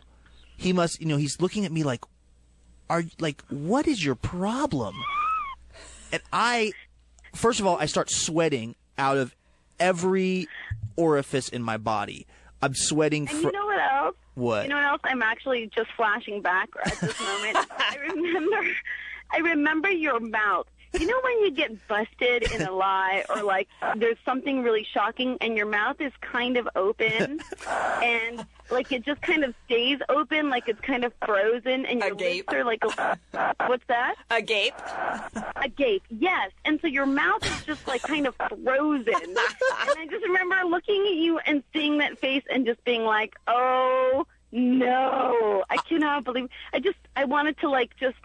He 0.57 0.73
must, 0.73 1.01
you 1.01 1.07
know, 1.07 1.17
he's 1.17 1.41
looking 1.41 1.65
at 1.65 1.71
me 1.71 1.83
like, 1.83 2.03
"Are 2.89 3.03
like, 3.19 3.41
what 3.49 3.87
is 3.87 4.03
your 4.03 4.15
problem?" 4.15 4.95
And 6.11 6.21
I, 6.31 6.73
first 7.33 7.59
of 7.59 7.65
all, 7.65 7.77
I 7.77 7.87
start 7.87 8.11
sweating 8.11 8.75
out 8.97 9.17
of 9.17 9.35
every 9.79 10.47
orifice 10.95 11.49
in 11.49 11.63
my 11.63 11.77
body. 11.77 12.27
I'm 12.61 12.75
sweating. 12.75 13.27
And 13.27 13.41
you 13.41 13.51
know 13.51 13.65
what 13.65 13.79
else? 13.79 14.15
what? 14.35 14.63
You 14.63 14.69
know 14.69 14.75
what 14.75 14.85
else? 14.85 15.01
I'm 15.03 15.21
actually 15.21 15.69
just 15.75 15.89
flashing 15.97 16.41
back 16.41 16.69
at 16.85 16.99
this 16.99 17.19
moment. 17.19 17.57
I 17.71 17.97
remember, 18.09 18.69
I 19.33 19.37
remember 19.39 19.89
your 19.89 20.19
mouth. 20.19 20.67
You 20.99 21.07
know 21.07 21.19
when 21.23 21.39
you 21.41 21.49
get 21.49 21.87
busted 21.87 22.51
in 22.51 22.61
a 22.61 22.71
lie 22.71 23.23
or 23.27 23.41
like 23.41 23.67
there's 23.95 24.17
something 24.23 24.61
really 24.61 24.85
shocking 24.93 25.37
and 25.41 25.57
your 25.57 25.65
mouth 25.65 25.99
is 25.99 26.11
kind 26.21 26.55
of 26.55 26.69
open 26.75 27.39
and 28.03 28.45
like 28.69 28.91
it 28.91 29.03
just 29.03 29.19
kind 29.23 29.43
of 29.43 29.55
stays 29.65 29.97
open 30.07 30.51
like 30.51 30.67
it's 30.69 30.79
kind 30.81 31.03
of 31.03 31.11
frozen 31.25 31.87
and 31.87 31.99
your 31.99 32.13
Agape. 32.13 32.45
lips 32.47 32.53
are 32.53 32.63
like 32.63 32.83
what's 33.67 33.83
that? 33.87 34.13
Agape. 34.29 34.75
Agape. 35.55 36.03
Yes. 36.11 36.51
And 36.63 36.79
so 36.79 36.85
your 36.85 37.07
mouth 37.07 37.43
is 37.43 37.65
just 37.65 37.87
like 37.87 38.03
kind 38.03 38.27
of 38.27 38.35
frozen. 38.35 39.15
and 39.15 39.37
I 39.97 40.07
just 40.11 40.23
remember 40.27 40.57
looking 40.69 41.07
at 41.07 41.15
you 41.15 41.39
and 41.39 41.63
seeing 41.73 41.97
that 41.97 42.19
face 42.19 42.43
and 42.51 42.67
just 42.67 42.83
being 42.83 43.03
like, 43.03 43.33
"Oh 43.47 44.27
no. 44.51 45.63
I 45.71 45.77
cannot 45.77 46.23
believe 46.23 46.49
I 46.71 46.79
just 46.79 46.97
I 47.15 47.25
wanted 47.25 47.57
to 47.61 47.69
like 47.69 47.97
just 47.97 48.17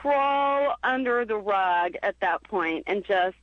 crawl 0.00 0.74
under 0.84 1.24
the 1.24 1.36
rug 1.36 1.94
at 2.02 2.14
that 2.20 2.42
point 2.44 2.84
and 2.86 3.04
just 3.04 3.36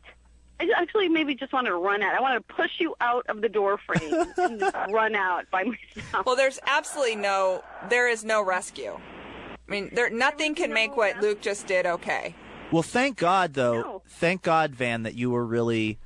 I 0.60 0.70
actually 0.78 1.10
maybe 1.10 1.36
just 1.36 1.52
wanted 1.52 1.70
to 1.70 1.76
run 1.76 2.02
out. 2.02 2.16
I 2.16 2.22
wanted 2.22 2.48
to 2.48 2.54
push 2.54 2.80
you 2.80 2.96
out 3.02 3.26
of 3.28 3.42
the 3.42 3.50
door 3.50 3.78
frame 3.78 4.14
and 4.38 4.60
just 4.60 4.76
run 4.90 5.16
out 5.16 5.50
by 5.52 5.64
myself. 5.64 6.26
Well, 6.26 6.38
there's 6.38 6.60
absolutely 6.66 7.18
no, 7.18 7.62
there 7.90 8.08
is 8.08 8.24
no 8.24 8.42
rescue. 8.42 8.98
I 8.98 9.72
mean, 9.72 9.90
there 9.94 10.10
nothing 10.10 10.56
can 10.56 10.72
make 10.72 10.96
what 10.96 11.20
Luke 11.20 11.42
just 11.42 11.68
did 11.68 11.86
okay. 11.86 12.36
Well, 12.72 12.84
thank 12.84 13.18
God 13.18 13.54
though. 13.54 13.82
No. 13.82 14.02
Thank 14.08 14.44
God, 14.44 14.76
Van, 14.76 15.04
that 15.04 15.16
you 15.16 15.32
were 15.32 15.46
really 15.46 15.98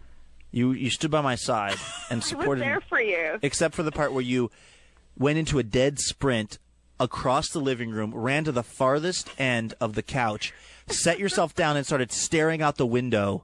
you 0.51 0.71
you 0.71 0.89
stood 0.89 1.11
by 1.11 1.21
my 1.21 1.35
side 1.35 1.75
and 2.09 2.23
supported. 2.23 2.23
I 2.23 2.23
was 2.23 2.27
supported 2.29 2.61
there 2.63 2.75
me. 2.77 2.85
for 2.89 3.01
you. 3.01 3.39
Except 3.41 3.75
for 3.75 3.83
the 3.83 3.91
part 3.91 4.13
where 4.13 4.23
you 4.23 4.49
went 5.17 5.37
into 5.37 5.59
a 5.59 5.63
dead 5.63 5.99
sprint 5.99 6.57
across 6.99 7.49
the 7.49 7.59
living 7.59 7.91
room, 7.91 8.13
ran 8.13 8.43
to 8.43 8.51
the 8.51 8.63
farthest 8.63 9.29
end 9.39 9.73
of 9.79 9.95
the 9.95 10.03
couch, 10.03 10.53
set 10.87 11.19
yourself 11.19 11.55
down 11.55 11.77
and 11.77 11.85
started 11.85 12.11
staring 12.11 12.61
out 12.61 12.77
the 12.77 12.85
window. 12.85 13.43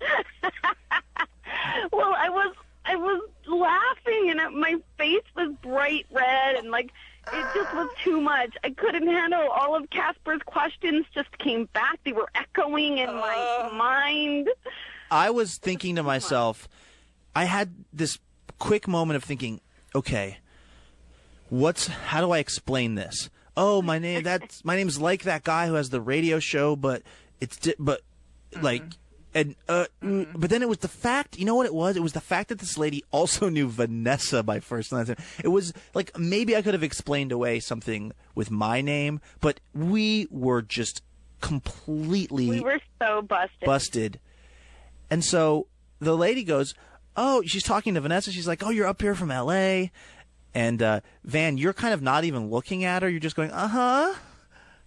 Well, 1.92 2.14
I 2.16 2.28
was 2.28 2.54
I 2.84 2.96
was 2.96 3.22
laughing 3.46 4.30
and 4.30 4.40
it, 4.40 4.52
my 4.52 4.76
face 4.98 5.22
was 5.36 5.54
bright 5.62 6.06
red 6.10 6.56
and 6.56 6.70
like 6.70 6.92
it 7.32 7.46
just 7.54 7.74
was 7.74 7.88
too 8.02 8.20
much. 8.20 8.54
I 8.62 8.70
couldn't 8.70 9.06
handle 9.06 9.48
all 9.48 9.74
of 9.74 9.88
Casper's 9.90 10.42
questions 10.44 11.06
just 11.14 11.36
came 11.38 11.66
back. 11.72 11.98
They 12.04 12.12
were 12.12 12.28
echoing 12.34 12.98
in 12.98 13.14
my 13.14 13.68
uh. 13.70 13.74
mind. 13.74 14.48
I 15.10 15.30
was 15.30 15.56
thinking 15.56 15.96
to 15.96 16.02
myself, 16.02 16.68
I 17.34 17.44
had 17.44 17.72
this 17.92 18.18
quick 18.58 18.88
moment 18.88 19.16
of 19.16 19.24
thinking, 19.24 19.60
okay, 19.94 20.38
what's 21.48 21.86
how 21.88 22.20
do 22.20 22.30
I 22.30 22.38
explain 22.38 22.94
this? 22.94 23.30
Oh, 23.56 23.82
my 23.82 23.98
name 23.98 24.22
that's 24.24 24.64
my 24.64 24.76
name's 24.76 25.00
like 25.00 25.22
that 25.24 25.44
guy 25.44 25.66
who 25.68 25.74
has 25.74 25.90
the 25.90 26.00
radio 26.00 26.38
show, 26.38 26.76
but 26.76 27.02
it's 27.40 27.56
di- 27.56 27.74
but 27.78 28.00
like 28.60 28.82
and 29.34 29.56
uh 29.68 29.86
mm, 30.02 30.28
but 30.36 30.48
then 30.50 30.62
it 30.62 30.68
was 30.68 30.78
the 30.78 30.88
fact, 30.88 31.38
you 31.38 31.44
know 31.44 31.56
what 31.56 31.66
it 31.66 31.74
was? 31.74 31.96
It 31.96 32.02
was 32.02 32.12
the 32.12 32.20
fact 32.20 32.48
that 32.50 32.58
this 32.60 32.78
lady 32.78 33.02
also 33.10 33.48
knew 33.56 33.68
Vanessa 33.68 34.42
by 34.42 34.60
first 34.60 34.92
and 34.92 34.98
last 35.00 35.08
name. 35.08 35.26
It 35.42 35.48
was 35.48 35.72
like 35.94 36.16
maybe 36.18 36.56
I 36.56 36.62
could 36.62 36.74
have 36.74 36.82
explained 36.84 37.32
away 37.32 37.58
something 37.60 38.12
with 38.34 38.50
my 38.50 38.80
name, 38.80 39.20
but 39.40 39.60
we 39.74 40.28
were 40.30 40.62
just 40.62 41.02
completely 41.40 42.48
We 42.48 42.60
were 42.60 42.80
so 43.02 43.22
busted. 43.22 43.66
busted. 43.66 44.20
And 45.10 45.24
so 45.24 45.66
the 46.00 46.16
lady 46.16 46.42
goes, 46.44 46.74
"Oh, 47.16 47.42
she's 47.44 47.62
talking 47.62 47.94
to 47.94 48.00
Vanessa. 48.00 48.32
She's 48.32 48.48
like, 48.48 48.62
"Oh, 48.64 48.70
you're 48.70 48.86
up 48.86 49.02
here 49.02 49.14
from 49.14 49.30
L.A." 49.30 49.92
And 50.54 50.80
uh, 50.82 51.00
Van, 51.24 51.58
you're 51.58 51.72
kind 51.72 51.92
of 51.94 52.00
not 52.02 52.24
even 52.24 52.48
looking 52.50 52.84
at 52.84 53.02
her. 53.02 53.08
You're 53.08 53.20
just 53.20 53.36
going, 53.36 53.50
"Uh 53.50 53.68
huh." 53.68 54.14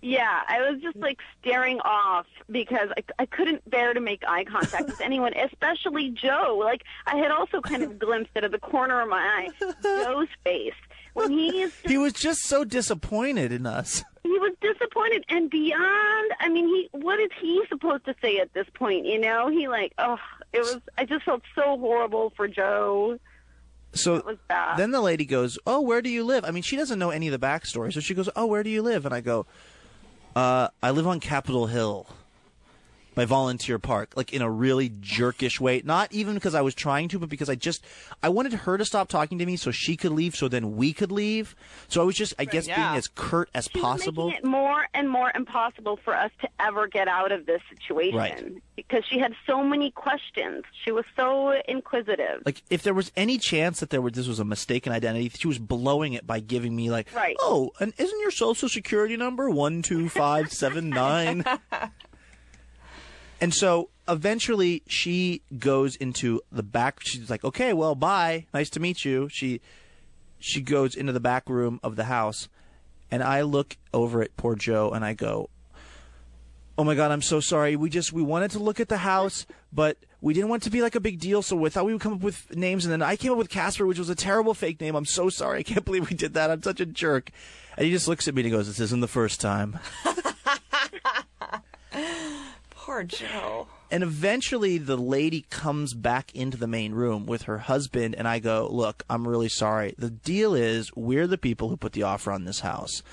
Yeah, 0.02 0.42
I 0.48 0.60
was 0.70 0.80
just 0.82 0.96
like 0.98 1.20
staring 1.42 1.80
off 1.82 2.28
because 2.52 2.90
I, 2.96 3.04
I 3.20 3.26
couldn't 3.26 3.68
bear 3.70 3.94
to 3.96 4.00
make 4.00 4.24
eye 4.28 4.44
contact 4.46 4.86
with 4.86 5.02
anyone, 5.04 5.34
especially 5.36 6.12
Joe. 6.12 6.58
Like 6.64 6.84
I 7.08 7.18
had 7.18 7.32
also 7.32 7.62
kind 7.62 7.82
of 7.84 7.98
glimpsed 7.98 8.32
out 8.38 8.44
of 8.44 8.52
the 8.52 8.60
corner 8.60 9.02
of 9.02 9.10
my 9.10 9.18
eye 9.18 9.72
Joe's 9.82 10.28
face 10.44 10.76
when 11.16 11.32
he 11.32 11.64
is 11.64 11.74
He 11.86 11.98
was 11.98 12.14
just 12.14 12.42
so 12.44 12.64
disappointed 12.64 13.52
in 13.52 13.66
us. 13.66 14.04
he 14.24 14.30
was 14.38 14.54
disappointed 14.62 15.26
and 15.30 15.50
beyond 15.50 16.32
i 16.42 16.48
mean 16.50 16.68
he 16.68 16.90
what 16.92 17.18
is 17.20 17.30
he 17.42 17.64
supposed 17.70 18.04
to 18.06 18.14
say 18.22 18.38
at 18.40 18.54
this 18.54 18.68
point 18.74 19.06
you 19.06 19.18
know 19.18 19.48
he 19.50 19.68
like 19.70 19.94
oh 19.98 20.18
it 20.54 20.60
was 20.60 20.80
i 20.98 21.06
just 21.06 21.24
felt 21.24 21.42
so 21.56 21.78
horrible 21.78 22.32
for 22.36 22.46
joe 22.48 23.18
So 23.94 24.16
it 24.16 24.26
was 24.26 24.38
bad 24.48 24.78
then 24.78 24.92
the 24.92 25.02
lady 25.02 25.26
goes, 25.26 25.58
"Oh, 25.66 25.82
where 25.82 26.02
do 26.02 26.10
you 26.10 26.24
live?" 26.24 26.46
I 26.46 26.52
mean, 26.52 26.64
she 26.64 26.76
doesn't 26.76 27.00
know 27.00 27.10
any 27.10 27.28
of 27.28 27.40
the 27.40 27.46
backstory, 27.46 27.94
so 27.94 28.00
she 28.00 28.14
goes, 28.14 28.30
"Oh, 28.36 28.46
where 28.46 28.64
do 28.64 28.70
you 28.70 28.82
live?" 28.82 29.06
And 29.06 29.14
I 29.14 29.22
go, 29.22 29.46
uh, 30.36 30.70
"I 30.84 30.92
live 30.92 31.08
on 31.08 31.20
Capitol 31.20 31.68
Hill." 31.68 32.08
By 33.18 33.26
volunteer 33.26 33.80
park, 33.80 34.14
like 34.16 34.32
in 34.32 34.42
a 34.44 34.50
really 34.50 34.90
jerkish 34.92 35.60
way. 35.60 35.82
Not 35.84 36.14
even 36.14 36.36
because 36.36 36.54
I 36.54 36.62
was 36.62 36.76
trying 36.76 37.10
to, 37.10 37.20
but 37.20 37.30
because 37.30 37.50
I 37.50 37.56
just 37.56 37.84
I 38.22 38.30
wanted 38.30 38.54
her 38.54 38.78
to 38.78 38.86
stop 38.86 39.10
talking 39.10 39.40
to 39.40 39.46
me 39.46 39.58
so 39.58 39.72
she 39.72 39.98
could 39.98 40.12
leave, 40.12 40.36
so 40.36 40.48
then 40.48 40.76
we 40.76 40.94
could 40.94 41.12
leave. 41.12 41.56
So 41.88 42.00
I 42.02 42.06
was 42.06 42.16
just, 42.16 42.36
I 42.38 42.46
guess, 42.46 42.68
yeah. 42.68 42.76
being 42.90 42.98
as 42.98 43.08
curt 43.08 43.50
as 43.56 43.68
possible. 43.68 44.28
making 44.28 44.46
it 44.46 44.48
more 44.48 44.86
and 44.94 45.10
more 45.10 45.32
impossible 45.34 45.98
for 46.06 46.16
us 46.16 46.32
to 46.42 46.48
ever 46.60 46.88
get 46.88 47.08
out 47.08 47.32
of 47.32 47.48
this 47.48 47.62
situation 47.72 48.18
Right. 48.18 48.54
because 48.76 49.04
she 49.10 49.18
had 49.20 49.34
so 49.48 49.64
many 49.64 49.90
questions. 49.90 50.64
She 50.86 50.92
was 50.92 51.06
so 51.16 51.60
inquisitive. 51.68 52.44
like 52.46 52.62
if 52.70 52.84
there 52.84 52.94
was 52.94 53.12
any 53.16 53.40
chance 53.40 53.80
that 53.80 53.90
there 53.90 54.02
was 54.02 54.14
this 54.14 54.28
was 54.28 54.40
a 54.40 54.46
mistaken 54.46 54.94
identity, 54.94 55.30
she 55.30 55.48
was 55.48 55.58
blowing 55.58 56.14
it 56.14 56.28
by 56.28 56.40
giving 56.40 56.76
me 56.76 56.92
like, 56.92 57.08
Right. 57.16 57.36
oh, 57.40 57.72
and 57.80 57.94
isn't 57.98 58.20
your 58.22 58.30
social 58.32 58.70
security 58.70 59.18
number 59.18 59.50
one 59.50 59.82
two 59.82 60.08
five 60.08 60.52
seven 60.52 60.90
nine? 60.92 61.44
and 63.40 63.54
so 63.54 63.90
eventually 64.08 64.84
she 64.88 65.42
goes 65.58 65.96
into 65.96 66.42
the 66.52 66.64
back. 66.64 67.00
She's 67.02 67.30
like, 67.30 67.44
okay, 67.44 67.74
well, 67.74 67.96
bye, 67.96 68.46
nice 68.54 68.70
to 68.72 68.80
meet 68.80 69.06
you. 69.06 69.30
She 69.32 69.62
she 70.40 70.62
goes 70.62 70.96
into 70.96 71.12
the 71.12 71.20
back 71.20 71.50
room 71.50 71.80
of 71.84 71.96
the 71.96 72.06
house, 72.06 72.48
and 73.10 73.24
I 73.24 73.42
look 73.42 73.78
over 73.94 74.22
at 74.22 74.36
poor 74.38 74.56
Joe 74.56 74.92
and 74.92 75.04
I 75.04 75.14
go, 75.14 75.50
oh 76.78 76.84
my 76.84 76.96
god 76.96 77.12
i'm 77.12 77.22
so 77.22 77.40
sorry. 77.40 77.76
We 77.76 77.90
just 77.90 78.14
we 78.14 78.22
wanted 78.22 78.52
to 78.52 78.60
look 78.60 78.80
at 78.80 78.90
the 78.90 78.98
house 78.98 79.46
but 79.74 79.98
we 80.22 80.34
didn't 80.34 80.50
want 80.50 80.64
it 80.64 80.66
to 80.66 80.72
be 80.72 80.82
like 80.82 80.96
a 80.96 81.00
big 81.00 81.20
deal 81.20 81.42
so 81.42 81.56
we 81.56 81.70
thought 81.70 81.86
we 81.86 81.94
would 81.94 82.02
come 82.02 82.14
up 82.14 82.22
with 82.22 82.56
names 82.56 82.86
and 82.86 82.92
then 82.92 83.02
i 83.02 83.16
came 83.16 83.32
up 83.32 83.38
with 83.38 83.50
casper 83.50 83.86
which 83.86 84.00
was 84.00 84.10
a 84.10 84.16
terrible 84.16 84.54
fake 84.54 84.80
name. 84.80 84.96
I'm 84.96 85.06
so 85.06 85.30
sorry. 85.30 85.60
I 85.60 85.64
can't 85.64 85.86
believe 85.86 86.10
we 86.10 86.16
did 86.16 86.34
that. 86.36 86.52
I'm 86.52 86.64
such 86.64 86.80
a 86.80 86.86
jerk. 86.86 87.32
And 87.76 87.86
he 87.86 87.92
just 87.92 88.08
looks 88.08 88.28
at 88.28 88.36
me 88.36 88.42
and 88.42 88.46
he 88.46 88.52
goes 88.52 88.68
this 88.68 88.80
isn't 88.80 89.02
the 89.02 89.08
first 89.08 89.42
time 89.42 89.80
Poor 92.88 93.04
Joe. 93.04 93.68
and 93.92 94.02
eventually 94.02 94.78
the 94.78 94.96
lady 94.96 95.46
comes 95.50 95.94
back 95.94 96.34
into 96.34 96.56
the 96.58 96.68
main 96.68 96.94
room 96.94 97.26
with 97.26 97.42
her 97.44 97.58
husband 97.58 98.16
and 98.16 98.26
i 98.28 98.40
go 98.40 98.68
look 98.72 99.04
i'm 99.10 99.28
really 99.28 99.50
sorry 99.50 99.94
the 99.98 100.10
deal 100.10 100.56
is 100.56 100.90
we're 100.96 101.28
the 101.28 101.38
people 101.38 101.68
who 101.68 101.76
put 101.76 101.92
the 101.92 102.04
offer 102.04 102.32
on 102.32 102.46
this 102.46 102.62
house 102.62 103.04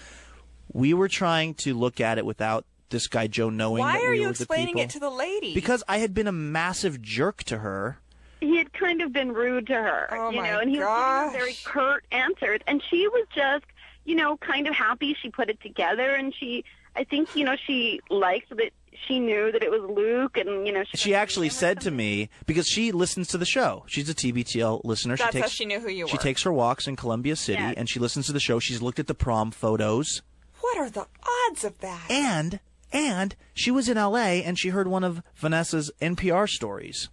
we 0.72 0.94
were 0.94 1.08
trying 1.08 1.54
to 1.54 1.74
look 1.74 2.00
at 2.00 2.18
it 2.18 2.24
without 2.24 2.64
this 2.90 3.08
guy 3.08 3.26
joe 3.26 3.50
knowing 3.50 3.80
Why 3.80 3.94
that 3.98 4.04
are 4.04 4.14
you 4.14 4.20
were 4.22 4.26
the 4.28 4.30
explaining 4.42 4.66
people. 4.74 4.82
it 4.82 4.90
to 4.90 5.00
the 5.00 5.10
lady? 5.10 5.54
because 5.54 5.82
I 5.88 5.98
had 5.98 6.14
been 6.14 6.28
a 6.28 6.32
massive 6.32 7.02
jerk 7.02 7.42
to 7.44 7.58
her. 7.58 7.98
he 8.40 8.56
had 8.56 8.72
kind 8.72 9.02
of 9.02 9.12
been 9.12 9.32
rude 9.32 9.66
to 9.66 9.74
her, 9.74 10.06
Oh, 10.12 10.30
you 10.30 10.40
my 10.40 10.50
know, 10.52 10.60
and 10.60 10.70
he 10.70 10.78
was 10.78 10.86
gosh. 10.86 11.26
giving 11.32 11.40
very 11.40 11.56
curt 11.64 12.04
answers, 12.12 12.60
and 12.68 12.80
she 12.90 13.08
was 13.08 13.26
just, 13.34 13.64
you 14.04 14.14
know, 14.14 14.36
kind 14.36 14.68
of 14.68 14.74
happy 14.74 15.16
she 15.20 15.30
put 15.30 15.50
it 15.50 15.60
together, 15.60 16.10
and 16.14 16.32
she, 16.34 16.64
I 16.94 17.02
think, 17.04 17.34
you 17.34 17.44
know, 17.44 17.56
she 17.66 18.00
liked 18.10 18.50
that 18.50 18.70
she 19.06 19.18
knew 19.20 19.50
that 19.52 19.62
it 19.62 19.70
was 19.70 19.82
Luke, 19.82 20.36
and 20.36 20.66
you 20.66 20.72
know 20.72 20.84
she, 20.84 20.96
She 20.96 21.14
actually 21.14 21.48
said 21.48 21.80
to 21.82 21.90
me 21.90 22.28
because 22.46 22.66
she 22.68 22.92
listens 22.92 23.28
to 23.28 23.38
the 23.38 23.44
show. 23.46 23.84
She's 23.86 24.08
a 24.08 24.14
TBTL 24.14 24.82
listener. 24.84 25.16
That's 25.16 25.32
she 25.32 25.38
how 25.38 25.44
takes 25.44 25.54
she 25.54 25.64
knew 25.64 25.80
who 25.80 25.88
you 25.88 26.04
were. 26.04 26.08
she 26.08 26.18
takes 26.18 26.42
her 26.44 26.52
walks 26.52 26.86
in 26.86 26.96
Columbia 26.96 27.36
City 27.36 27.60
Yes. 27.62 27.74
and 27.76 27.88
she 27.88 27.98
listens 27.98 28.26
to 28.26 28.32
the 28.32 28.40
show. 28.40 28.58
She's 28.58 28.80
looked 28.82 28.98
at 28.98 29.06
the 29.06 29.14
prom 29.14 29.50
photos 29.50 30.22
What 30.60 30.78
are 30.78 30.90
the 30.90 31.06
odds 31.50 31.64
of 31.64 31.78
that? 31.80 32.10
and 32.10 32.60
and 32.92 33.34
she 33.54 33.70
was 33.72 33.88
in 33.88 33.96
LA 33.96 34.40
and 34.44 34.58
she 34.58 34.68
heard 34.68 34.86
one 34.86 35.02
of 35.04 35.20
Vanessa's 35.34 35.90
NPR 36.00 36.48
stories 36.48 37.08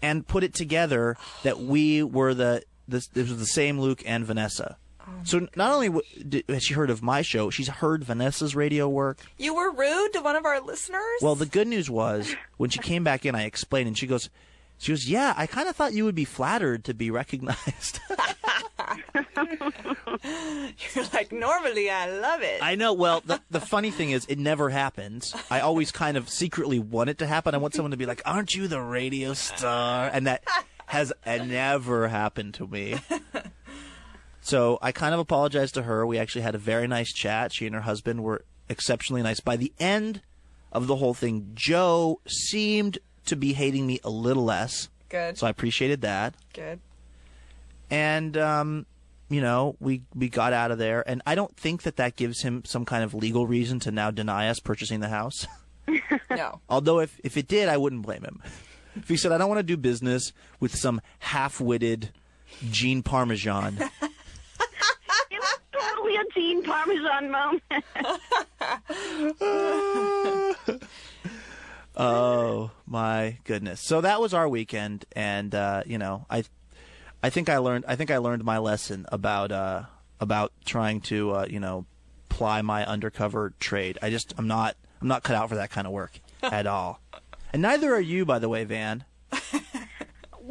and 0.00 0.26
put 0.26 0.44
it 0.44 0.54
together 0.54 1.16
that 1.42 1.58
we 1.58 2.02
were 2.02 2.32
the 2.34 2.62
this 2.88 3.08
it 3.14 3.22
was 3.22 3.38
the 3.38 3.46
same 3.46 3.78
Luke 3.80 4.02
and 4.06 4.24
Vanessa. 4.24 4.76
So 5.24 5.48
not 5.54 5.72
only 5.72 5.88
w- 5.88 6.04
did, 6.28 6.44
has 6.48 6.64
she 6.64 6.74
heard 6.74 6.90
of 6.90 7.02
my 7.02 7.22
show, 7.22 7.50
she's 7.50 7.68
heard 7.68 8.04
Vanessa's 8.04 8.54
radio 8.56 8.88
work. 8.88 9.18
You 9.38 9.54
were 9.54 9.70
rude 9.70 10.12
to 10.14 10.20
one 10.20 10.36
of 10.36 10.44
our 10.46 10.60
listeners? 10.60 11.00
Well, 11.20 11.34
the 11.34 11.46
good 11.46 11.68
news 11.68 11.90
was 11.90 12.34
when 12.56 12.70
she 12.70 12.78
came 12.78 13.04
back 13.04 13.26
in, 13.26 13.34
I 13.34 13.44
explained, 13.44 13.88
and 13.88 13.98
she 13.98 14.06
goes, 14.06 14.30
she 14.78 14.92
goes, 14.92 15.06
yeah, 15.08 15.34
I 15.36 15.46
kind 15.46 15.68
of 15.68 15.76
thought 15.76 15.92
you 15.92 16.04
would 16.06 16.14
be 16.14 16.24
flattered 16.24 16.84
to 16.84 16.94
be 16.94 17.10
recognized. 17.10 18.00
You're 20.94 21.04
like, 21.12 21.32
normally 21.32 21.90
I 21.90 22.08
love 22.10 22.42
it. 22.42 22.62
I 22.62 22.74
know. 22.74 22.92
Well, 22.92 23.22
the 23.24 23.40
the 23.50 23.60
funny 23.60 23.90
thing 23.90 24.10
is, 24.10 24.24
it 24.26 24.38
never 24.38 24.70
happens. 24.70 25.34
I 25.50 25.60
always 25.60 25.92
kind 25.92 26.16
of 26.16 26.28
secretly 26.28 26.78
want 26.78 27.10
it 27.10 27.18
to 27.18 27.26
happen. 27.26 27.54
I 27.54 27.58
want 27.58 27.74
someone 27.74 27.90
to 27.90 27.96
be 27.96 28.06
like, 28.06 28.22
"Aren't 28.24 28.54
you 28.54 28.68
the 28.68 28.80
radio 28.80 29.34
star?" 29.34 30.10
And 30.12 30.26
that 30.26 30.42
has 30.86 31.12
never 31.26 32.08
happened 32.08 32.54
to 32.54 32.66
me. 32.66 32.96
So 34.50 34.80
I 34.82 34.90
kind 34.90 35.14
of 35.14 35.20
apologized 35.20 35.74
to 35.74 35.82
her. 35.82 36.04
We 36.04 36.18
actually 36.18 36.42
had 36.42 36.56
a 36.56 36.58
very 36.58 36.88
nice 36.88 37.12
chat. 37.12 37.52
She 37.52 37.66
and 37.66 37.74
her 37.76 37.82
husband 37.82 38.24
were 38.24 38.44
exceptionally 38.68 39.22
nice. 39.22 39.38
By 39.38 39.56
the 39.56 39.72
end 39.78 40.22
of 40.72 40.88
the 40.88 40.96
whole 40.96 41.14
thing, 41.14 41.52
Joe 41.54 42.20
seemed 42.26 42.98
to 43.26 43.36
be 43.36 43.52
hating 43.52 43.86
me 43.86 44.00
a 44.02 44.10
little 44.10 44.44
less. 44.44 44.88
Good. 45.08 45.38
So 45.38 45.46
I 45.46 45.50
appreciated 45.50 46.00
that. 46.00 46.34
Good. 46.52 46.80
And 47.90 48.36
um, 48.36 48.86
you 49.28 49.40
know, 49.40 49.76
we 49.78 50.02
we 50.16 50.28
got 50.28 50.52
out 50.52 50.72
of 50.72 50.78
there, 50.78 51.08
and 51.08 51.22
I 51.26 51.36
don't 51.36 51.56
think 51.56 51.82
that 51.82 51.94
that 51.96 52.16
gives 52.16 52.42
him 52.42 52.64
some 52.64 52.84
kind 52.84 53.04
of 53.04 53.14
legal 53.14 53.46
reason 53.46 53.78
to 53.80 53.92
now 53.92 54.10
deny 54.10 54.48
us 54.48 54.58
purchasing 54.58 55.00
the 55.00 55.08
house. 55.08 55.46
No. 56.30 56.60
Although 56.68 57.00
if 57.00 57.18
if 57.24 57.36
it 57.36 57.48
did, 57.48 57.68
I 57.68 57.76
wouldn't 57.76 58.02
blame 58.02 58.22
him. 58.22 58.40
If 58.96 59.08
he 59.08 59.16
said, 59.16 59.32
"I 59.32 59.38
don't 59.38 59.48
want 59.48 59.58
to 59.58 59.64
do 59.64 59.76
business 59.76 60.32
with 60.60 60.76
some 60.76 61.00
half-witted 61.18 62.10
Gene 62.70 63.02
Parmesan," 63.02 63.78
Parmesan 66.64 67.30
moment. 67.30 67.62
oh 71.96 72.70
my 72.86 73.38
goodness! 73.44 73.80
So 73.80 74.00
that 74.00 74.20
was 74.20 74.34
our 74.34 74.48
weekend, 74.48 75.04
and 75.12 75.54
uh, 75.54 75.82
you 75.86 75.98
know, 75.98 76.26
I 76.30 76.44
I 77.22 77.30
think 77.30 77.48
I 77.48 77.58
learned 77.58 77.84
I 77.86 77.96
think 77.96 78.10
I 78.10 78.18
learned 78.18 78.44
my 78.44 78.58
lesson 78.58 79.06
about 79.10 79.52
uh, 79.52 79.82
about 80.20 80.52
trying 80.64 81.00
to 81.02 81.32
uh, 81.32 81.46
you 81.48 81.60
know 81.60 81.86
ply 82.28 82.62
my 82.62 82.86
undercover 82.86 83.52
trade. 83.60 83.98
I 84.02 84.10
just 84.10 84.34
I'm 84.38 84.48
not 84.48 84.76
I'm 85.00 85.08
not 85.08 85.22
cut 85.22 85.36
out 85.36 85.48
for 85.48 85.56
that 85.56 85.70
kind 85.70 85.86
of 85.86 85.92
work 85.92 86.20
at 86.42 86.66
all. 86.66 87.00
And 87.52 87.62
neither 87.62 87.92
are 87.94 88.00
you, 88.00 88.24
by 88.24 88.38
the 88.38 88.48
way, 88.48 88.64
Van. 88.64 89.04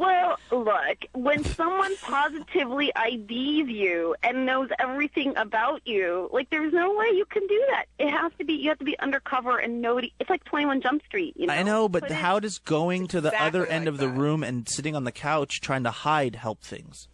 Well, 0.00 0.38
look, 0.50 0.96
when 1.12 1.44
someone 1.44 1.94
positively 1.98 2.90
IDs 2.96 3.68
you 3.68 4.14
and 4.22 4.46
knows 4.46 4.70
everything 4.78 5.36
about 5.36 5.82
you, 5.86 6.30
like 6.32 6.48
there's 6.48 6.72
no 6.72 6.94
way 6.94 7.08
you 7.12 7.26
can 7.26 7.46
do 7.46 7.62
that. 7.68 7.84
It 7.98 8.10
has 8.10 8.32
to 8.38 8.44
be 8.46 8.54
you 8.54 8.70
have 8.70 8.78
to 8.78 8.84
be 8.86 8.98
undercover 8.98 9.58
and 9.58 9.82
nobody. 9.82 10.10
It's 10.18 10.30
like 10.30 10.42
21 10.44 10.80
Jump 10.80 11.04
Street. 11.04 11.34
You 11.36 11.48
know? 11.48 11.52
I 11.52 11.62
know, 11.64 11.86
but 11.86 12.04
Put 12.04 12.12
it- 12.12 12.14
how 12.14 12.40
does 12.40 12.58
going 12.58 13.08
to 13.08 13.20
the 13.20 13.28
Exactly 13.28 13.46
other 13.60 13.66
end 13.66 13.84
like 13.84 13.92
of 13.92 13.98
the 13.98 14.06
that. 14.06 14.16
room 14.18 14.42
and 14.42 14.66
sitting 14.66 14.96
on 14.96 15.04
the 15.04 15.12
couch 15.12 15.60
trying 15.60 15.84
to 15.84 15.90
hide 15.90 16.34
help 16.36 16.62
things? 16.62 17.06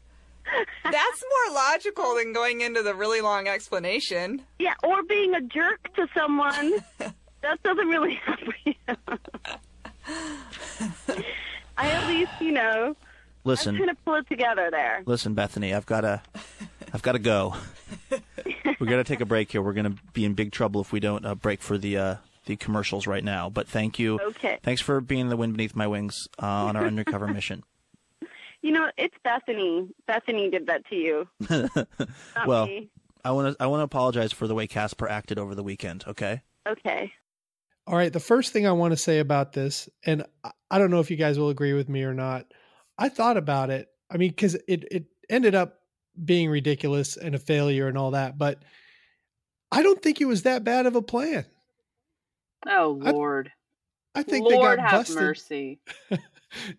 That's 0.84 1.24
more 1.46 1.54
logical 1.56 2.14
than 2.14 2.32
going 2.32 2.60
into 2.60 2.84
the 2.84 2.94
really 2.94 3.20
long 3.20 3.48
explanation. 3.48 4.42
Yeah, 4.60 4.74
or 4.84 5.02
being 5.02 5.34
a 5.34 5.40
jerk 5.40 5.92
to 5.96 6.06
someone. 6.16 6.74
that 6.98 7.60
doesn't 7.64 7.88
really 7.88 8.14
help 8.24 8.38
you. 8.64 8.74
I 11.78 11.88
at 11.90 12.06
least, 12.08 12.32
you 12.40 12.52
know, 12.52 12.88
I'm 12.88 12.96
Listen, 13.44 13.76
trying 13.76 13.88
to 13.88 13.94
pull 14.04 14.14
it 14.14 14.28
together 14.28 14.68
there. 14.70 15.02
listen, 15.06 15.34
Bethany, 15.34 15.72
I've 15.72 15.86
got 15.86 16.00
to, 16.00 16.20
I've 16.92 17.02
got 17.02 17.12
to 17.12 17.18
go. 17.18 17.54
We're 18.80 18.88
gonna 18.88 19.04
take 19.04 19.20
a 19.20 19.26
break 19.26 19.52
here. 19.52 19.62
We're 19.62 19.72
gonna 19.72 19.94
be 20.12 20.24
in 20.24 20.34
big 20.34 20.52
trouble 20.52 20.80
if 20.82 20.92
we 20.92 21.00
don't 21.00 21.24
uh, 21.24 21.34
break 21.34 21.62
for 21.62 21.78
the 21.78 21.96
uh, 21.96 22.14
the 22.44 22.56
commercials 22.56 23.06
right 23.06 23.24
now. 23.24 23.48
But 23.48 23.68
thank 23.68 23.98
you. 23.98 24.20
Okay. 24.20 24.58
Thanks 24.62 24.80
for 24.82 25.00
being 25.00 25.28
the 25.28 25.36
wind 25.36 25.54
beneath 25.56 25.74
my 25.74 25.86
wings 25.86 26.28
uh, 26.42 26.46
on 26.46 26.76
our 26.76 26.84
undercover 26.84 27.26
mission. 27.32 27.62
You 28.62 28.72
know, 28.72 28.90
it's 28.98 29.14
Bethany. 29.24 29.88
Bethany 30.06 30.50
did 30.50 30.66
that 30.66 30.84
to 30.88 30.96
you. 30.96 31.28
Well, 32.46 32.66
me. 32.66 32.88
I 33.24 33.30
want 33.30 33.56
to 33.56 33.62
I 33.62 33.66
want 33.66 33.80
to 33.80 33.84
apologize 33.84 34.32
for 34.32 34.46
the 34.46 34.54
way 34.54 34.66
Casper 34.66 35.08
acted 35.08 35.38
over 35.38 35.54
the 35.54 35.62
weekend. 35.62 36.04
Okay. 36.06 36.42
Okay. 36.68 37.12
All 37.86 37.96
right. 37.96 38.12
The 38.12 38.20
first 38.20 38.52
thing 38.52 38.66
I 38.66 38.72
want 38.72 38.92
to 38.92 38.96
say 38.96 39.18
about 39.20 39.52
this, 39.52 39.88
and 40.04 40.24
I- 40.44 40.52
I 40.70 40.78
don't 40.78 40.90
know 40.90 41.00
if 41.00 41.10
you 41.10 41.16
guys 41.16 41.38
will 41.38 41.50
agree 41.50 41.72
with 41.72 41.88
me 41.88 42.02
or 42.02 42.14
not. 42.14 42.52
I 42.98 43.08
thought 43.08 43.36
about 43.36 43.70
it. 43.70 43.88
I 44.10 44.16
mean, 44.16 44.30
because 44.30 44.54
it 44.66 44.84
it 44.90 45.06
ended 45.28 45.54
up 45.54 45.80
being 46.24 46.48
ridiculous 46.50 47.16
and 47.16 47.34
a 47.34 47.38
failure 47.38 47.86
and 47.88 47.96
all 47.98 48.12
that, 48.12 48.38
but 48.38 48.62
I 49.70 49.82
don't 49.82 50.00
think 50.02 50.20
it 50.20 50.24
was 50.24 50.42
that 50.42 50.64
bad 50.64 50.86
of 50.86 50.96
a 50.96 51.02
plan. 51.02 51.44
Oh 52.66 53.00
I- 53.04 53.10
Lord, 53.10 53.52
I 54.14 54.22
think 54.22 54.44
Lord 54.48 54.54
they 54.54 54.76
got 54.76 54.78
have 54.90 55.00
busted. 55.00 55.16
mercy. 55.16 55.80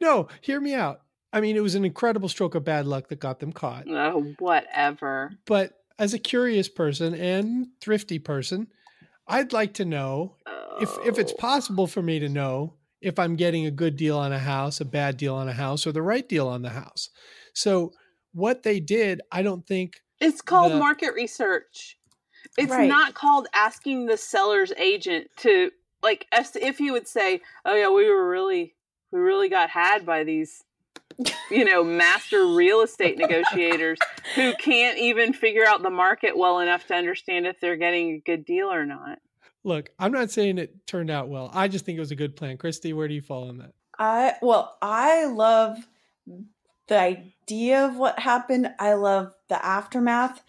No, 0.01 0.28
hear 0.41 0.60
me 0.60 0.74
out. 0.74 1.01
I 1.32 1.39
mean, 1.41 1.55
it 1.55 1.62
was 1.62 1.76
an 1.76 1.86
incredible 1.86 2.30
stroke 2.30 2.55
of 2.55 2.64
bad 2.64 2.88
luck 2.88 3.10
that 3.10 3.20
got 3.20 3.39
them 3.39 3.51
caught. 3.51 3.84
Oh, 3.88 4.34
whatever. 4.39 5.32
But 5.45 5.74
as 5.99 6.14
a 6.16 6.20
curious 6.20 6.68
person 6.68 7.14
and 7.14 7.68
thrifty 7.80 8.18
person, 8.18 8.68
I'd 9.28 9.53
like 9.53 9.73
to 9.75 9.86
know 9.86 10.36
if 10.82 10.89
if 11.05 11.17
it's 11.19 11.34
Oh. 11.34 11.38
possible 11.38 11.88
for 11.88 12.01
me 12.01 12.19
to 12.19 12.30
know 12.30 12.73
if 13.01 13.19
I'm 13.19 13.36
getting 13.36 13.65
a 13.65 13.71
good 13.71 13.95
deal 13.95 14.17
on 14.17 14.32
a 14.32 14.39
house, 14.39 14.80
a 14.82 14.86
bad 14.86 15.17
deal 15.17 15.36
on 15.36 15.47
a 15.47 15.53
house, 15.53 15.86
or 15.86 15.91
the 15.91 16.01
right 16.01 16.28
deal 16.28 16.47
on 16.47 16.61
the 16.61 16.69
house. 16.71 17.09
So 17.53 17.91
what 18.34 18.63
they 18.63 18.80
did, 18.80 19.21
I 19.32 19.41
don't 19.43 19.65
think 19.67 20.01
It's 20.19 20.41
called 20.41 20.71
the- 20.71 20.78
market 20.78 21.13
research. 21.13 21.97
It's 22.57 22.71
Right. 22.71 22.88
not 22.88 23.13
called 23.13 23.47
asking 23.53 24.05
the 24.07 24.17
seller's 24.17 24.71
agent 24.78 25.30
to 25.38 25.71
like 26.03 26.28
as 26.32 26.55
if 26.55 26.78
he 26.78 26.91
would 26.91 27.07
say, 27.07 27.41
"Oh 27.65 27.75
yeah, 27.75 27.89
we 27.89 28.09
were 28.09 28.28
really 28.30 28.75
we 29.11 29.19
really 29.19 29.49
got 29.49 29.69
had 29.69 30.05
by 30.05 30.23
these 30.23 30.63
you 31.49 31.66
know, 31.66 31.84
master 31.84 32.45
real 32.47 32.82
estate 32.82 33.18
negotiators 33.18 33.97
who 34.36 34.53
can't 34.55 34.97
even 34.97 35.34
figure 35.34 35.66
out 35.66 35.82
the 35.84 35.89
market 35.89 36.38
well 36.38 36.60
enough 36.60 36.86
to 36.88 36.93
understand 36.93 37.47
if 37.47 37.60
they're 37.60 37.76
getting 37.78 38.12
a 38.12 38.20
good 38.20 38.45
deal 38.45 38.72
or 38.72 38.86
not." 38.86 39.20
look, 39.64 39.89
I'm 39.99 40.14
not 40.14 40.32
saying 40.32 40.58
it 40.58 40.88
turned 40.88 41.12
out 41.12 41.28
well. 41.28 41.51
I 41.53 41.68
just 41.68 41.86
think 41.86 41.97
it 41.97 41.99
was 41.99 42.12
a 42.12 42.16
good 42.16 42.36
plan. 42.36 42.58
Christy, 42.58 42.93
where 42.93 43.08
do 43.08 43.14
you 43.14 43.22
fall 43.22 43.49
on 43.49 43.58
that? 43.58 43.74
I 43.99 44.36
well, 44.41 44.78
I 44.82 45.26
love 45.26 45.78
the 46.88 46.99
idea 46.99 47.86
of 47.86 47.97
what 47.97 48.18
happened. 48.20 48.70
I 48.80 48.93
love 48.93 49.34
the 49.49 49.64
aftermath, 49.64 50.41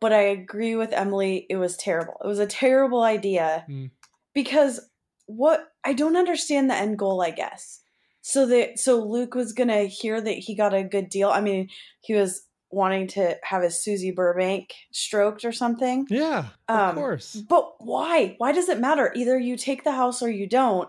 but 0.00 0.12
I 0.12 0.20
agree 0.20 0.76
with 0.76 0.92
Emily. 0.92 1.46
It 1.50 1.56
was 1.56 1.76
terrible. 1.76 2.14
It 2.22 2.26
was 2.26 2.38
a 2.38 2.46
terrible 2.46 3.02
idea 3.02 3.64
Hmm. 3.66 3.86
because 4.34 4.88
what 5.26 5.72
I 5.84 5.92
don't 5.92 6.16
understand 6.16 6.70
the 6.70 6.74
end 6.74 6.98
goal. 6.98 7.22
I 7.22 7.30
guess 7.30 7.80
so 8.22 8.46
that 8.46 8.78
so 8.78 9.02
Luke 9.04 9.34
was 9.34 9.52
gonna 9.52 9.84
hear 9.84 10.20
that 10.20 10.32
he 10.38 10.54
got 10.54 10.74
a 10.74 10.82
good 10.84 11.08
deal. 11.08 11.28
I 11.30 11.40
mean, 11.40 11.68
he 12.00 12.14
was 12.14 12.46
wanting 12.72 13.08
to 13.08 13.36
have 13.42 13.62
his 13.62 13.82
Susie 13.82 14.12
Burbank 14.12 14.72
stroked 14.92 15.44
or 15.44 15.50
something. 15.52 16.06
Yeah, 16.08 16.46
of 16.68 16.78
Um, 16.90 16.94
course. 16.94 17.34
But 17.48 17.74
why? 17.78 18.36
Why 18.38 18.52
does 18.52 18.68
it 18.68 18.78
matter? 18.78 19.12
Either 19.16 19.38
you 19.38 19.56
take 19.56 19.82
the 19.82 19.92
house 19.92 20.22
or 20.22 20.30
you 20.30 20.46
don't. 20.46 20.88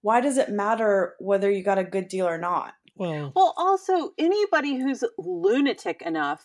Why 0.00 0.20
does 0.20 0.36
it 0.38 0.48
matter 0.48 1.14
whether 1.20 1.48
you 1.50 1.62
got 1.62 1.78
a 1.78 1.84
good 1.84 2.08
deal 2.08 2.26
or 2.26 2.38
not? 2.38 2.74
Well, 2.96 3.32
Well, 3.36 3.54
also 3.56 4.12
anybody 4.18 4.76
who's 4.76 5.04
lunatic 5.16 6.02
enough 6.02 6.44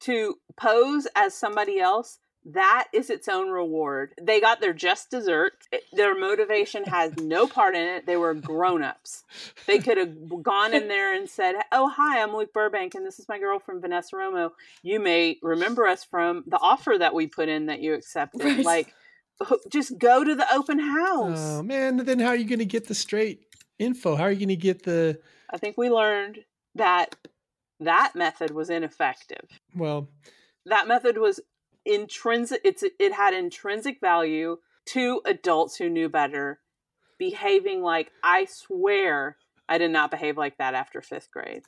to 0.00 0.36
pose 0.56 1.06
as 1.14 1.34
somebody 1.34 1.78
else, 1.78 2.18
that 2.46 2.88
is 2.92 3.10
its 3.10 3.28
own 3.28 3.48
reward. 3.48 4.12
They 4.20 4.40
got 4.40 4.60
their 4.60 4.72
just 4.72 5.10
desserts. 5.10 5.66
Their 5.92 6.18
motivation 6.18 6.84
has 6.84 7.16
no 7.18 7.46
part 7.46 7.74
in 7.74 7.86
it. 7.86 8.06
They 8.06 8.16
were 8.16 8.34
grown-ups. 8.34 9.24
They 9.66 9.78
could 9.78 9.96
have 9.96 10.42
gone 10.42 10.74
in 10.74 10.88
there 10.88 11.14
and 11.14 11.28
said, 11.28 11.54
"Oh, 11.72 11.88
hi, 11.88 12.22
I'm 12.22 12.34
Luke 12.36 12.52
Burbank 12.52 12.94
and 12.94 13.06
this 13.06 13.18
is 13.18 13.28
my 13.28 13.38
girlfriend 13.38 13.80
Vanessa 13.80 14.16
Romo. 14.16 14.50
You 14.82 15.00
may 15.00 15.38
remember 15.42 15.86
us 15.86 16.04
from 16.04 16.44
the 16.46 16.58
offer 16.58 16.96
that 16.98 17.14
we 17.14 17.26
put 17.26 17.48
in 17.48 17.66
that 17.66 17.80
you 17.80 17.94
accepted." 17.94 18.42
Right. 18.42 18.64
Like 18.64 18.94
just 19.68 19.98
go 19.98 20.22
to 20.22 20.34
the 20.34 20.46
open 20.54 20.78
house. 20.78 21.38
oh 21.40 21.62
man, 21.62 21.96
then 21.98 22.18
how 22.18 22.28
are 22.28 22.36
you 22.36 22.46
going 22.46 22.58
to 22.60 22.64
get 22.64 22.86
the 22.86 22.94
straight 22.94 23.40
info? 23.78 24.16
How 24.16 24.24
are 24.24 24.30
you 24.30 24.38
going 24.38 24.48
to 24.48 24.56
get 24.56 24.82
the 24.84 25.18
I 25.50 25.56
think 25.56 25.76
we 25.76 25.90
learned 25.90 26.40
that 26.74 27.16
that 27.80 28.12
method 28.14 28.50
was 28.50 28.70
ineffective. 28.70 29.48
well? 29.74 30.08
That 30.66 30.88
method 30.88 31.18
was 31.18 31.40
intrinsic. 31.84 32.60
It's 32.64 32.82
it 32.82 33.12
had 33.12 33.34
intrinsic 33.34 34.00
value 34.00 34.58
to 34.86 35.22
adults 35.24 35.76
who 35.76 35.88
knew 35.88 36.08
better 36.08 36.60
behaving 37.18 37.82
like 37.82 38.10
I 38.22 38.46
swear 38.46 39.36
I 39.68 39.78
did 39.78 39.90
not 39.90 40.10
behave 40.10 40.36
like 40.36 40.58
that 40.58 40.74
after 40.74 41.00
fifth 41.00 41.30
grade. 41.30 41.62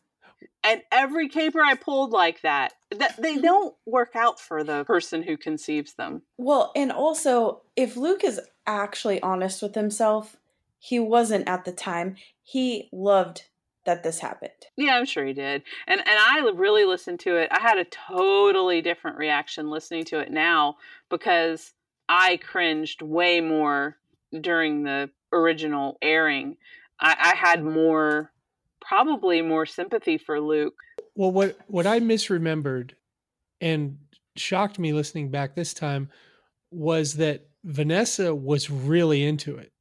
And 0.62 0.82
every 0.92 1.28
caper 1.28 1.60
I 1.62 1.76
pulled 1.76 2.10
like 2.10 2.42
that, 2.42 2.74
that 2.90 3.20
they 3.20 3.34
mm-hmm. 3.34 3.42
don't 3.42 3.74
work 3.86 4.14
out 4.14 4.38
for 4.38 4.62
the 4.62 4.84
person 4.84 5.22
who 5.22 5.36
conceives 5.36 5.94
them. 5.94 6.22
Well, 6.36 6.72
and 6.76 6.92
also, 6.92 7.62
if 7.74 7.96
Luke 7.96 8.22
is 8.22 8.40
actually 8.66 9.22
honest 9.22 9.62
with 9.62 9.74
himself, 9.74 10.36
he 10.78 10.98
wasn't 10.98 11.48
at 11.48 11.64
the 11.64 11.72
time. 11.72 12.16
He 12.42 12.88
loved 12.92 13.44
that 13.86 14.02
this 14.02 14.18
happened. 14.18 14.50
Yeah, 14.76 14.96
I'm 14.96 15.06
sure 15.06 15.24
he 15.24 15.32
did. 15.32 15.62
And 15.86 16.00
and 16.00 16.08
I 16.08 16.38
really 16.54 16.84
listened 16.84 17.20
to 17.20 17.36
it. 17.36 17.48
I 17.50 17.60
had 17.60 17.78
a 17.78 17.84
totally 17.84 18.82
different 18.82 19.16
reaction 19.16 19.70
listening 19.70 20.04
to 20.06 20.18
it 20.18 20.30
now 20.30 20.76
because 21.08 21.72
I 22.08 22.36
cringed 22.36 23.02
way 23.02 23.40
more 23.40 23.96
during 24.40 24.82
the 24.82 25.10
original 25.32 25.98
airing. 26.02 26.56
I, 27.00 27.16
I 27.18 27.36
had 27.36 27.64
more 27.64 28.32
probably 28.80 29.42
more 29.42 29.66
sympathy 29.66 30.18
for 30.18 30.40
Luke. 30.40 30.76
Well, 31.14 31.32
what 31.32 31.56
what 31.66 31.86
I 31.86 32.00
misremembered 32.00 32.92
and 33.60 33.98
shocked 34.36 34.78
me 34.78 34.92
listening 34.92 35.30
back 35.30 35.54
this 35.54 35.72
time 35.72 36.10
was 36.70 37.14
that 37.14 37.46
Vanessa 37.64 38.34
was 38.34 38.70
really 38.70 39.24
into 39.24 39.56
it. 39.56 39.72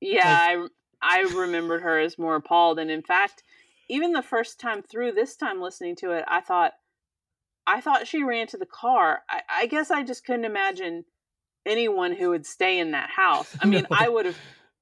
Yeah, 0.00 0.56
like, 0.60 0.70
I 1.06 1.20
remembered 1.36 1.82
her 1.82 1.98
as 1.98 2.18
more 2.18 2.34
appalled, 2.34 2.78
and 2.80 2.90
in 2.90 3.02
fact, 3.02 3.44
even 3.88 4.12
the 4.12 4.22
first 4.22 4.58
time 4.58 4.82
through, 4.82 5.12
this 5.12 5.36
time 5.36 5.60
listening 5.60 5.94
to 5.96 6.10
it, 6.10 6.24
I 6.26 6.40
thought 6.40 6.72
I 7.66 7.80
thought 7.80 8.06
she 8.06 8.22
ran 8.22 8.46
to 8.48 8.56
the 8.56 8.66
car. 8.66 9.22
I, 9.28 9.42
I 9.48 9.66
guess 9.66 9.90
I 9.90 10.02
just 10.02 10.24
couldn't 10.24 10.44
imagine 10.44 11.04
anyone 11.64 12.12
who 12.12 12.30
would 12.30 12.46
stay 12.46 12.78
in 12.78 12.92
that 12.92 13.10
house. 13.10 13.56
I 13.60 13.66
mean, 13.66 13.86
no. 13.90 13.96
I 13.96 14.08
would 14.08 14.26
have 14.26 14.38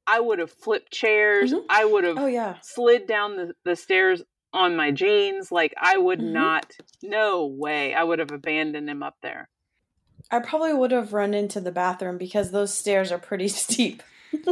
I 0.06 0.20
would 0.20 0.38
have 0.38 0.50
flipped 0.50 0.92
chairs. 0.92 1.52
Mm-hmm. 1.52 1.66
I 1.68 1.84
would 1.84 2.04
have 2.04 2.18
oh, 2.18 2.26
yeah. 2.26 2.56
slid 2.62 3.06
down 3.06 3.36
the, 3.36 3.52
the 3.64 3.76
stairs 3.76 4.22
on 4.52 4.76
my 4.76 4.90
jeans. 4.90 5.50
Like 5.50 5.74
I 5.80 5.98
would 5.98 6.20
mm-hmm. 6.20 6.32
not 6.32 6.72
no 7.02 7.46
way. 7.46 7.94
I 7.94 8.04
would 8.04 8.18
have 8.18 8.32
abandoned 8.32 8.88
him 8.88 9.02
up 9.02 9.16
there. 9.22 9.48
I 10.30 10.38
probably 10.40 10.72
would 10.72 10.90
have 10.90 11.12
run 11.12 11.34
into 11.34 11.60
the 11.60 11.72
bathroom 11.72 12.18
because 12.18 12.50
those 12.50 12.72
stairs 12.72 13.12
are 13.12 13.18
pretty 13.18 13.48
steep. 13.64 14.02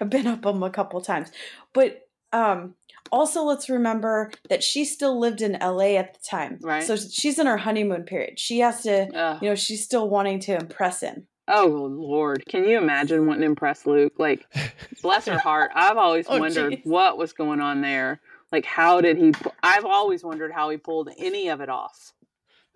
I've 0.00 0.10
been 0.10 0.26
up 0.26 0.42
them 0.42 0.62
a 0.62 0.70
couple 0.70 1.00
times. 1.00 1.30
But 1.72 2.08
um 2.32 2.74
also 3.12 3.42
let's 3.44 3.68
remember 3.68 4.30
that 4.48 4.62
she 4.62 4.84
still 4.84 5.18
lived 5.18 5.42
in 5.42 5.58
LA 5.60 5.96
at 5.96 6.14
the 6.14 6.20
time. 6.28 6.58
Right. 6.62 6.82
So 6.82 6.96
she's 6.96 7.38
in 7.38 7.46
her 7.46 7.56
honeymoon 7.56 8.04
period. 8.04 8.38
She 8.38 8.60
has 8.60 8.82
to, 8.82 9.08
Ugh. 9.14 9.38
you 9.42 9.48
know, 9.48 9.54
she's 9.54 9.84
still 9.84 10.08
wanting 10.08 10.40
to 10.40 10.54
impress 10.54 11.00
him. 11.00 11.26
Oh 11.48 11.66
Lord, 11.66 12.44
can 12.46 12.64
you 12.64 12.78
imagine 12.78 13.26
wanting 13.26 13.42
to 13.42 13.46
impress 13.46 13.84
Luke? 13.86 14.14
Like, 14.18 14.46
bless 15.02 15.26
her 15.26 15.38
heart. 15.38 15.72
I've 15.74 15.96
always 15.96 16.26
oh, 16.28 16.38
wondered 16.38 16.70
geez. 16.70 16.80
what 16.84 17.18
was 17.18 17.32
going 17.32 17.60
on 17.60 17.80
there. 17.80 18.20
Like, 18.52 18.64
how 18.64 19.00
did 19.00 19.16
he? 19.16 19.32
I've 19.62 19.84
always 19.84 20.22
wondered 20.22 20.52
how 20.52 20.70
he 20.70 20.76
pulled 20.76 21.10
any 21.18 21.48
of 21.48 21.60
it 21.60 21.68
off, 21.68 22.12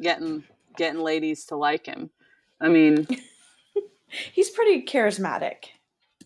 getting 0.01 0.45
getting 0.77 1.01
ladies 1.01 1.45
to 1.47 1.57
like 1.57 1.87
him. 1.87 2.11
I 2.61 2.69
mean, 2.69 3.07
he's 4.33 4.51
pretty 4.51 4.85
charismatic. 4.85 5.67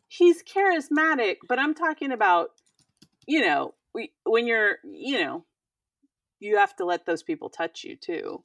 He's 0.09 0.42
charismatic, 0.42 1.36
but 1.48 1.59
I'm 1.59 1.74
talking 1.74 2.12
about, 2.12 2.50
you 3.26 3.40
know, 3.40 3.74
we, 3.94 4.12
when 4.24 4.46
you're, 4.46 4.76
you 4.84 5.22
know, 5.22 5.44
you 6.40 6.56
have 6.56 6.74
to 6.76 6.84
let 6.84 7.04
those 7.04 7.22
people 7.22 7.50
touch 7.50 7.84
you 7.84 7.96
too 7.96 8.42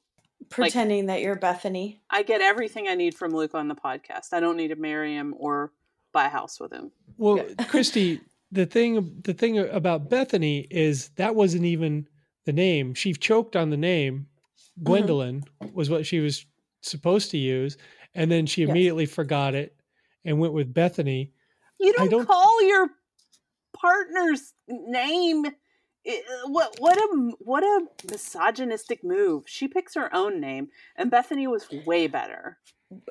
pretending 0.50 1.06
like, 1.06 1.16
that 1.16 1.22
you're 1.22 1.36
Bethany. 1.36 2.00
I 2.10 2.22
get 2.22 2.40
everything 2.40 2.88
I 2.88 2.94
need 2.94 3.14
from 3.14 3.32
Luke 3.32 3.54
on 3.54 3.68
the 3.68 3.74
podcast. 3.74 4.32
I 4.32 4.40
don't 4.40 4.56
need 4.56 4.68
to 4.68 4.76
marry 4.76 5.14
him 5.14 5.34
or 5.38 5.72
buy 6.12 6.26
a 6.26 6.30
house 6.30 6.60
with 6.60 6.72
him. 6.72 6.90
Well, 7.16 7.44
Christy, 7.68 8.20
the 8.52 8.66
thing 8.66 9.20
the 9.22 9.34
thing 9.34 9.58
about 9.58 10.08
Bethany 10.08 10.66
is 10.70 11.10
that 11.16 11.34
wasn't 11.34 11.64
even 11.64 12.08
the 12.44 12.52
name. 12.52 12.94
She 12.94 13.12
choked 13.12 13.56
on 13.56 13.70
the 13.70 13.76
name. 13.76 14.26
Mm-hmm. 14.78 14.84
Gwendolyn 14.84 15.40
mm-hmm. 15.40 15.74
was 15.74 15.90
what 15.90 16.06
she 16.06 16.20
was 16.20 16.46
supposed 16.82 17.30
to 17.32 17.38
use, 17.38 17.76
and 18.14 18.30
then 18.30 18.46
she 18.46 18.62
immediately 18.62 19.04
yes. 19.04 19.14
forgot 19.14 19.54
it 19.54 19.76
and 20.24 20.38
went 20.38 20.52
with 20.52 20.74
Bethany. 20.74 21.32
You 21.80 21.92
don't, 21.92 22.10
don't 22.10 22.26
call 22.26 22.62
your 22.66 22.88
partner's 23.74 24.54
name 24.68 25.46
it, 26.04 26.24
what 26.46 26.76
what 26.78 26.98
a 26.98 27.32
what 27.38 27.62
a 27.62 27.86
misogynistic 28.10 29.02
move. 29.02 29.44
She 29.46 29.68
picks 29.68 29.94
her 29.94 30.14
own 30.14 30.40
name, 30.40 30.68
and 30.96 31.10
Bethany 31.10 31.46
was 31.46 31.66
way 31.86 32.06
better. 32.06 32.58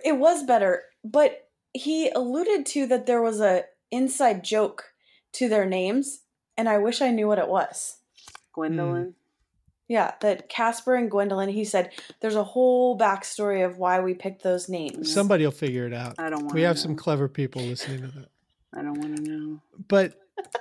It 0.03 0.18
was 0.18 0.43
better, 0.43 0.84
but 1.03 1.49
he 1.74 2.09
alluded 2.09 2.66
to 2.68 2.86
that 2.88 3.05
there 3.05 3.22
was 3.22 3.41
a 3.41 3.64
inside 3.91 4.43
joke 4.43 4.93
to 5.34 5.49
their 5.49 5.66
names, 5.66 6.22
and 6.55 6.70
I 6.70 6.78
wish 6.78 7.01
I 7.01 7.09
knew 7.09 7.28
what 7.28 7.39
it 7.39 7.47
was. 7.47 7.97
Gwendolyn. 8.53 9.05
Mm. 9.05 9.14
Yeah, 9.89 10.14
that 10.22 10.47
Casper 10.47 10.95
and 10.95 11.09
Gwendolyn. 11.09 11.49
He 11.49 11.66
said 11.66 11.91
there's 12.22 12.36
a 12.36 12.43
whole 12.43 12.97
backstory 12.97 13.66
of 13.66 13.78
why 13.78 13.99
we 13.99 14.14
picked 14.14 14.43
those 14.43 14.70
names. 14.70 15.11
Somebody 15.11 15.43
will 15.43 15.51
figure 15.51 15.88
it 15.88 15.93
out. 15.93 16.16
I 16.20 16.30
don't 16.30 16.43
want. 16.43 16.53
We 16.53 16.61
have 16.61 16.76
know. 16.76 16.82
some 16.82 16.95
clever 16.95 17.28
people 17.28 17.64
listening 17.64 18.01
to 18.01 18.07
that. 18.20 18.30
I 18.76 18.82
don't 18.82 18.99
want 18.99 19.17
to 19.17 19.24
know. 19.24 19.61
But 19.88 20.15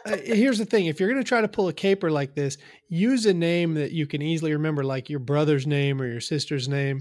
uh, 0.07 0.17
here's 0.25 0.59
the 0.59 0.65
thing 0.65 0.87
if 0.87 1.01
you're 1.01 1.11
going 1.11 1.23
to 1.23 1.29
try 1.29 1.41
to 1.41 1.49
pull 1.49 1.69
a 1.69 1.73
caper 1.73 2.11
like 2.11 2.35
this 2.35 2.59
use 2.89 3.27
a 3.27 3.33
name 3.33 3.75
that 3.75 3.93
you 3.93 4.07
can 4.07 4.23
easily 4.23 4.53
remember 4.53 4.85
like 4.85 5.09
your 5.09 5.19
brother's 5.19 5.67
name 5.67 6.01
or 6.01 6.07
your 6.07 6.21
sister's 6.21 6.69
name. 6.69 7.01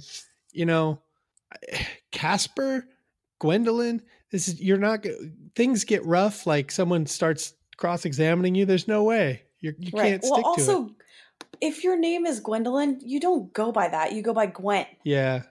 You 0.53 0.65
know 0.65 1.01
casper 2.11 2.87
gwendolyn 3.39 4.01
this 4.31 4.47
is 4.47 4.61
you're 4.61 4.77
not 4.77 5.05
things 5.55 5.83
get 5.83 6.05
rough 6.05 6.45
like 6.45 6.71
someone 6.71 7.05
starts 7.05 7.55
cross-examining 7.77 8.55
you 8.55 8.65
there's 8.65 8.87
no 8.87 9.03
way. 9.03 9.43
You're, 9.59 9.73
you 9.77 9.91
right. 9.93 10.09
can't 10.09 10.23
stick 10.23 10.37
well, 10.37 10.45
also, 10.45 10.85
to 10.85 10.89
it. 10.89 11.57
if 11.61 11.83
your 11.83 11.97
name 11.97 12.25
is 12.25 12.39
gwendolyn 12.39 12.99
you 13.01 13.19
don't 13.19 13.51
go 13.53 13.71
by 13.71 13.87
that 13.87 14.13
you 14.13 14.21
go 14.21 14.33
by 14.33 14.45
gwen 14.47 14.85
yeah. 15.03 15.43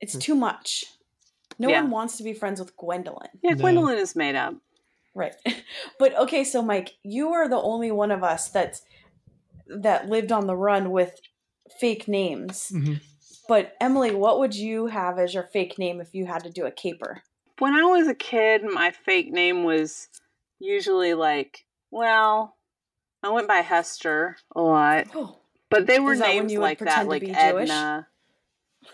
It's 0.00 0.16
too 0.16 0.34
much 0.34 0.84
no 1.62 1.70
yeah. 1.70 1.80
one 1.80 1.90
wants 1.90 2.16
to 2.16 2.22
be 2.22 2.34
friends 2.34 2.60
with 2.60 2.76
gwendolyn 2.76 3.28
yeah 3.42 3.54
gwendolyn 3.54 3.96
no. 3.96 4.02
is 4.02 4.14
made 4.14 4.34
up 4.34 4.54
Right. 5.14 5.34
But 5.98 6.16
okay, 6.16 6.44
so 6.44 6.62
Mike, 6.62 6.96
you 7.02 7.32
are 7.32 7.48
the 7.48 7.60
only 7.60 7.92
one 7.92 8.10
of 8.10 8.24
us 8.24 8.48
that's 8.48 8.82
that 9.68 10.08
lived 10.08 10.32
on 10.32 10.46
the 10.46 10.56
run 10.56 10.90
with 10.90 11.20
fake 11.78 12.08
names. 12.08 12.72
Mm-hmm. 12.74 12.94
But 13.48 13.74
Emily, 13.80 14.14
what 14.14 14.40
would 14.40 14.54
you 14.54 14.86
have 14.86 15.18
as 15.18 15.32
your 15.32 15.44
fake 15.44 15.78
name 15.78 16.00
if 16.00 16.14
you 16.14 16.26
had 16.26 16.44
to 16.44 16.50
do 16.50 16.66
a 16.66 16.70
caper? 16.70 17.22
When 17.58 17.74
I 17.74 17.84
was 17.84 18.08
a 18.08 18.14
kid, 18.14 18.64
my 18.64 18.90
fake 18.90 19.32
name 19.32 19.64
was 19.64 20.08
usually 20.58 21.14
like, 21.14 21.64
well, 21.90 22.56
I 23.22 23.30
went 23.30 23.48
by 23.48 23.58
Hester 23.58 24.36
a 24.54 24.60
lot. 24.60 25.06
Oh. 25.14 25.38
But 25.70 25.86
they 25.86 26.00
were 26.00 26.16
names 26.16 26.52
like 26.54 26.80
that, 26.80 27.06
like 27.06 27.24
Edna. 27.24 28.08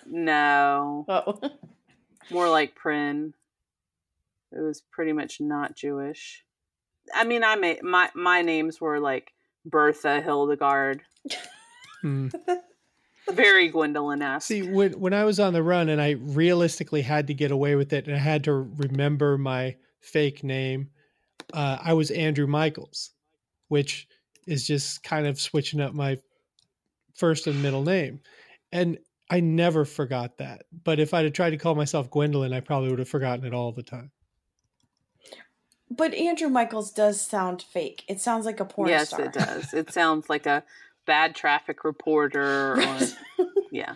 No. 0.07 1.07
Oh. 1.09 1.41
More 2.31 2.49
like 2.49 2.75
Prin. 2.75 3.35
It 4.53 4.61
was 4.61 4.83
pretty 4.91 5.13
much 5.13 5.41
not 5.41 5.77
Jewish. 5.77 6.45
I 7.15 7.25
mean, 7.25 7.45
I 7.45 7.57
made 7.57 7.83
my 7.83 8.11
my 8.15 8.43
names 8.43 8.81
were 8.81 9.01
like 9.01 9.33
Bertha 9.65 10.21
Hildegard. 10.21 11.03
Hmm. 12.03 12.29
Very 13.31 13.69
Gwendolyn 13.69 14.23
esque. 14.23 14.49
See, 14.49 14.63
when 14.63 14.93
when 14.99 15.13
I 15.13 15.25
was 15.25 15.39
on 15.39 15.53
the 15.53 15.63
run 15.63 15.89
and 15.89 16.01
I 16.01 16.13
realistically 16.13 17.03
had 17.03 17.27
to 17.27 17.35
get 17.35 17.51
away 17.51 17.75
with 17.75 17.93
it 17.93 18.07
and 18.07 18.17
I 18.17 18.19
had 18.19 18.45
to 18.45 18.53
remember 18.53 19.37
my 19.37 19.77
fake 20.01 20.43
name, 20.43 20.91
uh, 21.53 21.79
I 21.83 21.93
was 21.93 22.11
Andrew 22.11 22.47
Michaels, 22.47 23.11
which 23.69 24.09
is 24.47 24.67
just 24.67 25.03
kind 25.03 25.27
of 25.27 25.39
switching 25.39 25.81
up 25.81 25.93
my 25.93 26.19
first 27.15 27.47
and 27.47 27.63
middle 27.63 27.83
name. 27.83 28.21
And 28.73 28.99
I 29.31 29.41
never 29.41 29.85
forgot 29.85 30.39
that. 30.39 30.65
But 30.85 31.01
if 31.01 31.13
I'd 31.13 31.25
have 31.25 31.35
tried 31.35 31.51
to 31.51 31.59
call 31.59 31.75
myself 31.75 32.11
Gwendolyn, 32.11 32.53
I 32.53 32.61
probably 32.61 32.91
would 32.91 32.99
have 32.99 33.09
forgotten 33.09 33.45
it 33.45 33.55
all 33.55 33.73
the 33.73 33.83
time. 33.83 34.11
But 35.91 36.15
Andrew 36.15 36.49
Michaels 36.49 36.91
does 36.91 37.21
sound 37.21 37.63
fake. 37.63 38.05
It 38.09 38.21
sounds 38.21 38.45
like 38.45 38.61
a 38.61 38.65
porn 38.65 38.89
yes, 38.89 39.09
star. 39.09 39.21
Yes, 39.21 39.29
it 39.29 39.39
does. 39.39 39.75
It 39.75 39.93
sounds 39.93 40.29
like 40.29 40.47
a 40.47 40.63
bad 41.07 41.35
traffic 41.35 41.85
reporter. 41.85 42.75
Or, 42.75 42.99
yeah. 43.73 43.95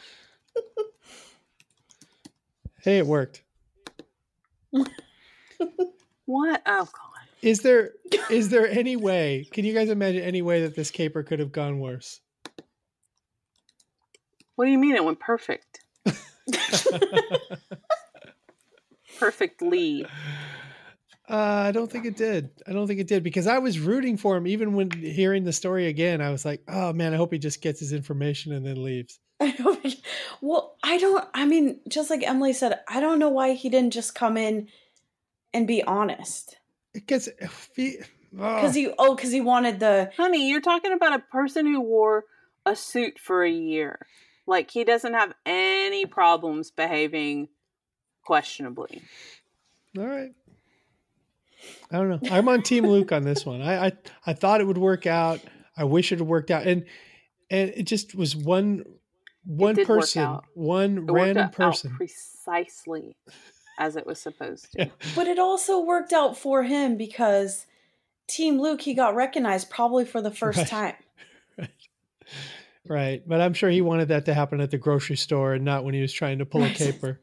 Hey, 2.83 2.99
it 2.99 3.07
worked. 3.07 3.43
what? 4.71 6.63
Oh 6.67 6.85
God. 6.85 7.13
Is 7.43 7.61
there 7.61 7.93
is 8.31 8.49
there 8.49 8.69
any 8.69 8.97
way? 8.97 9.47
Can 9.53 9.65
you 9.65 9.75
guys 9.75 9.89
imagine 9.89 10.23
any 10.23 10.43
way 10.43 10.63
that 10.63 10.75
this 10.75 10.91
caper 10.91 11.23
could 11.23 11.41
have 11.41 11.53
gone 11.53 11.81
worse? 11.81 12.21
What 14.57 14.67
do 14.67 14.71
you 14.71 14.79
mean 14.79 14.95
it 14.95 15.05
went 15.05 15.21
perfect? 15.21 15.81
Perfectly. 19.19 20.05
Uh, 21.29 21.37
I 21.37 21.73
don't 21.73 21.91
think 21.91 22.05
it 22.07 22.17
did. 22.17 22.51
I 22.67 22.73
don't 22.73 22.87
think 22.87 23.01
it 23.01 23.07
did 23.07 23.23
because 23.23 23.47
I 23.47 23.59
was 23.59 23.79
rooting 23.79 24.17
for 24.17 24.37
him 24.37 24.47
even 24.47 24.75
when 24.75 24.91
hearing 24.91 25.45
the 25.45 25.53
story 25.53 25.87
again. 25.87 26.21
I 26.21 26.31
was 26.31 26.45
like, 26.45 26.63
"Oh 26.69 26.93
man, 26.93 27.15
I 27.15 27.17
hope 27.17 27.33
he 27.33 27.39
just 27.39 27.63
gets 27.63 27.81
his 27.81 27.93
information 27.93 28.53
and 28.53 28.67
then 28.67 28.83
leaves." 28.83 29.21
well, 30.41 30.77
I 30.83 30.99
don't. 30.99 31.25
I 31.33 31.47
mean, 31.47 31.81
just 31.89 32.11
like 32.11 32.27
Emily 32.27 32.53
said, 32.53 32.81
I 32.89 33.01
don't 33.01 33.19
know 33.19 33.29
why 33.29 33.53
he 33.53 33.69
didn't 33.69 33.93
just 33.93 34.15
come 34.15 34.37
in 34.37 34.69
and 35.55 35.67
be 35.67 35.83
honest. 35.83 36.57
Because 36.93 37.29
he, 37.77 37.99
because 38.31 38.75
he 38.75 38.93
oh 38.99 39.15
because 39.15 39.33
he 39.33 39.41
wanted 39.41 39.81
the 39.81 40.11
honey. 40.17 40.49
You're 40.49 40.61
talking 40.61 40.93
about 40.93 41.15
a 41.15 41.21
person 41.21 41.67
who 41.67 41.81
wore 41.81 42.25
a 42.67 42.77
suit 42.77 43.19
for 43.19 43.45
a 43.45 43.51
year. 43.51 44.07
Like 44.47 44.71
he 44.71 44.85
doesn't 44.85 45.15
have 45.15 45.33
any 45.47 46.07
problems 46.07 46.71
behaving 46.71 47.49
questionably. 48.25 49.03
All 49.99 50.07
right. 50.07 50.33
I 51.91 51.97
don't 51.97 52.09
know. 52.09 52.31
I'm 52.31 52.49
on 52.49 52.63
Team 52.63 52.87
Luke 52.87 53.13
on 53.13 53.23
this 53.23 53.47
one. 53.47 53.63
I, 53.63 53.87
I 53.87 53.93
I 54.27 54.33
thought 54.33 54.61
it 54.61 54.67
would 54.67 54.79
work 54.79 55.07
out. 55.07 55.41
I 55.77 55.85
wish 55.85 56.13
it 56.13 56.19
had 56.19 56.27
worked 56.27 56.51
out, 56.51 56.67
and 56.67 56.85
and 57.51 57.71
it 57.71 57.85
just 57.85 58.15
was 58.15 58.35
one 58.35 58.85
one 59.45 59.85
person, 59.85 60.39
one 60.55 60.99
it 61.09 61.13
random 61.13 61.51
person, 61.51 61.95
precisely 61.97 63.17
as 63.79 63.97
it 63.97 64.07
was 64.07 64.21
supposed 64.21 64.73
to. 64.73 64.91
But 65.15 65.27
it 65.27 65.39
also 65.39 65.81
worked 65.81 66.13
out 66.13 66.37
for 66.37 66.63
him 66.63 66.97
because 66.97 67.67
Team 68.27 68.61
Luke 68.61 68.81
he 68.81 68.95
got 68.95 69.15
recognized 69.15 69.71
probably 69.71 70.05
for 70.05 70.21
the 70.21 70.31
first 70.31 70.59
right. 70.59 70.69
time. 70.69 70.95
Right. 71.59 71.69
Right. 72.87 73.23
But 73.27 73.41
I'm 73.41 73.55
sure 73.55 73.71
he 73.71 73.81
wanted 73.81 74.09
that 74.09 74.25
to 74.27 74.35
happen 74.35 74.61
at 74.61 74.71
the 74.71 74.79
grocery 74.79 75.17
store 75.17 75.55
and 75.55 75.65
not 75.65 75.85
when 75.85 75.95
he 75.95 76.01
was 76.01 76.13
trying 76.13 76.39
to 76.41 76.47
pull 76.47 76.65
a 76.65 76.71
caper. 76.71 77.21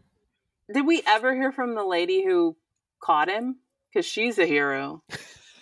Did 0.73 0.85
we 0.85 1.01
ever 1.05 1.35
hear 1.35 1.51
from 1.51 1.75
the 1.75 1.83
lady 1.83 2.23
who 2.23 2.55
caught 3.01 3.27
him? 3.29 3.57
Because 3.91 4.05
she's 4.05 4.37
a 4.37 4.45
hero. 4.45 5.03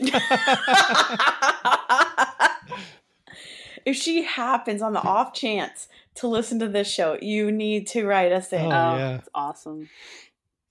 if 3.86 3.96
she 3.96 4.24
happens 4.24 4.82
on 4.82 4.94
the 4.94 5.02
off 5.02 5.34
chance 5.34 5.88
to 6.16 6.28
listen 6.28 6.60
to 6.60 6.68
this 6.68 6.92
show, 6.92 7.18
you 7.22 7.52
need 7.52 7.88
to 7.88 8.06
write 8.06 8.32
us 8.32 8.52
in. 8.52 8.62
Oh, 8.62 8.66
Oh, 8.66 8.98
yeah. 8.98 9.12
that's 9.14 9.30
awesome. 9.34 9.90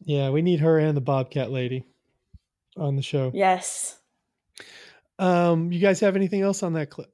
Yeah, 0.04 0.30
we 0.30 0.42
need 0.42 0.60
her 0.60 0.78
and 0.78 0.96
the 0.96 1.00
Bobcat 1.00 1.50
lady 1.50 1.84
on 2.76 2.96
the 2.96 3.02
show. 3.02 3.30
Yes. 3.34 3.98
Um, 5.18 5.72
you 5.72 5.80
guys 5.80 6.00
have 6.00 6.14
anything 6.14 6.42
else 6.42 6.62
on 6.62 6.74
that 6.74 6.90
clip? 6.90 7.10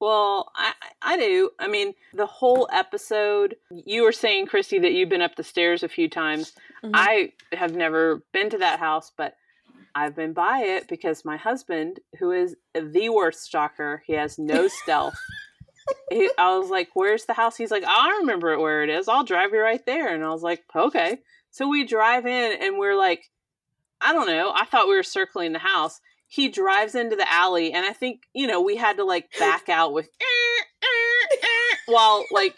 Well, 0.00 0.50
I 0.54 0.72
I 1.02 1.16
do. 1.16 1.50
I 1.58 1.68
mean, 1.68 1.94
the 2.14 2.26
whole 2.26 2.68
episode. 2.72 3.56
You 3.70 4.02
were 4.02 4.12
saying, 4.12 4.46
Christy, 4.46 4.78
that 4.80 4.92
you've 4.92 5.08
been 5.08 5.22
up 5.22 5.36
the 5.36 5.44
stairs 5.44 5.82
a 5.82 5.88
few 5.88 6.08
times. 6.08 6.52
Mhm. 6.84 6.90
I 6.94 7.32
have 7.52 7.74
never 7.74 8.22
been 8.32 8.50
to 8.50 8.58
that 8.58 8.78
house, 8.78 9.10
but 9.16 9.36
I've 9.94 10.14
been 10.14 10.32
by 10.34 10.60
it 10.60 10.88
because 10.88 11.24
my 11.24 11.36
husband, 11.38 12.00
who 12.18 12.30
is 12.32 12.56
the 12.74 13.08
worst 13.08 13.44
stalker, 13.44 14.02
he 14.06 14.12
has 14.14 14.38
no 14.38 14.68
stealth. 14.68 15.18
He, 16.10 16.28
I 16.36 16.56
was 16.58 16.68
like, 16.68 16.88
"Where's 16.94 17.24
the 17.26 17.32
house?" 17.34 17.56
He's 17.56 17.70
like, 17.70 17.84
"I 17.86 18.18
remember 18.20 18.52
it 18.52 18.60
where 18.60 18.82
it 18.82 18.90
is. 18.90 19.08
I'll 19.08 19.24
drive 19.24 19.52
you 19.52 19.60
right 19.60 19.84
there." 19.86 20.12
And 20.12 20.24
I 20.24 20.30
was 20.30 20.42
like, 20.42 20.64
"Okay." 20.74 21.18
So 21.50 21.68
we 21.68 21.84
drive 21.86 22.26
in, 22.26 22.60
and 22.60 22.76
we're 22.76 22.96
like, 22.96 23.30
I 24.00 24.12
don't 24.12 24.26
know. 24.26 24.52
I 24.54 24.66
thought 24.66 24.88
we 24.88 24.94
were 24.94 25.02
circling 25.02 25.52
the 25.52 25.58
house. 25.58 26.00
He 26.28 26.48
drives 26.48 26.94
into 26.94 27.16
the 27.16 27.30
alley, 27.32 27.72
and 27.72 27.86
I 27.86 27.92
think 27.92 28.22
you 28.34 28.46
know 28.46 28.60
we 28.60 28.76
had 28.76 28.96
to 28.96 29.04
like 29.04 29.30
back 29.38 29.68
out 29.68 29.92
with 29.92 30.08
while 31.86 32.24
like 32.32 32.54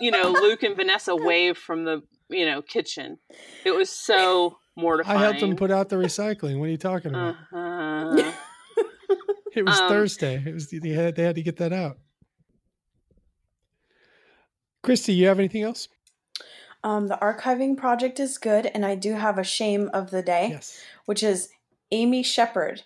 you 0.00 0.10
know 0.10 0.30
Luke 0.30 0.62
and 0.62 0.76
Vanessa 0.76 1.14
wave 1.16 1.58
from 1.58 1.84
the 1.84 2.02
you 2.28 2.46
know 2.46 2.62
kitchen. 2.62 3.18
It 3.64 3.72
was 3.72 3.90
so 3.90 4.58
mortifying. 4.76 5.18
I 5.18 5.22
helped 5.22 5.40
him 5.40 5.56
put 5.56 5.70
out 5.70 5.88
the 5.88 5.96
recycling. 5.96 6.58
What 6.58 6.66
are 6.66 6.70
you 6.70 6.76
talking 6.76 7.10
about? 7.10 7.34
Uh-huh. 7.52 8.32
it 9.54 9.64
was 9.64 9.78
um, 9.78 9.88
Thursday. 9.88 10.42
It 10.46 10.54
was 10.54 10.68
they 10.68 10.90
had, 10.90 11.16
they 11.16 11.24
had 11.24 11.34
to 11.34 11.42
get 11.42 11.56
that 11.56 11.72
out. 11.72 11.98
Christy, 14.82 15.12
you 15.12 15.26
have 15.26 15.38
anything 15.38 15.62
else? 15.62 15.88
Um, 16.84 17.08
the 17.08 17.18
archiving 17.20 17.76
project 17.76 18.20
is 18.20 18.38
good, 18.38 18.66
and 18.66 18.86
I 18.86 18.94
do 18.94 19.14
have 19.14 19.36
a 19.36 19.44
shame 19.44 19.90
of 19.92 20.10
the 20.10 20.22
day, 20.22 20.50
Yes. 20.52 20.80
which 21.06 21.22
is 21.22 21.50
Amy 21.90 22.22
Shepard. 22.22 22.82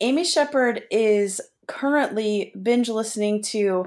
Amy 0.00 0.24
Shepard 0.24 0.82
is 0.90 1.40
currently 1.66 2.52
binge 2.60 2.88
listening 2.88 3.42
to 3.42 3.86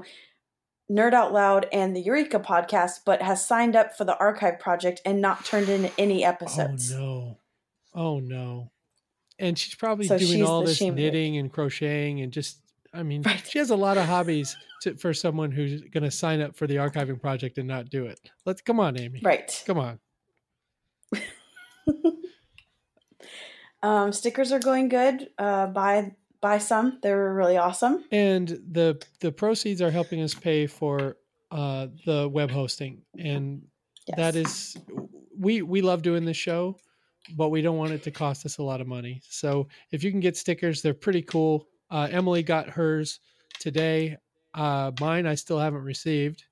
Nerd 0.90 1.12
Out 1.12 1.32
Loud 1.32 1.66
and 1.72 1.94
the 1.94 2.00
Eureka 2.00 2.40
podcast, 2.40 3.00
but 3.04 3.20
has 3.22 3.44
signed 3.44 3.76
up 3.76 3.96
for 3.96 4.04
the 4.04 4.16
archive 4.18 4.58
project 4.58 5.00
and 5.04 5.20
not 5.20 5.44
turned 5.44 5.68
in 5.68 5.90
any 5.98 6.24
episodes. 6.24 6.92
Oh 6.92 6.98
no. 6.98 7.38
Oh 7.94 8.20
no. 8.20 8.70
And 9.38 9.56
she's 9.58 9.74
probably 9.74 10.06
So 10.06 10.18
doing 10.18 10.30
she's 10.32 10.42
all 10.42 10.62
this 10.64 10.76
shame 10.78 10.94
of 10.94 10.98
it. 10.98 11.02
knitting 11.02 11.36
and 11.36 11.52
crocheting 11.52 12.20
and 12.22 12.32
just 12.32 12.58
I 12.92 13.02
mean, 13.02 13.22
Right. 13.22 13.46
she 13.46 13.58
has 13.58 13.68
a 13.70 13.76
lot 13.76 13.98
of 13.98 14.06
hobbies 14.06 14.56
to, 14.82 14.94
for 14.96 15.12
someone 15.12 15.50
who's 15.52 15.82
going 15.82 16.04
to 16.04 16.10
sign 16.10 16.40
up 16.40 16.56
for 16.56 16.66
the 16.66 16.76
archiving 16.76 17.20
project 17.20 17.58
and 17.58 17.68
not 17.68 17.90
do 17.90 18.06
it. 18.06 18.18
Let's 18.46 18.62
come 18.62 18.80
on, 18.80 18.98
Amy. 18.98 19.20
Right. 19.22 19.62
Come 19.66 19.78
on. 19.78 19.98
Um, 23.82 24.12
stickers 24.12 24.52
are 24.52 24.58
going 24.58 24.88
good. 24.88 25.30
Uh, 25.38 25.66
buy 25.66 26.14
buy 26.40 26.58
some. 26.58 26.98
They're 27.02 27.32
really 27.34 27.56
awesome. 27.56 28.04
And 28.12 28.48
the 28.48 29.00
the 29.20 29.32
proceeds 29.32 29.82
are 29.82 29.90
helping 29.90 30.22
us 30.22 30.34
pay 30.34 30.66
for 30.66 31.16
uh 31.50 31.86
the 32.04 32.28
web 32.28 32.50
hosting 32.50 33.00
and 33.18 33.62
that 34.16 34.34
Yes. 34.34 34.76
is 34.76 34.76
we 35.38 35.62
we 35.62 35.80
love 35.80 36.02
doing 36.02 36.26
this 36.26 36.36
show 36.36 36.76
but 37.38 37.48
we 37.48 37.62
don't 37.62 37.78
want 37.78 37.92
it 37.92 38.02
to 38.02 38.10
cost 38.10 38.44
us 38.44 38.58
a 38.58 38.62
lot 38.62 38.82
of 38.82 38.86
money 38.86 39.22
so 39.26 39.66
if 39.90 40.04
you 40.04 40.10
can 40.10 40.20
get 40.20 40.36
stickers 40.36 40.82
they're 40.82 40.92
pretty 40.92 41.22
cool 41.22 41.66
uh, 41.90 42.06
emily 42.10 42.42
got 42.42 42.68
hers 42.68 43.20
today 43.58 44.18
uh, 44.52 44.90
mine 45.00 45.26
i 45.26 45.34
still 45.34 45.58
haven't 45.58 45.84
received 45.84 46.44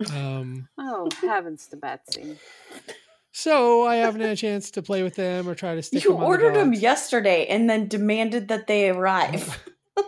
um, 0.14 0.66
oh 0.78 1.08
heavens 1.20 1.66
to 1.66 1.76
Betsy! 1.76 2.38
So 3.38 3.86
i 3.86 3.96
haven't 3.96 4.22
had 4.22 4.30
a 4.30 4.36
chance 4.36 4.70
to 4.70 4.80
play 4.82 5.02
with 5.02 5.14
them 5.14 5.46
or 5.48 5.54
try 5.54 5.74
to 5.74 5.82
stick 5.82 6.02
You 6.02 6.10
them 6.10 6.16
on 6.18 6.22
the 6.22 6.26
ordered 6.26 6.54
them 6.54 6.72
yesterday 6.72 7.46
and 7.46 7.68
then 7.68 7.86
demanded 7.86 8.48
that 8.48 8.66
they 8.66 8.88
arrive. 8.88 9.62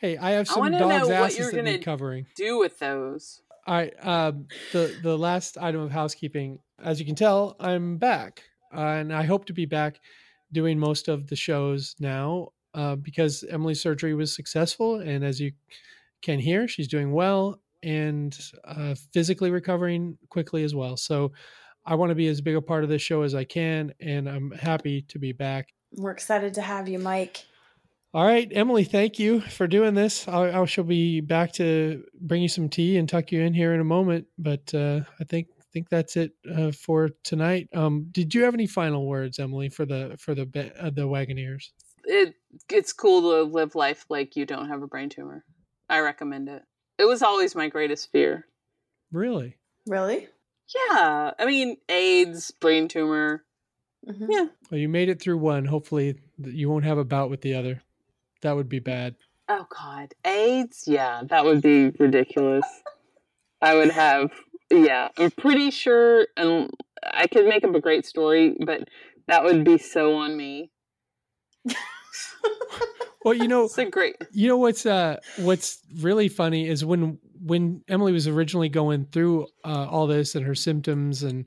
hey 0.00 0.16
i 0.18 0.32
have 0.32 0.48
I 0.50 0.52
some 0.52 0.60
wanna 0.60 0.78
know 0.78 0.88
dogs 0.88 1.08
what 1.08 1.16
asses 1.16 1.38
you're 1.38 1.50
that 1.50 1.56
gonna- 1.56 1.72
need 1.72 1.84
covering 1.84 2.26
Do 2.36 2.58
with 2.58 2.78
those. 2.78 3.40
All 3.66 3.74
right. 3.76 3.94
Um, 4.06 4.46
the 4.72 4.94
the 5.02 5.16
last 5.16 5.56
item 5.56 5.80
of 5.80 5.90
housekeeping, 5.90 6.58
as 6.82 7.00
you 7.00 7.06
can 7.06 7.14
tell, 7.14 7.56
I'm 7.58 7.96
back, 7.96 8.42
uh, 8.76 8.80
and 9.00 9.10
I 9.10 9.22
hope 9.22 9.46
to 9.46 9.54
be 9.54 9.64
back 9.64 10.00
doing 10.52 10.78
most 10.78 11.08
of 11.08 11.28
the 11.28 11.36
shows 11.36 11.96
now 11.98 12.48
uh, 12.74 12.96
because 12.96 13.42
Emily's 13.48 13.80
surgery 13.80 14.12
was 14.14 14.34
successful, 14.34 14.96
and 15.00 15.24
as 15.24 15.40
you 15.40 15.52
can 16.20 16.40
hear, 16.40 16.68
she's 16.68 16.88
doing 16.88 17.12
well 17.12 17.58
and 17.84 18.36
uh, 18.64 18.94
physically 19.12 19.50
recovering 19.50 20.18
quickly 20.30 20.64
as 20.64 20.74
well. 20.74 20.96
So 20.96 21.32
I 21.86 21.94
want 21.94 22.10
to 22.10 22.14
be 22.14 22.28
as 22.28 22.40
big 22.40 22.56
a 22.56 22.62
part 22.62 22.82
of 22.82 22.90
this 22.90 23.02
show 23.02 23.22
as 23.22 23.34
I 23.34 23.44
can, 23.44 23.92
and 24.00 24.28
I'm 24.28 24.50
happy 24.50 25.02
to 25.02 25.18
be 25.18 25.32
back. 25.32 25.68
We're 25.92 26.10
excited 26.12 26.54
to 26.54 26.62
have 26.62 26.88
you, 26.88 26.98
Mike. 26.98 27.44
All 28.14 28.24
right, 28.24 28.48
Emily, 28.52 28.84
thank 28.84 29.18
you 29.18 29.40
for 29.40 29.66
doing 29.66 29.94
this. 29.94 30.26
I, 30.28 30.60
I 30.60 30.64
shall 30.66 30.84
be 30.84 31.20
back 31.20 31.52
to 31.54 32.04
bring 32.20 32.42
you 32.42 32.48
some 32.48 32.68
tea 32.68 32.96
and 32.96 33.08
tuck 33.08 33.32
you 33.32 33.40
in 33.40 33.52
here 33.52 33.74
in 33.74 33.80
a 33.80 33.84
moment. 33.84 34.26
But 34.38 34.72
uh, 34.72 35.00
I 35.20 35.24
think 35.24 35.48
think 35.72 35.90
that's 35.90 36.16
it 36.16 36.30
uh, 36.56 36.70
for 36.70 37.10
tonight. 37.24 37.68
Um, 37.74 38.06
did 38.12 38.32
you 38.32 38.44
have 38.44 38.54
any 38.54 38.68
final 38.68 39.06
words, 39.06 39.40
Emily, 39.40 39.68
for 39.68 39.84
the 39.84 40.16
for 40.18 40.34
the 40.34 40.46
ba- 40.46 40.72
uh, 40.80 40.90
the 40.90 41.02
Wagoneers? 41.02 41.70
It 42.04 42.36
it's 42.70 42.92
cool 42.92 43.20
to 43.22 43.42
live 43.42 43.74
life 43.74 44.06
like 44.08 44.36
you 44.36 44.46
don't 44.46 44.68
have 44.68 44.82
a 44.82 44.86
brain 44.86 45.08
tumor. 45.08 45.44
I 45.90 45.98
recommend 45.98 46.48
it. 46.48 46.62
It 46.98 47.04
was 47.04 47.22
always 47.22 47.54
my 47.54 47.68
greatest 47.68 48.10
fear. 48.12 48.46
Really? 49.12 49.56
Really? 49.86 50.28
Yeah, 50.90 51.32
I 51.38 51.44
mean 51.44 51.76
AIDS, 51.88 52.50
brain 52.52 52.88
tumor. 52.88 53.44
Mhm. 54.08 54.26
Yeah. 54.30 54.46
Well, 54.70 54.80
you 54.80 54.88
made 54.88 55.08
it 55.08 55.20
through 55.20 55.38
one. 55.38 55.66
Hopefully, 55.66 56.18
you 56.38 56.68
won't 56.70 56.84
have 56.84 56.98
a 56.98 57.04
bout 57.04 57.30
with 57.30 57.40
the 57.42 57.54
other. 57.54 57.82
That 58.42 58.56
would 58.56 58.68
be 58.68 58.78
bad. 58.78 59.16
Oh 59.48 59.66
God, 59.68 60.14
AIDS? 60.24 60.84
Yeah, 60.86 61.22
that 61.28 61.44
would 61.44 61.62
be 61.62 61.90
ridiculous. 61.98 62.64
I 63.60 63.74
would 63.74 63.90
have. 63.90 64.30
Yeah, 64.70 65.08
I'm 65.18 65.30
pretty 65.30 65.70
sure, 65.70 66.26
and 66.36 66.70
I 67.02 67.26
could 67.26 67.46
make 67.46 67.64
up 67.64 67.74
a 67.74 67.80
great 67.80 68.06
story, 68.06 68.56
but 68.64 68.88
that 69.28 69.44
would 69.44 69.64
be 69.64 69.78
so 69.78 70.14
on 70.14 70.36
me. 70.36 70.70
Well, 73.24 73.32
you 73.34 73.48
know, 73.48 73.64
It's 73.64 73.78
a 73.78 73.86
great. 73.86 74.16
you 74.32 74.48
know 74.48 74.58
what's 74.58 74.84
uh 74.84 75.16
what's 75.38 75.78
really 76.02 76.28
funny 76.28 76.68
is 76.68 76.84
when 76.84 77.18
when 77.42 77.82
Emily 77.88 78.12
was 78.12 78.28
originally 78.28 78.68
going 78.68 79.06
through 79.06 79.46
uh, 79.64 79.86
all 79.90 80.06
this 80.06 80.34
and 80.34 80.44
her 80.44 80.54
symptoms 80.54 81.22
and 81.22 81.46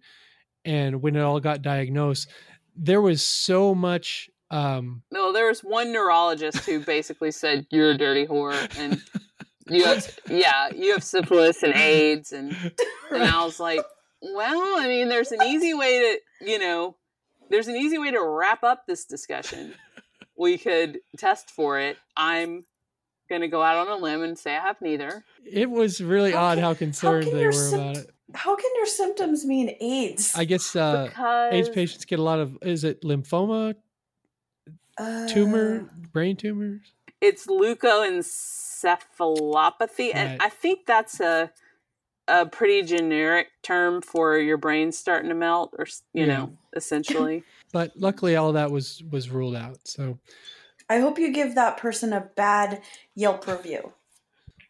and 0.66 1.02
when 1.04 1.16
it 1.16 1.22
all 1.22 1.40
got 1.40 1.62
diagnosed, 1.62 2.30
there 2.76 3.00
was 3.02 3.22
so 3.22 3.76
much 3.76 4.28
um 4.50 5.04
No, 5.12 5.32
there 5.32 5.46
was 5.48 5.60
one 5.62 5.92
neurologist 5.92 6.66
who 6.66 6.80
basically 6.80 7.30
said 7.32 7.68
you're 7.70 7.92
a 7.92 7.98
dirty 7.98 8.26
whore, 8.26 8.56
and 8.80 9.00
you 9.70 9.84
have, 9.84 10.18
yeah, 10.30 10.70
you 10.74 10.94
have 10.94 11.04
syphilis 11.04 11.62
and 11.62 11.76
AIDS, 11.76 12.32
and 12.32 12.56
and 13.12 13.24
I 13.24 13.44
was 13.46 13.60
like, 13.60 13.82
well, 14.22 14.80
I 14.80 14.88
mean, 14.88 15.10
there's 15.10 15.32
an 15.32 15.44
easy 15.44 15.76
way 15.76 16.00
to, 16.40 16.46
you 16.50 16.58
know, 16.58 16.96
there's 17.52 17.68
an 17.68 17.76
easy 17.76 18.00
way 18.00 18.10
to 18.12 18.24
wrap 18.24 18.64
up 18.64 18.88
this 18.88 19.06
discussion. 19.06 19.76
We 20.38 20.58
could 20.58 21.00
test 21.18 21.50
for 21.50 21.80
it. 21.80 21.98
I'm 22.16 22.66
gonna 23.30 23.48
go 23.48 23.62
out 23.62 23.88
on 23.88 23.88
a 23.88 24.02
limb 24.02 24.24
and 24.24 24.38
say 24.38 24.56
I 24.56 24.62
have 24.62 24.82
neither. 24.82 25.24
it 25.46 25.70
was 25.70 26.02
really 26.02 26.32
How 26.32 26.44
odd 26.46 26.56
can- 26.56 26.64
how 26.64 26.70
How 26.70 26.74
concerned 26.76 27.26
can 27.26 27.36
they 27.36 27.46
were 27.46 27.52
sympt- 27.52 27.92
about 27.92 27.98
it. 27.98 28.10
How 28.36 28.56
can 28.56 28.70
your 28.76 28.86
symptoms 28.86 29.46
mean 29.46 29.76
AIDS? 29.80 30.34
I 30.36 30.46
guess 30.46 30.76
uh, 30.76 31.06
because 31.08 31.54
AIDS 31.54 31.70
patients 31.70 32.06
get 32.06 32.20
a 32.20 32.24
lot 32.24 32.40
of. 32.40 32.58
Is 32.62 32.84
it 32.84 33.02
lymphoma, 33.02 33.76
Uh, 34.98 35.28
tumor, 35.28 35.90
brain 36.12 36.36
tumors? 36.36 36.82
it's 37.22 37.48
leukoencephalopathy, 37.48 40.12
and 40.14 40.42
I 40.42 40.50
think 40.50 40.86
that's 40.86 41.20
a 41.20 41.52
a 42.30 42.46
pretty 42.46 42.82
generic 42.84 43.48
term 43.64 44.02
for 44.02 44.38
your 44.38 44.58
brain 44.58 44.92
starting 44.92 45.30
to 45.30 45.36
melt, 45.36 45.74
or 45.78 45.86
you 46.14 46.26
Yeah. 46.26 46.38
know, 46.38 46.58
essentially. 46.76 47.44
But 47.72 47.92
luckily, 47.96 48.36
all 48.36 48.54
that 48.54 48.72
was 48.72 49.04
was 49.12 49.30
ruled 49.30 49.56
out. 49.56 49.80
So 49.86 50.20
I 50.90 51.00
hope 51.00 51.20
you 51.20 51.34
give 51.34 51.56
that 51.56 51.78
person 51.78 52.14
a 52.14 52.22
bad 52.36 52.82
Yelp 53.16 53.46
review 53.48 53.94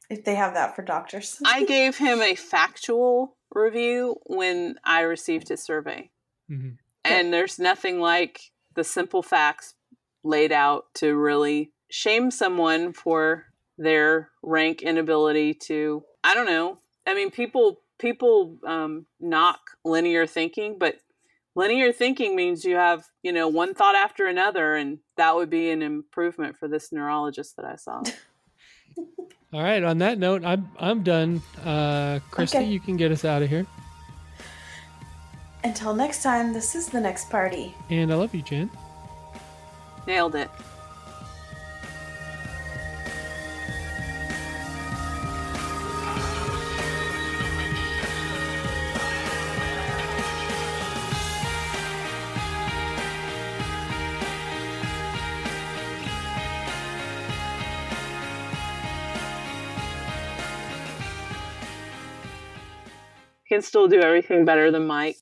if 0.09 0.23
they 0.23 0.35
have 0.35 0.53
that 0.53 0.75
for 0.75 0.81
doctors. 0.81 1.39
I 1.45 1.65
gave 1.65 1.97
him 1.97 2.21
a 2.21 2.35
factual 2.35 3.35
review 3.51 4.17
when 4.25 4.75
I 4.83 5.01
received 5.01 5.49
his 5.49 5.63
survey. 5.63 6.09
Mm-hmm. 6.49 6.69
And 7.05 7.33
there's 7.33 7.59
nothing 7.59 7.99
like 7.99 8.51
the 8.75 8.83
simple 8.83 9.23
facts 9.23 9.75
laid 10.23 10.51
out 10.51 10.85
to 10.95 11.15
really 11.15 11.71
shame 11.89 12.31
someone 12.31 12.91
for 12.93 13.45
their 13.77 14.29
rank 14.41 14.81
inability 14.81 15.53
to 15.53 16.03
I 16.23 16.33
don't 16.33 16.47
know. 16.47 16.79
I 17.05 17.13
mean 17.13 17.31
people 17.31 17.81
people 17.99 18.57
um, 18.65 19.05
knock 19.19 19.59
linear 19.85 20.25
thinking, 20.25 20.77
but 20.77 20.95
linear 21.57 21.91
thinking 21.91 22.35
means 22.35 22.63
you 22.63 22.75
have, 22.75 23.03
you 23.23 23.33
know, 23.33 23.49
one 23.49 23.73
thought 23.73 23.95
after 23.95 24.27
another 24.27 24.75
and 24.75 24.99
that 25.17 25.35
would 25.35 25.49
be 25.49 25.71
an 25.71 25.81
improvement 25.81 26.55
for 26.55 26.67
this 26.69 26.91
neurologist 26.93 27.55
that 27.57 27.65
I 27.65 27.75
saw. 27.75 28.03
all 29.51 29.63
right. 29.63 29.83
On 29.83 29.97
that 29.97 30.19
note, 30.19 30.45
I'm 30.45 30.69
I'm 30.79 31.03
done. 31.03 31.41
Uh, 31.65 32.19
Christy, 32.31 32.59
Okay. 32.59 32.67
you 32.67 32.79
can 32.79 32.95
get 32.95 33.11
us 33.11 33.25
out 33.25 33.41
of 33.41 33.49
here. 33.49 33.65
Until 35.63 35.93
next 35.93 36.23
time, 36.23 36.53
this 36.53 36.75
is 36.75 36.87
the 36.87 37.01
next 37.01 37.29
party. 37.29 37.75
And 37.89 38.13
I 38.13 38.15
love 38.15 38.33
you, 38.33 38.41
Jen. 38.43 38.69
Nailed 40.05 40.35
it. 40.35 40.49
Can 63.57 63.63
still 63.63 63.87
do 63.87 63.99
everything 63.99 64.45
better 64.45 64.69
than 64.69 64.85
Mike. 64.85 65.17